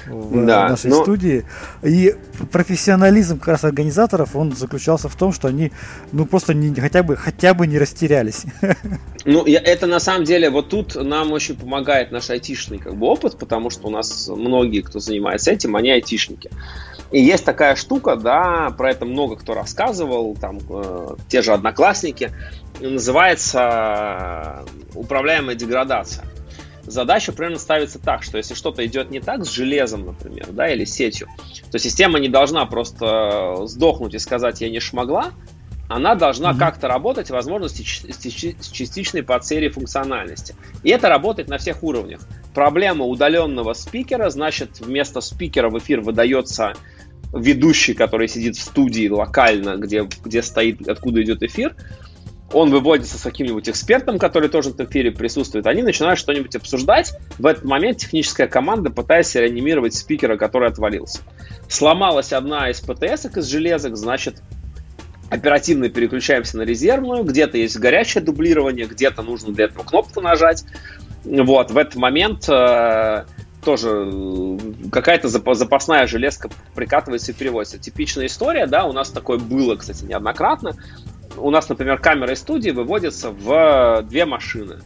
В 0.09 0.45
да, 0.45 0.69
нашей 0.69 0.89
но... 0.89 1.01
студии. 1.03 1.45
И 1.83 2.15
профессионализм 2.51 3.39
как 3.39 3.49
раз 3.49 3.63
организаторов, 3.63 4.35
он 4.35 4.55
заключался 4.55 5.09
в 5.09 5.15
том, 5.15 5.33
что 5.33 5.47
они, 5.47 5.71
ну, 6.11 6.25
просто 6.25 6.53
не, 6.53 6.73
хотя, 6.79 7.03
бы, 7.03 7.15
хотя 7.15 7.53
бы 7.53 7.67
не 7.67 7.77
растерялись. 7.77 8.45
Ну, 9.29 9.45
я, 9.45 9.59
это 9.59 9.87
на 9.87 9.99
самом 9.99 10.23
деле, 10.23 10.49
вот 10.49 10.69
тут 10.69 10.95
нам 10.95 11.33
очень 11.33 11.57
помогает 11.57 12.11
наш 12.11 12.29
айтишный 12.29 12.77
как 12.77 12.95
бы, 12.95 13.07
опыт, 13.07 13.37
потому 13.37 13.69
что 13.69 13.87
у 13.87 13.89
нас 13.89 14.29
многие, 14.29 14.79
кто 14.79 14.99
занимается 14.99 15.51
этим, 15.51 15.75
они 15.75 15.91
айтишники. 15.91 16.49
И 17.11 17.21
есть 17.21 17.43
такая 17.43 17.75
штука, 17.75 18.15
да, 18.15 18.73
про 18.77 18.91
это 18.91 19.03
много 19.03 19.35
кто 19.35 19.53
рассказывал, 19.53 20.37
там 20.39 20.59
э, 20.69 21.15
те 21.27 21.41
же 21.41 21.51
одноклассники, 21.51 22.31
называется 22.79 24.63
управляемая 24.93 25.55
деградация. 25.55 26.23
Задача 26.87 27.33
примерно 27.33 27.59
ставится 27.59 27.99
так, 27.99 28.23
что 28.23 28.37
если 28.37 28.53
что-то 28.53 28.85
идет 28.85 29.11
не 29.11 29.19
так 29.19 29.45
с 29.45 29.49
железом, 29.51 30.05
например, 30.05 30.47
да, 30.51 30.69
или 30.69 30.85
сетью, 30.85 31.27
то 31.69 31.77
система 31.77 32.17
не 32.17 32.29
должна 32.29 32.65
просто 32.65 33.65
сдохнуть 33.65 34.13
и 34.13 34.19
сказать 34.19 34.61
«я 34.61 34.69
не 34.69 34.79
шмогла», 34.79 35.33
она 35.89 36.15
должна 36.15 36.51
mm-hmm. 36.51 36.59
как-то 36.59 36.87
работать, 36.87 37.29
возможно, 37.29 37.69
с 37.69 37.73
частичной 37.73 39.23
потерей 39.23 39.69
функциональности. 39.69 40.55
И 40.83 40.89
это 40.89 41.07
работает 41.07 41.49
на 41.49 41.57
всех 41.57 41.83
уровнях. 41.83 42.21
Проблема 42.53 43.05
удаленного 43.05 43.73
спикера, 43.73 44.29
значит, 44.29 44.79
вместо 44.79 45.21
спикера 45.21 45.69
в 45.69 45.77
эфир 45.77 46.01
выдается 46.01 46.73
ведущий, 47.33 47.93
который 47.93 48.27
сидит 48.27 48.55
в 48.55 48.61
студии 48.61 49.07
локально, 49.07 49.77
где, 49.77 50.07
где 50.23 50.41
стоит, 50.41 50.87
откуда 50.87 51.21
идет 51.23 51.43
эфир, 51.43 51.75
он 52.53 52.69
выводится 52.69 53.17
с 53.17 53.21
каким-нибудь 53.21 53.67
экспертом, 53.69 54.19
который 54.19 54.49
тоже 54.49 54.71
в 54.71 54.79
эфире 54.79 55.11
присутствует, 55.11 55.67
они 55.67 55.81
начинают 55.81 56.17
что-нибудь 56.17 56.55
обсуждать. 56.55 57.17
В 57.37 57.45
этот 57.45 57.65
момент 57.65 57.97
техническая 57.97 58.47
команда 58.47 58.89
пытается 58.89 59.41
реанимировать 59.41 59.95
спикера, 59.95 60.37
который 60.37 60.69
отвалился. 60.69 61.21
Сломалась 61.67 62.31
одна 62.31 62.69
из 62.69 62.79
ПТС 62.79 63.25
из 63.25 63.45
железок, 63.47 63.97
значит, 63.97 64.41
оперативно 65.29 65.89
переключаемся 65.89 66.57
на 66.57 66.61
резервную, 66.61 67.23
где-то 67.23 67.57
есть 67.57 67.77
горячее 67.77 68.23
дублирование, 68.23 68.85
где-то 68.85 69.21
нужно 69.21 69.53
для 69.53 69.65
этого 69.65 69.83
кнопку 69.83 70.21
нажать. 70.21 70.63
Вот, 71.25 71.71
в 71.71 71.77
этот 71.77 71.95
момент 71.95 72.47
э, 72.47 73.25
тоже 73.65 74.09
э, 74.09 74.57
какая-то 74.89 75.27
запасная 75.27 76.07
железка 76.07 76.49
прикатывается 76.73 77.33
и 77.33 77.35
переводится. 77.35 77.77
Типичная 77.77 78.27
история, 78.27 78.65
да, 78.65 78.85
у 78.85 78.93
нас 78.93 79.09
такое 79.09 79.37
было, 79.37 79.75
кстати, 79.75 80.05
неоднократно. 80.05 80.77
У 81.35 81.51
нас, 81.51 81.67
например, 81.69 81.99
камера 81.99 82.33
из 82.33 82.39
студии 82.39 82.69
выводится 82.71 83.31
в 83.31 84.03
две 84.03 84.25
машины. 84.25 84.79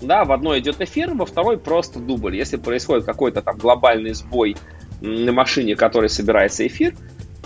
Да, 0.00 0.24
в 0.24 0.32
одной 0.32 0.60
идет 0.60 0.80
эфир, 0.80 1.14
во 1.14 1.26
второй 1.26 1.58
просто 1.58 1.98
дубль. 1.98 2.36
Если 2.36 2.56
происходит 2.56 3.04
какой-то 3.04 3.42
там 3.42 3.56
глобальный 3.58 4.14
сбой 4.14 4.56
на 5.00 5.32
машине, 5.32 5.74
который 5.74 6.08
собирается 6.08 6.66
эфир, 6.66 6.94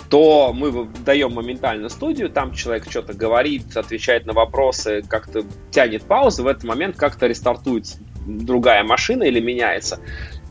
то 0.09 0.53
мы 0.53 0.87
даем 1.03 1.33
моментально 1.33 1.89
студию, 1.89 2.29
там 2.29 2.53
человек 2.53 2.85
что-то 2.87 3.13
говорит, 3.13 3.75
отвечает 3.75 4.27
на 4.27 4.33
вопросы, 4.33 5.01
как-то 5.07 5.43
тянет 5.71 6.03
паузу, 6.03 6.43
в 6.43 6.47
этот 6.47 6.63
момент 6.63 6.97
как-то 6.97 7.25
рестартуется 7.25 7.97
другая 8.25 8.83
машина 8.83 9.23
или 9.23 9.39
меняется 9.39 9.99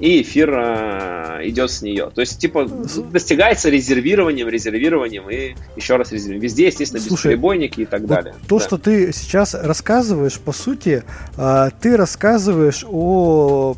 и 0.03 0.21
эфир 0.23 0.53
э, 0.53 1.49
идет 1.49 1.71
с 1.71 1.81
нее. 1.81 2.11
То 2.13 2.23
есть, 2.23 2.41
типа, 2.41 2.67
достигается 2.67 3.71
резервированием, 3.71 4.49
резервированием 4.49 5.31
и 5.31 5.55
еще 5.77 5.95
раз 5.95 6.11
резервированием. 6.11 6.43
Везде, 6.43 6.67
естественно, 6.67 7.01
Слушай, 7.01 7.29
бесперебойники 7.29 7.81
и 7.83 7.87
так 7.87 8.07
далее. 8.07 8.35
То, 8.49 8.59
да. 8.59 8.65
что 8.65 8.79
ты 8.79 9.13
сейчас 9.13 9.55
рассказываешь, 9.55 10.41
по 10.41 10.51
сути, 10.51 11.05
э, 11.37 11.71
ты 11.81 11.97
рассказываешь 11.97 12.85
о 12.85 13.77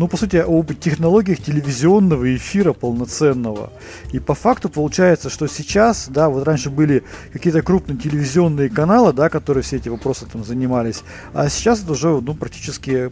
ну, 0.00 0.08
по 0.08 0.16
сути, 0.16 0.36
об 0.36 0.72
технологиях 0.74 1.42
телевизионного 1.42 2.34
эфира 2.34 2.72
полноценного. 2.72 3.70
И 4.12 4.18
по 4.18 4.34
факту 4.34 4.68
получается, 4.68 5.28
что 5.30 5.46
сейчас, 5.46 6.08
да, 6.08 6.28
вот 6.28 6.44
раньше 6.44 6.70
были 6.70 7.04
какие-то 7.32 7.62
крупные 7.62 7.98
телевизионные 7.98 8.70
каналы, 8.70 9.12
да, 9.12 9.28
которые 9.28 9.62
все 9.62 9.76
эти 9.76 9.88
вопросы 9.88 10.26
там 10.26 10.42
занимались, 10.42 11.02
а 11.34 11.48
сейчас 11.48 11.82
это 11.82 11.92
уже, 11.92 12.08
ну, 12.20 12.34
практически 12.34 13.10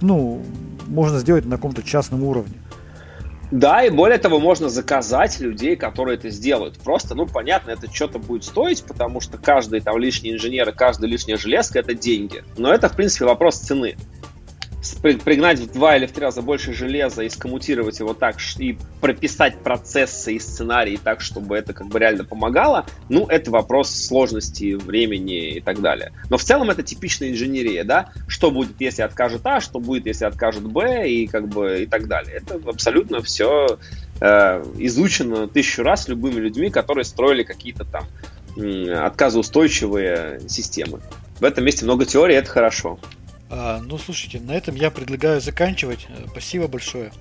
ну, 0.00 0.42
можно 0.86 1.18
сделать 1.18 1.44
на 1.44 1.56
каком-то 1.56 1.82
частном 1.82 2.24
уровне. 2.24 2.54
Да, 3.50 3.82
и 3.82 3.88
более 3.88 4.18
того, 4.18 4.38
можно 4.38 4.68
заказать 4.68 5.40
людей, 5.40 5.74
которые 5.74 6.18
это 6.18 6.28
сделают. 6.28 6.78
Просто, 6.78 7.14
ну, 7.14 7.26
понятно, 7.26 7.70
это 7.70 7.92
что-то 7.92 8.18
будет 8.18 8.44
стоить, 8.44 8.84
потому 8.84 9.20
что 9.20 9.38
каждый 9.38 9.80
там 9.80 9.96
лишний 9.96 10.32
инженер 10.32 10.68
и 10.68 10.72
каждая 10.72 11.10
лишняя 11.10 11.38
железка– 11.38 11.78
это 11.80 11.94
деньги. 11.94 12.44
Но 12.58 12.72
это, 12.72 12.90
в 12.90 12.96
принципе, 12.96 13.24
вопрос 13.24 13.56
цены 13.56 13.96
пригнать 15.02 15.58
в 15.58 15.72
два 15.72 15.96
или 15.96 16.06
в 16.06 16.12
три 16.12 16.22
раза 16.22 16.42
больше 16.42 16.72
железа 16.72 17.22
и 17.22 17.28
скоммутировать 17.28 17.98
его 17.98 18.14
так, 18.14 18.36
и 18.58 18.78
прописать 19.00 19.58
процессы 19.58 20.34
и 20.34 20.38
сценарии 20.38 20.98
так, 21.02 21.20
чтобы 21.20 21.56
это 21.56 21.72
как 21.72 21.88
бы 21.88 21.98
реально 21.98 22.24
помогало, 22.24 22.86
ну, 23.08 23.26
это 23.26 23.50
вопрос 23.50 23.90
сложности, 23.90 24.74
времени 24.74 25.56
и 25.56 25.60
так 25.60 25.80
далее. 25.80 26.12
Но 26.30 26.36
в 26.38 26.44
целом 26.44 26.70
это 26.70 26.82
типичная 26.82 27.30
инженерия, 27.30 27.84
да? 27.84 28.10
Что 28.26 28.50
будет, 28.50 28.80
если 28.80 29.02
откажет 29.02 29.46
А, 29.46 29.60
что 29.60 29.80
будет, 29.80 30.06
если 30.06 30.24
откажет 30.24 30.62
Б 30.62 31.08
и 31.08 31.26
как 31.26 31.48
бы 31.48 31.82
и 31.82 31.86
так 31.86 32.06
далее. 32.06 32.36
Это 32.36 32.60
абсолютно 32.68 33.20
все 33.22 33.78
э, 34.20 34.62
изучено 34.78 35.48
тысячу 35.48 35.82
раз 35.82 36.08
любыми 36.08 36.40
людьми, 36.40 36.70
которые 36.70 37.04
строили 37.04 37.42
какие-то 37.42 37.84
там 37.84 38.04
э, 38.56 38.92
отказоустойчивые 38.92 40.40
системы. 40.48 41.00
В 41.40 41.44
этом 41.44 41.64
месте 41.64 41.84
много 41.84 42.04
теорий, 42.04 42.34
это 42.34 42.50
хорошо. 42.50 42.98
А, 43.50 43.80
ну, 43.80 43.98
слушайте, 43.98 44.40
на 44.40 44.52
этом 44.52 44.74
я 44.74 44.90
предлагаю 44.90 45.40
заканчивать. 45.40 46.06
Э, 46.08 46.26
спасибо 46.30 46.68
большое. 46.68 47.12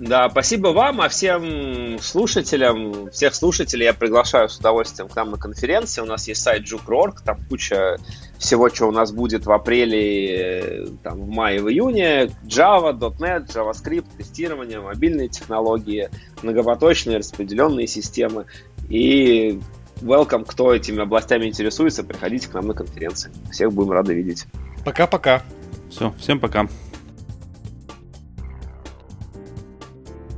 Да, 0.00 0.30
спасибо 0.30 0.68
вам, 0.68 1.02
а 1.02 1.08
всем 1.08 1.98
слушателям, 2.00 3.10
всех 3.10 3.34
слушателей 3.34 3.84
я 3.84 3.92
приглашаю 3.92 4.48
с 4.48 4.56
удовольствием 4.56 5.08
к 5.08 5.14
нам 5.14 5.30
на 5.30 5.36
конференции. 5.36 6.00
У 6.00 6.06
нас 6.06 6.26
есть 6.26 6.42
сайт 6.42 6.62
Juke.org, 6.62 7.20
там 7.20 7.38
куча 7.48 7.98
всего, 8.38 8.70
что 8.70 8.86
у 8.86 8.92
нас 8.92 9.12
будет 9.12 9.44
в 9.44 9.52
апреле, 9.52 10.88
там, 11.02 11.20
в 11.20 11.28
мае, 11.28 11.62
в 11.62 11.68
июне. 11.68 12.30
Java, 12.44 12.98
.NET, 12.98 13.48
JavaScript, 13.48 14.06
тестирование, 14.16 14.80
мобильные 14.80 15.28
технологии, 15.28 16.08
многопоточные 16.42 17.18
распределенные 17.18 17.86
системы. 17.86 18.46
И 18.88 19.60
welcome, 20.00 20.46
кто 20.46 20.74
этими 20.74 21.02
областями 21.02 21.46
интересуется, 21.46 22.04
приходите 22.04 22.48
к 22.48 22.54
нам 22.54 22.68
на 22.68 22.74
конференции. 22.74 23.30
Всех 23.52 23.72
будем 23.72 23.92
рады 23.92 24.14
видеть. 24.14 24.46
Пока-пока. 24.84 25.42
Все, 25.90 26.14
всем 26.18 26.38
пока. 26.38 26.68